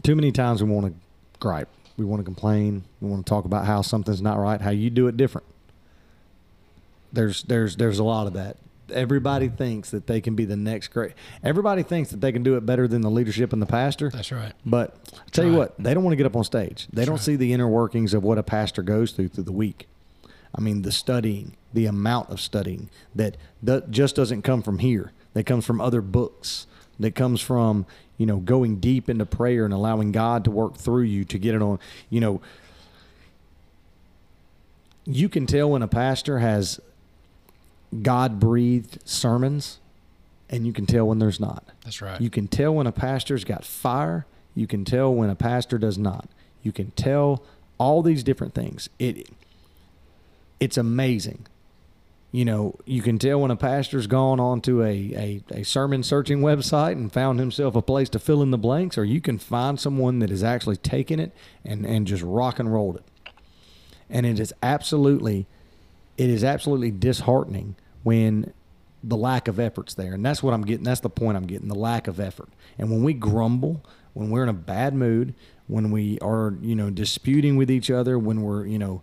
Too 0.03 0.15
many 0.15 0.31
times 0.31 0.63
we 0.63 0.69
want 0.69 0.87
to 0.87 0.93
gripe, 1.39 1.69
we 1.97 2.05
want 2.05 2.19
to 2.19 2.23
complain, 2.23 2.83
we 2.99 3.09
want 3.09 3.25
to 3.25 3.29
talk 3.29 3.45
about 3.45 3.65
how 3.65 3.81
something's 3.81 4.21
not 4.21 4.39
right, 4.39 4.61
how 4.61 4.71
you 4.71 4.89
do 4.89 5.07
it 5.07 5.17
different. 5.17 5.47
There's 7.13 7.43
there's 7.43 7.75
there's 7.75 7.99
a 7.99 8.03
lot 8.03 8.27
of 8.27 8.33
that. 8.33 8.57
Everybody 8.91 9.47
thinks 9.47 9.91
that 9.91 10.07
they 10.07 10.19
can 10.19 10.35
be 10.35 10.43
the 10.43 10.57
next 10.57 10.89
great. 10.89 11.13
Everybody 11.43 11.83
thinks 11.83 12.09
that 12.11 12.19
they 12.19 12.31
can 12.31 12.43
do 12.43 12.57
it 12.57 12.65
better 12.65 12.87
than 12.87 13.01
the 13.01 13.11
leadership 13.11 13.53
and 13.53 13.61
the 13.61 13.65
pastor. 13.65 14.09
That's 14.09 14.31
right. 14.31 14.53
But 14.65 14.97
I 15.13 15.29
tell 15.31 15.45
you 15.45 15.55
what, 15.55 15.77
they 15.77 15.93
don't 15.93 16.03
want 16.03 16.13
to 16.13 16.17
get 16.17 16.25
up 16.25 16.35
on 16.35 16.43
stage. 16.43 16.87
They 16.91 17.05
don't 17.05 17.15
right. 17.15 17.21
see 17.21 17.35
the 17.35 17.53
inner 17.53 17.67
workings 17.67 18.13
of 18.13 18.23
what 18.23 18.37
a 18.37 18.43
pastor 18.43 18.81
goes 18.81 19.11
through 19.11 19.29
through 19.29 19.45
the 19.45 19.51
week. 19.51 19.87
I 20.53 20.61
mean, 20.61 20.81
the 20.81 20.91
studying, 20.91 21.55
the 21.73 21.85
amount 21.85 22.29
of 22.29 22.41
studying 22.41 22.89
that 23.15 23.37
that 23.63 23.91
just 23.91 24.15
doesn't 24.15 24.41
come 24.41 24.61
from 24.61 24.79
here. 24.79 25.13
That 25.33 25.45
comes 25.45 25.65
from 25.65 25.79
other 25.79 26.01
books. 26.01 26.67
That 27.01 27.15
comes 27.15 27.41
from 27.41 27.85
you 28.17 28.25
know 28.25 28.37
going 28.37 28.77
deep 28.77 29.09
into 29.09 29.25
prayer 29.25 29.65
and 29.65 29.73
allowing 29.73 30.11
God 30.11 30.45
to 30.45 30.51
work 30.51 30.77
through 30.77 31.03
you 31.03 31.25
to 31.25 31.37
get 31.37 31.55
it 31.55 31.61
on. 31.61 31.79
You 32.09 32.21
know, 32.21 32.41
you 35.05 35.29
can 35.29 35.45
tell 35.45 35.69
when 35.71 35.81
a 35.81 35.87
pastor 35.87 36.39
has 36.39 36.79
God 38.01 38.39
breathed 38.39 38.99
sermons, 39.03 39.79
and 40.49 40.65
you 40.65 40.73
can 40.73 40.85
tell 40.85 41.07
when 41.07 41.19
there's 41.19 41.39
not. 41.39 41.63
That's 41.83 42.01
right. 42.01 42.21
You 42.21 42.29
can 42.29 42.47
tell 42.47 42.73
when 42.73 42.87
a 42.87 42.91
pastor's 42.91 43.43
got 43.43 43.65
fire. 43.65 44.25
You 44.55 44.67
can 44.67 44.85
tell 44.85 45.13
when 45.13 45.29
a 45.29 45.35
pastor 45.35 45.77
does 45.77 45.97
not. 45.97 46.27
You 46.63 46.71
can 46.71 46.91
tell 46.91 47.43
all 47.77 48.01
these 48.01 48.23
different 48.23 48.53
things. 48.53 48.89
It 48.99 49.29
it's 50.59 50.77
amazing. 50.77 51.47
You 52.31 52.45
know, 52.45 52.79
you 52.85 53.01
can 53.01 53.17
tell 53.17 53.41
when 53.41 53.51
a 53.51 53.57
pastor's 53.57 54.07
gone 54.07 54.39
onto 54.39 54.81
a, 54.81 54.87
a, 54.87 55.43
a 55.59 55.63
sermon 55.63 56.01
searching 56.01 56.39
website 56.39 56.93
and 56.93 57.11
found 57.11 57.39
himself 57.39 57.75
a 57.75 57.81
place 57.81 58.09
to 58.09 58.19
fill 58.19 58.41
in 58.41 58.51
the 58.51 58.57
blanks, 58.57 58.97
or 58.97 59.03
you 59.03 59.19
can 59.19 59.37
find 59.37 59.77
someone 59.77 60.19
that 60.19 60.29
has 60.29 60.43
actually 60.43 60.77
taken 60.77 61.19
it 61.19 61.33
and, 61.65 61.85
and 61.85 62.07
just 62.07 62.23
rock 62.23 62.57
and 62.57 62.73
rolled 62.73 62.95
it. 62.95 63.03
And 64.09 64.25
it 64.25 64.39
is 64.39 64.53
absolutely 64.63 65.47
it 66.17 66.29
is 66.29 66.43
absolutely 66.43 66.91
disheartening 66.91 67.75
when 68.03 68.53
the 69.03 69.17
lack 69.17 69.47
of 69.47 69.59
effort's 69.59 69.95
there. 69.95 70.13
And 70.13 70.25
that's 70.25 70.43
what 70.43 70.53
I'm 70.53 70.61
getting. 70.61 70.83
That's 70.83 70.99
the 70.99 71.09
point 71.09 71.37
I'm 71.37 71.47
getting 71.47 71.67
the 71.67 71.75
lack 71.75 72.07
of 72.07 72.19
effort. 72.19 72.49
And 72.77 72.91
when 72.91 73.03
we 73.03 73.13
grumble, 73.13 73.83
when 74.13 74.29
we're 74.29 74.43
in 74.43 74.49
a 74.49 74.53
bad 74.53 74.93
mood, 74.93 75.33
when 75.67 75.89
we 75.91 76.19
are, 76.19 76.55
you 76.61 76.75
know, 76.75 76.89
disputing 76.89 77.55
with 77.55 77.71
each 77.71 77.89
other, 77.89 78.19
when 78.19 78.41
we're, 78.41 78.65
you 78.65 78.77
know, 78.77 79.01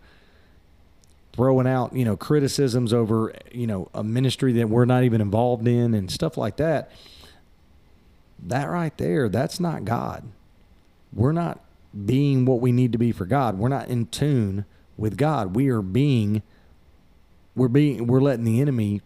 throwing 1.38 1.68
out, 1.68 1.94
you 1.94 2.04
know, 2.04 2.16
criticisms 2.16 2.92
over, 2.92 3.32
you 3.52 3.64
know, 3.64 3.88
a 3.94 4.02
ministry 4.02 4.52
that 4.54 4.68
we're 4.68 4.84
not 4.84 5.04
even 5.04 5.20
involved 5.20 5.68
in 5.68 5.94
and 5.94 6.10
stuff 6.10 6.36
like 6.36 6.56
that, 6.56 6.90
that 8.44 8.64
right 8.64 8.98
there, 8.98 9.28
that's 9.28 9.60
not 9.60 9.84
God. 9.84 10.24
We're 11.12 11.30
not 11.30 11.60
being 12.04 12.44
what 12.44 12.60
we 12.60 12.72
need 12.72 12.90
to 12.90 12.98
be 12.98 13.12
for 13.12 13.24
God. 13.24 13.56
We're 13.56 13.68
not 13.68 13.86
in 13.86 14.06
tune 14.06 14.64
with 14.96 15.16
God. 15.16 15.54
We 15.54 15.68
are 15.68 15.80
being 15.80 16.42
we're 17.54 17.68
being 17.68 18.08
we're 18.08 18.20
letting 18.20 18.44
the 18.44 18.60
enemy 18.60 19.00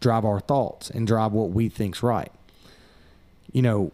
drive 0.00 0.24
our 0.24 0.40
thoughts 0.40 0.90
and 0.90 1.06
drive 1.06 1.30
what 1.30 1.50
we 1.50 1.68
think's 1.68 2.02
right. 2.02 2.32
You 3.52 3.62
know, 3.62 3.92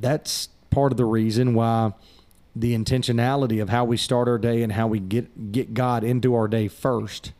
that's 0.00 0.48
part 0.70 0.90
of 0.90 0.96
the 0.96 1.04
reason 1.04 1.52
why 1.52 1.92
the 2.56 2.76
intentionality 2.76 3.60
of 3.60 3.68
how 3.68 3.84
we 3.84 3.96
start 3.96 4.28
our 4.28 4.38
day 4.38 4.62
and 4.62 4.72
how 4.72 4.86
we 4.86 5.00
get 5.00 5.52
get 5.52 5.74
God 5.74 6.04
into 6.04 6.34
our 6.34 6.48
day 6.48 6.68
first 6.68 7.32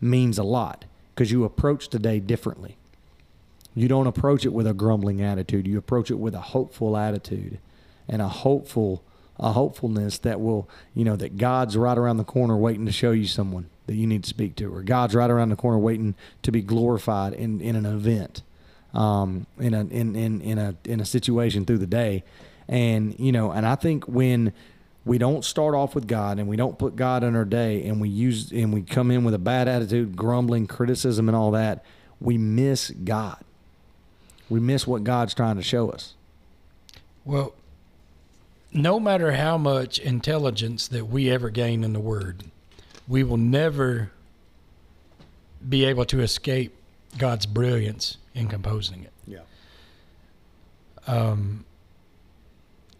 means 0.00 0.38
a 0.38 0.44
lot 0.44 0.84
because 1.14 1.30
you 1.30 1.44
approach 1.44 1.90
the 1.90 1.98
day 1.98 2.20
differently. 2.20 2.76
You 3.74 3.88
don't 3.88 4.06
approach 4.06 4.44
it 4.44 4.52
with 4.52 4.66
a 4.66 4.74
grumbling 4.74 5.20
attitude. 5.20 5.66
You 5.66 5.78
approach 5.78 6.10
it 6.10 6.18
with 6.18 6.34
a 6.34 6.40
hopeful 6.40 6.96
attitude 6.96 7.58
and 8.08 8.22
a 8.22 8.28
hopeful 8.28 9.02
a 9.38 9.52
hopefulness 9.52 10.18
that 10.18 10.38
will, 10.38 10.68
you 10.94 11.02
know, 11.02 11.16
that 11.16 11.38
God's 11.38 11.76
right 11.76 11.96
around 11.96 12.18
the 12.18 12.24
corner 12.24 12.56
waiting 12.56 12.84
to 12.84 12.92
show 12.92 13.10
you 13.10 13.26
someone 13.26 13.70
that 13.86 13.94
you 13.94 14.06
need 14.06 14.22
to 14.24 14.28
speak 14.28 14.54
to, 14.56 14.72
or 14.72 14.82
God's 14.82 15.14
right 15.14 15.30
around 15.30 15.48
the 15.48 15.56
corner 15.56 15.78
waiting 15.78 16.14
to 16.42 16.52
be 16.52 16.60
glorified 16.60 17.32
in, 17.32 17.60
in 17.60 17.74
an 17.74 17.86
event, 17.86 18.42
um, 18.92 19.46
in 19.58 19.72
a 19.72 19.80
in, 19.80 20.14
in, 20.14 20.42
in 20.42 20.58
a 20.58 20.76
in 20.84 21.00
a 21.00 21.06
situation 21.06 21.64
through 21.64 21.78
the 21.78 21.86
day. 21.86 22.22
And, 22.70 23.18
you 23.18 23.32
know, 23.32 23.50
and 23.50 23.66
I 23.66 23.74
think 23.74 24.06
when 24.06 24.52
we 25.04 25.18
don't 25.18 25.44
start 25.44 25.74
off 25.74 25.94
with 25.96 26.06
God 26.06 26.38
and 26.38 26.46
we 26.48 26.54
don't 26.56 26.78
put 26.78 26.94
God 26.94 27.24
in 27.24 27.34
our 27.34 27.44
day 27.44 27.84
and 27.86 28.00
we 28.00 28.08
use 28.08 28.52
and 28.52 28.72
we 28.72 28.82
come 28.82 29.10
in 29.10 29.24
with 29.24 29.34
a 29.34 29.38
bad 29.38 29.66
attitude, 29.66 30.14
grumbling, 30.14 30.68
criticism 30.68 31.28
and 31.28 31.34
all 31.36 31.50
that, 31.50 31.84
we 32.20 32.38
miss 32.38 32.90
God. 32.90 33.42
We 34.48 34.60
miss 34.60 34.86
what 34.86 35.02
God's 35.02 35.34
trying 35.34 35.56
to 35.56 35.62
show 35.62 35.90
us. 35.90 36.14
Well, 37.24 37.54
no 38.72 39.00
matter 39.00 39.32
how 39.32 39.58
much 39.58 39.98
intelligence 39.98 40.86
that 40.88 41.08
we 41.08 41.28
ever 41.28 41.50
gain 41.50 41.82
in 41.82 41.92
the 41.92 42.00
word, 42.00 42.44
we 43.08 43.24
will 43.24 43.36
never 43.36 44.12
be 45.68 45.84
able 45.84 46.04
to 46.04 46.20
escape 46.20 46.76
God's 47.18 47.46
brilliance 47.46 48.16
in 48.32 48.46
composing 48.46 49.02
it. 49.02 49.12
Yeah. 49.26 49.40
Um, 51.08 51.64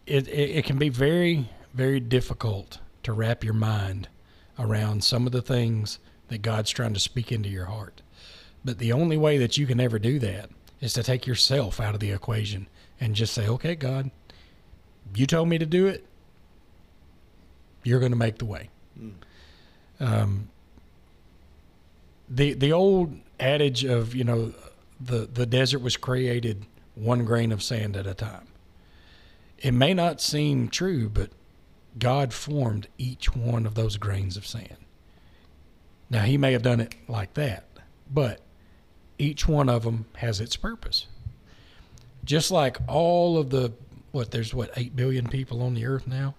it, 0.05 0.27
it, 0.27 0.57
it 0.57 0.65
can 0.65 0.77
be 0.77 0.89
very, 0.89 1.49
very 1.73 1.99
difficult 1.99 2.79
to 3.03 3.13
wrap 3.13 3.43
your 3.43 3.53
mind 3.53 4.07
around 4.59 5.03
some 5.03 5.25
of 5.25 5.31
the 5.31 5.41
things 5.41 5.99
that 6.27 6.41
God's 6.41 6.69
trying 6.71 6.93
to 6.93 6.99
speak 6.99 7.31
into 7.31 7.49
your 7.49 7.65
heart. 7.65 8.01
But 8.63 8.77
the 8.77 8.91
only 8.91 9.17
way 9.17 9.37
that 9.37 9.57
you 9.57 9.65
can 9.65 9.79
ever 9.79 9.99
do 9.99 10.19
that 10.19 10.49
is 10.79 10.93
to 10.93 11.03
take 11.03 11.25
yourself 11.25 11.79
out 11.79 11.93
of 11.93 11.99
the 11.99 12.11
equation 12.11 12.67
and 12.99 13.15
just 13.15 13.33
say, 13.33 13.47
okay, 13.47 13.75
God, 13.75 14.11
you 15.15 15.25
told 15.25 15.49
me 15.49 15.57
to 15.57 15.65
do 15.65 15.87
it. 15.87 16.05
You're 17.83 17.99
going 17.99 18.11
to 18.11 18.17
make 18.17 18.37
the 18.37 18.45
way. 18.45 18.69
Mm. 18.99 19.13
Um, 19.99 20.49
the 22.29 22.53
the 22.53 22.71
old 22.71 23.17
adage 23.39 23.83
of 23.83 24.15
you 24.15 24.23
know 24.23 24.53
the 24.99 25.27
the 25.31 25.45
desert 25.45 25.79
was 25.79 25.97
created 25.97 26.65
one 26.95 27.25
grain 27.25 27.51
of 27.51 27.61
sand 27.61 27.97
at 27.97 28.07
a 28.07 28.13
time. 28.13 28.47
It 29.61 29.73
may 29.73 29.93
not 29.93 30.21
seem 30.21 30.69
true, 30.69 31.09
but 31.09 31.29
God 31.97 32.33
formed 32.33 32.87
each 32.97 33.35
one 33.35 33.65
of 33.65 33.75
those 33.75 33.97
grains 33.97 34.37
of 34.37 34.45
sand. 34.45 34.77
Now 36.09 36.23
He 36.23 36.37
may 36.37 36.51
have 36.53 36.63
done 36.63 36.79
it 36.79 36.95
like 37.07 37.35
that, 37.35 37.65
but 38.11 38.41
each 39.17 39.47
one 39.47 39.69
of 39.69 39.83
them 39.83 40.05
has 40.17 40.41
its 40.41 40.55
purpose. 40.55 41.07
Just 42.25 42.51
like 42.51 42.77
all 42.87 43.37
of 43.37 43.49
the 43.49 43.71
what 44.11 44.31
there's 44.31 44.53
what 44.53 44.71
eight 44.75 44.95
billion 44.95 45.27
people 45.27 45.61
on 45.61 45.73
the 45.73 45.85
earth 45.85 46.05
now, 46.05 46.35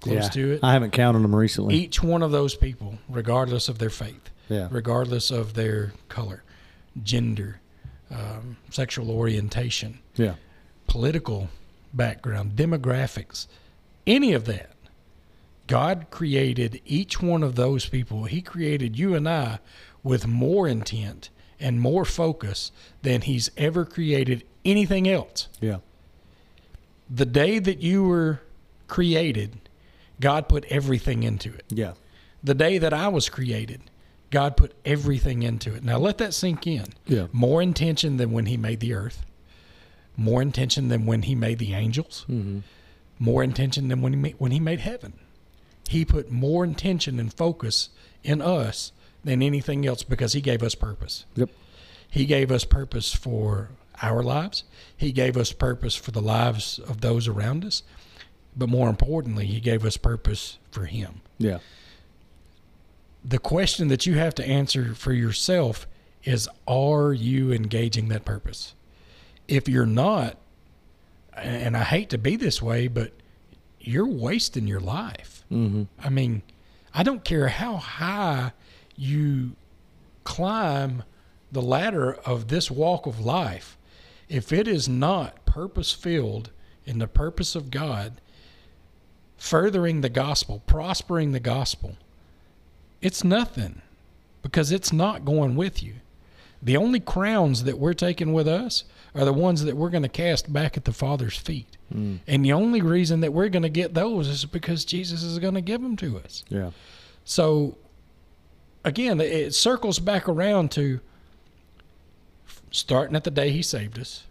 close 0.00 0.24
yeah, 0.24 0.28
to 0.30 0.52
it. 0.52 0.60
I 0.62 0.72
haven't 0.72 0.92
counted 0.92 1.22
them 1.22 1.34
recently. 1.34 1.74
Each 1.74 2.02
one 2.02 2.22
of 2.22 2.30
those 2.30 2.54
people, 2.54 2.98
regardless 3.08 3.68
of 3.68 3.78
their 3.78 3.90
faith, 3.90 4.30
yeah. 4.48 4.68
regardless 4.70 5.30
of 5.30 5.54
their 5.54 5.92
color, 6.08 6.42
gender, 7.02 7.60
um, 8.10 8.56
sexual 8.70 9.10
orientation, 9.10 9.98
yeah, 10.16 10.34
political 10.86 11.48
background, 11.92 12.52
demographics, 12.52 13.46
any 14.06 14.32
of 14.32 14.44
that. 14.46 14.70
God 15.66 16.06
created 16.10 16.80
each 16.86 17.20
one 17.20 17.42
of 17.42 17.54
those 17.54 17.86
people. 17.86 18.24
He 18.24 18.40
created 18.40 18.98
you 18.98 19.14
and 19.14 19.28
I 19.28 19.58
with 20.02 20.26
more 20.26 20.66
intent 20.66 21.28
and 21.60 21.80
more 21.80 22.04
focus 22.04 22.72
than 23.02 23.22
He's 23.22 23.50
ever 23.56 23.84
created 23.84 24.44
anything 24.64 25.08
else. 25.08 25.48
Yeah 25.60 25.78
the 27.10 27.26
day 27.26 27.58
that 27.58 27.80
you 27.80 28.04
were 28.04 28.40
created, 28.86 29.58
God 30.20 30.48
put 30.48 30.64
everything 30.66 31.22
into 31.22 31.52
it. 31.52 31.64
Yeah. 31.68 31.92
The 32.42 32.54
day 32.54 32.78
that 32.78 32.92
I 32.92 33.08
was 33.08 33.28
created, 33.28 33.80
God 34.30 34.56
put 34.56 34.74
everything 34.84 35.42
into 35.42 35.74
it. 35.74 35.82
Now 35.82 35.98
let 35.98 36.18
that 36.18 36.34
sink 36.34 36.66
in. 36.66 36.86
Yeah. 37.06 37.26
More 37.32 37.62
intention 37.62 38.16
than 38.16 38.32
when 38.32 38.46
He 38.46 38.56
made 38.56 38.80
the 38.80 38.94
earth. 38.94 39.24
More 40.18 40.42
intention 40.42 40.88
than 40.88 41.06
when 41.06 41.22
He 41.22 41.34
made 41.34 41.58
the 41.58 41.72
angels. 41.72 42.26
Mm-hmm. 42.28 42.58
More 43.18 43.42
intention 43.42 43.88
than 43.88 44.02
when 44.02 44.12
He 44.12 44.18
made, 44.18 44.34
when 44.36 44.52
He 44.52 44.60
made 44.60 44.80
heaven. 44.80 45.14
He 45.88 46.04
put 46.04 46.30
more 46.30 46.64
intention 46.64 47.18
and 47.18 47.32
focus 47.32 47.88
in 48.22 48.42
us 48.42 48.92
than 49.24 49.42
anything 49.42 49.86
else 49.86 50.02
because 50.02 50.34
He 50.34 50.40
gave 50.40 50.62
us 50.62 50.74
purpose. 50.74 51.24
Yep. 51.36 51.50
He 52.10 52.26
gave 52.26 52.50
us 52.50 52.64
purpose 52.64 53.14
for 53.14 53.70
our 54.02 54.22
lives. 54.22 54.64
He 54.96 55.12
gave 55.12 55.36
us 55.36 55.52
purpose 55.52 55.94
for 55.94 56.10
the 56.10 56.20
lives 56.20 56.78
of 56.78 57.00
those 57.00 57.28
around 57.28 57.64
us. 57.64 57.82
But 58.56 58.68
more 58.68 58.88
importantly, 58.88 59.46
He 59.46 59.60
gave 59.60 59.84
us 59.84 59.96
purpose 59.96 60.58
for 60.70 60.86
Him. 60.86 61.20
Yeah. 61.38 61.58
The 63.24 63.38
question 63.38 63.88
that 63.88 64.04
you 64.04 64.14
have 64.14 64.34
to 64.36 64.46
answer 64.46 64.94
for 64.94 65.12
yourself 65.12 65.86
is 66.24 66.48
Are 66.66 67.12
you 67.12 67.52
engaging 67.52 68.08
that 68.08 68.24
purpose? 68.24 68.74
If 69.48 69.68
you're 69.68 69.86
not, 69.86 70.36
and 71.34 71.76
I 71.76 71.84
hate 71.84 72.10
to 72.10 72.18
be 72.18 72.36
this 72.36 72.62
way, 72.62 72.86
but 72.86 73.12
you're 73.80 74.06
wasting 74.06 74.66
your 74.66 74.80
life. 74.80 75.44
Mm-hmm. 75.50 75.84
I 75.98 76.10
mean, 76.10 76.42
I 76.92 77.02
don't 77.02 77.24
care 77.24 77.48
how 77.48 77.76
high 77.76 78.52
you 78.96 79.56
climb 80.24 81.04
the 81.50 81.62
ladder 81.62 82.14
of 82.26 82.48
this 82.48 82.70
walk 82.70 83.06
of 83.06 83.20
life 83.20 83.78
if 84.28 84.52
it 84.52 84.68
is 84.68 84.88
not 84.88 85.44
purpose 85.46 85.92
filled 85.92 86.50
in 86.84 86.98
the 86.98 87.06
purpose 87.06 87.54
of 87.54 87.70
God, 87.70 88.20
furthering 89.36 90.00
the 90.00 90.08
gospel, 90.08 90.62
prospering 90.66 91.32
the 91.32 91.40
gospel, 91.40 91.96
it's 93.00 93.24
nothing 93.24 93.80
because 94.42 94.72
it's 94.72 94.92
not 94.92 95.24
going 95.24 95.56
with 95.56 95.82
you. 95.82 95.94
The 96.62 96.76
only 96.76 97.00
crowns 97.00 97.64
that 97.64 97.78
we're 97.78 97.94
taking 97.94 98.32
with 98.32 98.48
us 98.48 98.84
are 99.14 99.24
the 99.24 99.32
ones 99.32 99.64
that 99.64 99.76
we're 99.76 99.90
going 99.90 100.02
to 100.02 100.08
cast 100.08 100.52
back 100.52 100.76
at 100.76 100.84
the 100.84 100.92
Father's 100.92 101.36
feet. 101.36 101.76
Mm. 101.94 102.20
And 102.26 102.44
the 102.44 102.52
only 102.52 102.82
reason 102.82 103.20
that 103.20 103.32
we're 103.32 103.48
going 103.48 103.62
to 103.62 103.68
get 103.68 103.94
those 103.94 104.28
is 104.28 104.44
because 104.44 104.84
Jesus 104.84 105.22
is 105.22 105.38
going 105.38 105.54
to 105.54 105.60
give 105.60 105.82
them 105.82 105.96
to 105.96 106.18
us. 106.18 106.44
Yeah. 106.48 106.70
So 107.24 107.76
again, 108.84 109.20
it 109.20 109.54
circles 109.54 109.98
back 109.98 110.28
around 110.28 110.70
to 110.72 111.00
starting 112.70 113.16
at 113.16 113.24
the 113.24 113.30
day 113.30 113.50
he 113.50 113.62
saved 113.62 113.98
us. 113.98 114.24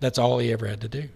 That's 0.00 0.18
all 0.18 0.38
he 0.38 0.52
ever 0.52 0.66
had 0.66 0.80
to 0.82 0.88
do. 0.88 1.08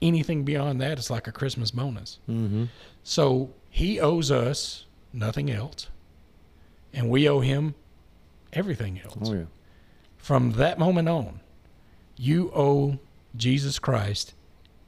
Anything 0.00 0.44
beyond 0.44 0.80
that 0.80 0.98
is 0.98 1.10
like 1.10 1.26
a 1.26 1.32
Christmas 1.32 1.70
bonus. 1.70 2.18
Mm-hmm. 2.28 2.64
So 3.02 3.50
he 3.70 4.00
owes 4.00 4.30
us 4.30 4.86
nothing 5.12 5.50
else, 5.50 5.88
and 6.92 7.08
we 7.08 7.28
owe 7.28 7.40
him 7.40 7.74
everything 8.52 9.00
else. 9.04 9.30
Oh 9.30 9.34
yeah. 9.34 9.44
From 10.16 10.52
that 10.52 10.78
moment 10.78 11.08
on, 11.08 11.40
you 12.16 12.50
owe 12.54 12.98
Jesus 13.36 13.78
Christ 13.78 14.34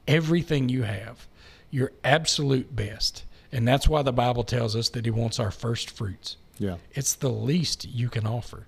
everything 0.06 0.68
you 0.68 0.82
have, 0.82 1.26
your 1.70 1.92
absolute 2.02 2.74
best. 2.74 3.24
And 3.52 3.66
that's 3.66 3.88
why 3.88 4.02
the 4.02 4.12
Bible 4.12 4.44
tells 4.44 4.74
us 4.76 4.88
that 4.90 5.04
he 5.04 5.10
wants 5.10 5.38
our 5.38 5.50
first 5.50 5.90
fruits. 5.90 6.36
Yeah. 6.58 6.76
It's 6.92 7.14
the 7.14 7.30
least 7.30 7.84
you 7.84 8.08
can 8.08 8.26
offer 8.26 8.66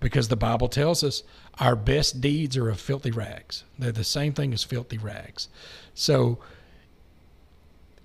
because 0.00 0.28
the 0.28 0.36
Bible 0.36 0.68
tells 0.68 1.04
us 1.04 1.22
our 1.58 1.76
best 1.76 2.20
deeds 2.20 2.56
are 2.56 2.68
of 2.68 2.80
filthy 2.80 3.10
rags. 3.10 3.64
They're 3.78 3.92
the 3.92 4.04
same 4.04 4.32
thing 4.32 4.52
as 4.52 4.64
filthy 4.64 4.98
rags. 4.98 5.48
So 5.94 6.38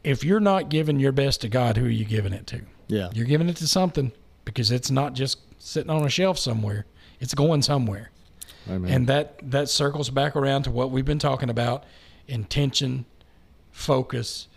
if 0.04 0.24
you're 0.24 0.40
not 0.40 0.70
giving 0.70 1.00
your 1.00 1.12
best 1.12 1.42
to 1.42 1.50
God, 1.50 1.78
who 1.78 1.86
are 1.86 1.90
you 1.90 2.06
giving 2.06 2.34
it 2.34 2.48
to? 2.48 2.62
Yeah. 2.88 3.10
You're 3.14 3.26
giving 3.26 3.50
it 3.50 3.58
to 3.58 3.68
something 3.68 4.12
because 4.46 4.72
it's 4.72 4.92
not 4.92 5.14
just 5.14 5.40
sitting 5.60 5.90
on 5.90 6.06
a 6.06 6.10
shelf 6.10 6.38
somewhere. 6.38 6.86
It's 7.20 7.34
going 7.34 7.62
somewhere. 7.62 8.12
Amen. 8.70 8.92
And 8.92 9.08
that 9.08 9.40
that 9.52 9.70
circles 9.70 10.10
back 10.10 10.36
around 10.36 10.64
to 10.64 10.72
what 10.72 10.92
we've 10.92 11.06
been 11.06 11.20
talking 11.20 11.50
about, 11.50 11.84
intention, 12.28 13.06
focus, 13.72 14.48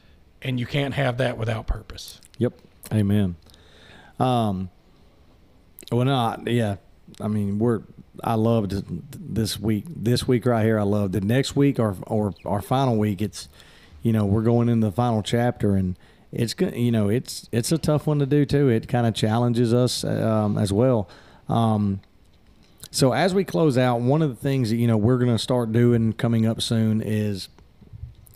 and 0.42 0.58
you 0.58 0.66
can't 0.66 0.94
have 0.94 1.18
that 1.18 1.38
without 1.38 1.66
purpose. 1.66 2.20
Yep. 2.38 2.54
Amen. 2.92 3.36
Um. 4.18 4.70
Well, 5.92 6.04
not 6.04 6.46
yeah. 6.46 6.76
I 7.20 7.28
mean, 7.28 7.58
we're. 7.58 7.82
I 8.22 8.34
loved 8.34 8.72
this 9.34 9.58
week. 9.58 9.84
This 9.88 10.28
week 10.28 10.44
right 10.44 10.64
here, 10.64 10.78
I 10.78 10.82
loved 10.82 11.14
The 11.14 11.20
Next 11.20 11.56
week, 11.56 11.78
or 11.78 11.96
or 12.06 12.34
our 12.44 12.60
final 12.60 12.96
week, 12.96 13.22
it's, 13.22 13.48
you 14.02 14.12
know, 14.12 14.26
we're 14.26 14.42
going 14.42 14.68
into 14.68 14.88
the 14.88 14.92
final 14.92 15.22
chapter, 15.22 15.74
and 15.74 15.96
it's 16.30 16.52
good. 16.52 16.76
You 16.76 16.90
know, 16.90 17.08
it's 17.08 17.48
it's 17.50 17.72
a 17.72 17.78
tough 17.78 18.06
one 18.06 18.18
to 18.18 18.26
do 18.26 18.44
too. 18.44 18.68
It 18.68 18.88
kind 18.88 19.06
of 19.06 19.14
challenges 19.14 19.72
us 19.72 20.04
um, 20.04 20.58
as 20.58 20.72
well. 20.72 21.08
Um, 21.48 22.00
so 22.90 23.12
as 23.12 23.34
we 23.34 23.44
close 23.44 23.78
out, 23.78 24.00
one 24.00 24.22
of 24.22 24.30
the 24.30 24.36
things 24.36 24.70
that 24.70 24.76
you 24.76 24.86
know 24.86 24.96
we're 24.96 25.18
going 25.18 25.30
to 25.30 25.38
start 25.38 25.72
doing 25.72 26.12
coming 26.12 26.46
up 26.46 26.60
soon 26.60 27.00
is 27.00 27.48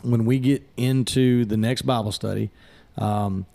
when 0.01 0.25
we 0.25 0.39
get 0.39 0.63
into 0.77 1.45
the 1.45 1.57
next 1.57 1.83
Bible 1.83 2.11
study. 2.11 2.51
Um, 2.97 3.45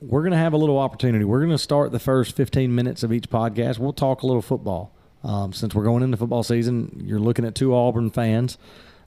we're 0.00 0.22
going 0.22 0.32
to 0.32 0.38
have 0.38 0.54
a 0.54 0.56
little 0.56 0.78
opportunity. 0.78 1.24
We're 1.24 1.40
going 1.40 1.50
to 1.50 1.58
start 1.58 1.92
the 1.92 1.98
first 1.98 2.34
15 2.34 2.74
minutes 2.74 3.02
of 3.02 3.12
each 3.12 3.28
podcast. 3.28 3.78
We'll 3.78 3.92
talk 3.92 4.22
a 4.22 4.26
little 4.26 4.40
football. 4.40 4.92
Um, 5.22 5.52
since 5.52 5.74
we're 5.74 5.84
going 5.84 6.02
into 6.02 6.16
football 6.16 6.42
season, 6.42 7.02
you're 7.04 7.18
looking 7.18 7.44
at 7.44 7.54
two 7.54 7.74
Auburn 7.74 8.10
fans. 8.10 8.56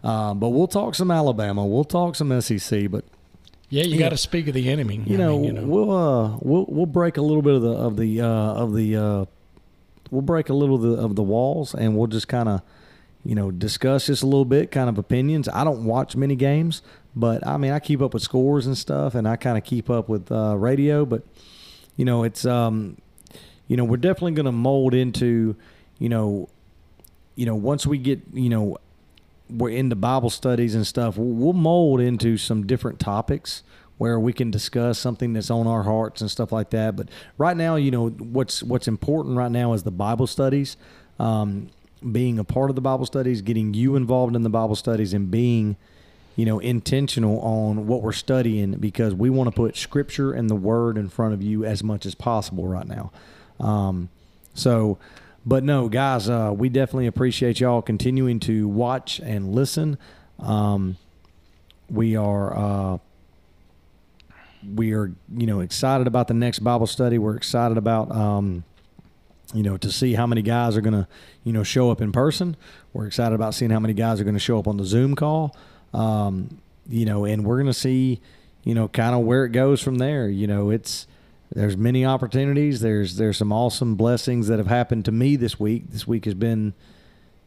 Um, 0.04 0.40
but 0.40 0.50
we'll 0.50 0.68
talk 0.68 0.94
some 0.94 1.10
Alabama. 1.10 1.66
We'll 1.66 1.86
talk 1.86 2.16
some 2.16 2.40
SEC. 2.42 2.92
But 2.92 3.06
Yeah, 3.70 3.84
you 3.84 3.98
got 3.98 4.10
to 4.10 4.18
speak 4.18 4.48
of 4.48 4.54
the 4.54 4.70
enemy. 4.70 5.02
you 5.06 5.18
know, 5.18 5.38
mean, 5.40 5.44
you 5.46 5.54
know. 5.54 5.64
we'll 5.64 5.92
uh, 5.92 6.38
we'll 6.42 6.66
we'll 6.68 6.86
break 6.86 7.18
a 7.18 7.22
little 7.22 7.42
bit 7.42 7.56
of 7.56 7.62
the 7.64 7.72
of 7.72 7.98
the 7.98 8.22
uh, 8.22 8.28
of 8.28 8.76
the 8.76 8.96
uh, 8.96 9.26
we'll 10.12 10.22
break 10.22 10.50
a 10.50 10.54
little 10.54 10.76
of 10.76 10.82
the, 10.82 10.94
of 10.94 11.16
the 11.16 11.24
walls, 11.24 11.74
and 11.74 11.98
we'll 11.98 12.08
just 12.08 12.28
kind 12.28 12.50
of 12.50 12.62
you 13.24 13.36
know 13.36 13.52
discuss 13.52 14.08
just 14.08 14.24
a 14.24 14.26
little 14.26 14.46
bit, 14.46 14.72
kind 14.72 14.90
of 14.90 14.98
opinions. 14.98 15.48
I 15.50 15.64
don't 15.64 15.86
watch 15.86 16.16
many 16.16 16.36
games, 16.36 16.82
but 17.16 17.46
I 17.46 17.58
mean 17.58 17.72
I 17.72 17.80
keep 17.80 18.02
up 18.02 18.14
with 18.14 18.24
scores 18.24 18.68
and 18.68 18.78
stuff, 18.78 19.16
and 19.16 19.28
I 19.28 19.36
kind 19.36 19.58
of 19.58 19.64
keep 19.64 19.90
up 19.90 20.10
with 20.10 20.32
uh, 20.32 20.56
radio. 20.58 21.06
But 21.06 21.24
you 21.96 22.06
know, 22.06 22.24
it's 22.24 22.46
um, 22.46 22.98
you 23.68 23.78
know, 23.78 23.84
we're 23.84 23.98
definitely 23.98 24.34
going 24.34 24.46
to 24.46 24.52
mold 24.52 24.94
into 24.94 25.56
you 26.00 26.10
know, 26.10 26.50
you 27.36 27.46
know, 27.46 27.56
once 27.56 27.86
we 27.88 27.98
get 27.98 28.22
you 28.34 28.50
know 28.50 28.78
we're 29.50 29.70
into 29.70 29.96
Bible 29.96 30.30
studies 30.30 30.76
and 30.76 30.86
stuff, 30.86 31.18
we'll 31.18 31.28
we'll 31.28 31.54
mold 31.54 32.02
into 32.02 32.38
some 32.38 32.66
different 32.66 33.00
topics 33.00 33.64
where 34.04 34.20
we 34.20 34.34
can 34.34 34.52
discuss 34.52 35.00
something 35.00 35.32
that's 35.32 35.50
on 35.50 35.66
our 35.66 35.84
hearts 35.84 36.20
and 36.20 36.30
stuff 36.30 36.52
like 36.52 36.72
that. 36.72 36.94
But 36.94 37.08
right 37.38 37.56
now, 37.56 37.78
you 37.78 37.90
know, 37.90 38.10
what's 38.10 38.62
what's 38.62 38.86
important 38.86 39.38
right 39.38 39.50
now 39.50 39.72
is 39.72 39.84
the 39.84 39.92
Bible 39.92 40.28
studies, 40.28 40.76
um, 41.20 41.70
being 42.12 42.38
a 42.38 42.44
part 42.44 42.70
of 42.70 42.76
the 42.76 42.82
Bible 42.82 43.06
studies, 43.06 43.42
getting 43.42 43.74
you 43.74 43.96
involved 43.96 44.36
in 44.36 44.44
the 44.44 44.50
Bible 44.50 44.76
studies, 44.76 45.14
and 45.14 45.32
being, 45.32 45.78
you 46.36 46.46
know, 46.46 46.60
intentional 46.60 47.40
on 47.40 47.88
what 47.88 48.02
we're 48.02 48.12
studying 48.12 48.74
because 48.74 49.14
we 49.14 49.30
want 49.30 49.48
to 49.48 49.56
put 49.56 49.78
Scripture 49.78 50.34
and 50.34 50.50
the 50.50 50.56
Word 50.56 50.98
in 50.98 51.08
front 51.08 51.34
of 51.34 51.42
you 51.42 51.64
as 51.64 51.82
much 51.82 52.06
as 52.06 52.14
possible 52.14 52.68
right 52.68 52.86
now. 52.86 53.10
Um, 53.58 54.10
so, 54.54 54.98
but 55.46 55.64
no, 55.64 55.88
guys, 55.88 56.28
uh, 56.28 56.52
we 56.54 56.68
definitely 56.68 57.08
appreciate 57.08 57.62
y'all 57.62 57.82
continuing 57.82 58.42
to 58.42 58.68
watch 58.68 59.20
and 59.20 59.56
listen. 59.56 59.98
Um, 60.40 60.98
we 61.90 62.18
are 62.18 62.58
uh, 62.58 62.98
we 64.76 64.94
are 64.94 65.12
you 65.36 65.48
know 65.48 65.60
excited 65.60 66.08
about 66.08 66.28
the 66.28 66.34
next 66.34 66.60
Bible 66.60 66.88
study. 66.88 67.18
We're 67.18 67.36
excited 67.36 67.78
about 67.78 68.12
um, 68.12 68.64
you 69.54 69.64
know 69.64 69.78
to 69.78 69.92
see 69.92 70.14
how 70.14 70.28
many 70.28 70.42
guys 70.42 70.78
are 70.78 70.82
going 70.82 70.94
to 70.94 71.08
you 71.44 71.54
know 71.54 71.64
show 71.64 71.92
up 71.92 72.02
in 72.02 72.12
person. 72.12 72.56
We're 72.94 73.08
excited 73.08 73.36
about 73.36 73.54
seeing 73.54 73.72
how 73.72 73.80
many 73.80 73.94
guys 73.94 74.20
are 74.20 74.24
going 74.24 74.36
to 74.36 74.40
show 74.40 74.60
up 74.60 74.68
on 74.68 74.78
the 74.78 74.86
Zoom 74.86 75.16
call. 75.16 75.56
Um, 75.94 76.62
you 76.88 77.06
know, 77.06 77.26
and 77.26 77.46
we're 77.46 77.58
going 77.58 77.68
to 77.68 77.74
see 77.74 78.22
you 78.64 78.74
know 78.74 78.88
kind 78.88 79.16
of 79.16 79.22
where 79.22 79.46
it 79.46 79.50
goes 79.50 79.82
from 79.82 79.96
there. 79.96 80.28
You 80.28 80.48
know, 80.48 80.70
it's 80.70 81.08
there's 81.54 81.78
many 81.78 82.06
opportunities. 82.06 82.82
There's 82.82 83.18
there's 83.18 83.38
some 83.38 83.52
awesome 83.52 83.96
blessings 83.96 84.48
that 84.48 84.58
have 84.58 84.68
happened 84.68 85.06
to 85.06 85.12
me 85.12 85.36
this 85.36 85.60
week. 85.60 85.90
This 85.90 86.08
week 86.08 86.26
has 86.26 86.34
been, 86.34 86.74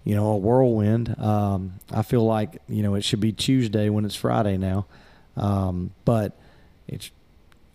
you 0.04 0.14
know, 0.14 0.26
a 0.26 0.36
whirlwind. 0.36 1.18
Um, 1.20 1.74
I 1.90 2.02
feel 2.02 2.24
like 2.24 2.62
you 2.68 2.82
know 2.82 2.94
it 2.94 3.04
should 3.04 3.20
be 3.20 3.32
Tuesday 3.32 3.88
when 3.88 4.04
it's 4.04 4.14
Friday 4.14 4.56
now, 4.56 4.86
um, 5.36 5.92
but 6.04 6.38
it's 6.89 7.11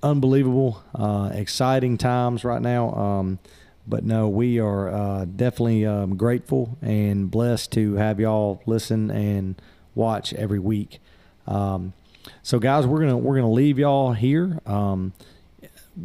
unbelievable, 0.03 0.83
uh, 0.95 1.31
exciting 1.33 1.97
times 1.97 2.43
right 2.43 2.61
now. 2.61 2.93
Um, 2.93 3.39
but 3.87 4.03
no, 4.03 4.29
we 4.29 4.59
are 4.59 4.89
uh, 4.89 5.25
definitely 5.25 5.85
um, 5.85 6.15
grateful 6.15 6.77
and 6.81 7.29
blessed 7.29 7.71
to 7.73 7.95
have 7.95 8.19
y'all 8.19 8.61
listen 8.65 9.09
and 9.09 9.61
watch 9.95 10.33
every 10.33 10.59
week. 10.59 10.99
Um, 11.47 11.93
so, 12.43 12.59
guys, 12.59 12.85
we're 12.85 12.99
gonna 12.99 13.17
we're 13.17 13.35
gonna 13.35 13.51
leave 13.51 13.79
y'all 13.79 14.13
here. 14.13 14.59
Um, 14.65 15.13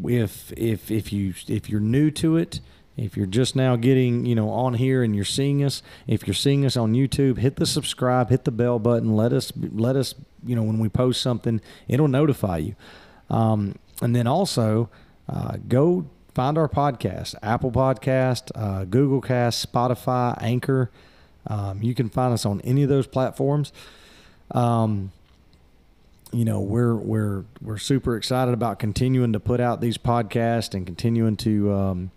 if 0.05 0.53
if 0.57 0.91
if 0.91 1.13
you 1.13 1.35
if 1.49 1.71
you're 1.71 1.81
new 1.81 2.11
to 2.11 2.37
it 2.37 2.61
if 2.97 3.17
you're 3.17 3.27
just 3.27 3.55
now 3.55 3.77
getting 3.77 4.27
you 4.27 4.35
know 4.35 4.51
on 4.51 4.75
here 4.75 5.03
and 5.03 5.15
you're 5.15 5.25
seeing 5.25 5.63
us 5.63 5.83
if 6.07 6.27
you're 6.27 6.35
seeing 6.35 6.65
us 6.65 6.77
on 6.77 6.93
youtube 6.93 7.39
hit 7.39 7.57
the 7.57 7.67
subscribe 7.67 8.31
hit 8.31 8.45
the 8.45 8.51
bell 8.51 8.79
button 8.79 9.15
let 9.15 9.33
us 9.33 9.53
let 9.57 9.97
us 9.97 10.15
you 10.47 10.57
know 10.57 10.63
when 10.63 10.79
we 10.79 10.89
post 10.89 11.21
something 11.21 11.61
it'll 11.89 12.09
notify 12.09 12.59
you. 12.59 12.75
Um, 13.29 13.75
and 14.01 14.15
then 14.15 14.27
also 14.27 14.89
uh, 15.29 15.57
go 15.69 16.07
find 16.35 16.59
our 16.59 16.69
podcast 16.69 17.35
apple 17.43 17.73
podcast 17.73 18.51
uh, 18.55 18.85
google 18.85 19.21
cast 19.21 19.71
spotify 19.73 20.37
anchor. 20.43 20.91
Um, 21.49 21.83
you 21.83 21.95
can 21.95 22.09
find 22.09 22.35
us 22.35 22.45
on 22.45 22.61
any 22.63 22.83
of 22.83 22.89
those 22.89 23.07
platforms. 23.07 23.73
Um, 24.51 25.13
you 26.33 26.45
know 26.45 26.61
we're 26.61 26.95
we're 26.95 27.45
we're 27.63 27.79
super 27.79 28.17
excited 28.17 28.53
about 28.53 28.79
continuing 28.79 29.33
to 29.33 29.41
put 29.41 29.61
out 29.61 29.81
these 29.81 29.97
podcasts 29.97 30.75
and 30.75 30.87
continuing 30.87 31.37
to 31.37 31.73
um, 31.73 32.11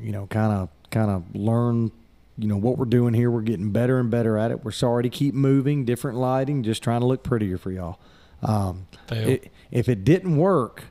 you 0.00 0.12
know 0.12 0.26
kind 0.26 0.52
of 0.52 0.68
kind 0.90 1.10
of 1.10 1.34
learn 1.34 1.90
you 2.38 2.48
know 2.48 2.56
what 2.56 2.76
we're 2.78 2.84
doing 2.84 3.14
here 3.14 3.30
we're 3.30 3.40
getting 3.42 3.70
better 3.70 3.98
and 3.98 4.10
better 4.10 4.36
at 4.36 4.50
it. 4.50 4.64
We're 4.64 4.70
sorry 4.72 5.02
to 5.04 5.08
keep 5.08 5.34
moving 5.34 5.84
different 5.84 6.18
lighting 6.18 6.62
just 6.62 6.82
trying 6.82 7.00
to 7.00 7.06
look 7.06 7.22
prettier 7.22 7.58
for 7.58 7.70
y'all. 7.70 7.98
Um, 8.42 8.86
it, 9.10 9.50
if 9.70 9.88
it 9.88 10.04
didn't 10.04 10.36
work 10.36 10.84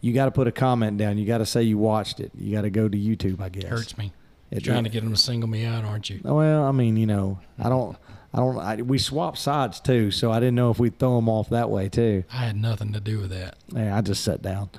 you 0.00 0.12
got 0.12 0.26
to 0.26 0.30
put 0.30 0.46
a 0.46 0.52
comment 0.52 0.98
down. 0.98 1.18
You 1.18 1.26
got 1.26 1.38
to 1.38 1.46
say 1.46 1.62
you 1.62 1.78
watched 1.78 2.20
it. 2.20 2.30
You 2.38 2.52
got 2.54 2.62
to 2.62 2.70
go 2.70 2.88
to 2.88 2.96
youtube 2.96 3.40
i 3.40 3.48
guess. 3.48 3.64
Hurts 3.68 3.98
me. 3.98 4.12
It- 4.50 4.62
Trying 4.62 4.84
to 4.84 4.90
get 4.90 5.02
them 5.02 5.12
to 5.12 5.18
single 5.18 5.48
me 5.48 5.64
out, 5.64 5.84
aren't 5.84 6.08
you? 6.08 6.20
well 6.22 6.64
i 6.64 6.70
mean 6.70 6.96
you 6.96 7.06
know 7.06 7.40
i 7.58 7.68
don't 7.68 7.96
i 8.32 8.38
don't 8.38 8.58
I, 8.58 8.76
we 8.76 8.98
swap 8.98 9.36
sides 9.36 9.80
too 9.80 10.10
so 10.12 10.30
i 10.30 10.38
didn't 10.38 10.54
know 10.54 10.70
if 10.70 10.78
we'd 10.78 10.98
throw 10.98 11.16
them 11.16 11.28
off 11.28 11.48
that 11.50 11.68
way 11.70 11.88
too. 11.88 12.22
I 12.32 12.36
had 12.36 12.56
nothing 12.56 12.92
to 12.92 13.00
do 13.00 13.18
with 13.18 13.30
that. 13.30 13.56
Yeah, 13.74 13.96
I 13.96 14.00
just 14.02 14.22
sat 14.22 14.42
down. 14.42 14.70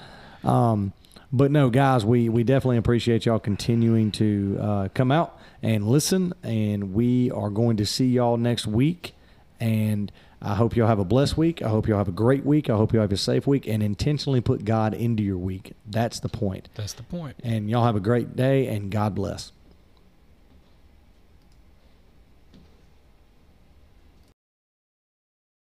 Um, 0.44 0.94
but 1.32 1.52
no, 1.52 1.70
guys, 1.70 2.06
we, 2.06 2.30
we 2.30 2.44
definitely 2.46 2.78
appreciate 2.78 3.26
y'all 3.26 3.40
continuing 3.40 4.12
to 4.14 4.58
uh, 4.62 4.88
come 4.94 5.12
out 5.12 5.37
and 5.62 5.88
listen. 5.88 6.34
And 6.44 6.94
we 6.94 7.32
are 7.32 7.50
going 7.50 7.78
to 7.78 7.86
see 7.86 8.08
y'all 8.08 8.38
next 8.38 8.68
week. 8.68 9.14
And 9.60 10.12
I 10.42 10.56
hope 10.56 10.76
y'all 10.76 10.88
have 10.88 11.00
a 11.00 11.06
blessed 11.06 11.38
week. 11.38 11.62
I 11.62 11.70
hope 11.70 11.88
y'all 11.88 11.98
have 11.98 12.08
a 12.08 12.12
great 12.12 12.46
week. 12.46 12.70
I 12.70 12.76
hope 12.76 12.94
y'all 12.94 13.02
have 13.02 13.12
a 13.12 13.18
safe 13.18 13.48
week 13.48 13.68
and 13.68 13.82
intentionally 13.82 14.42
put 14.42 14.66
God 14.66 14.94
into 14.94 15.24
your 15.24 15.38
week. 15.38 15.74
That's 15.86 16.20
the 16.20 16.30
point. 16.30 16.70
That's 16.76 16.94
the 16.94 17.04
point. 17.04 17.38
And 17.44 17.70
y'all 17.70 17.86
have 17.86 17.96
a 17.96 18.02
great 18.02 18.36
day 18.36 18.68
and 18.68 18.92
God 18.92 19.16
bless. 19.16 19.52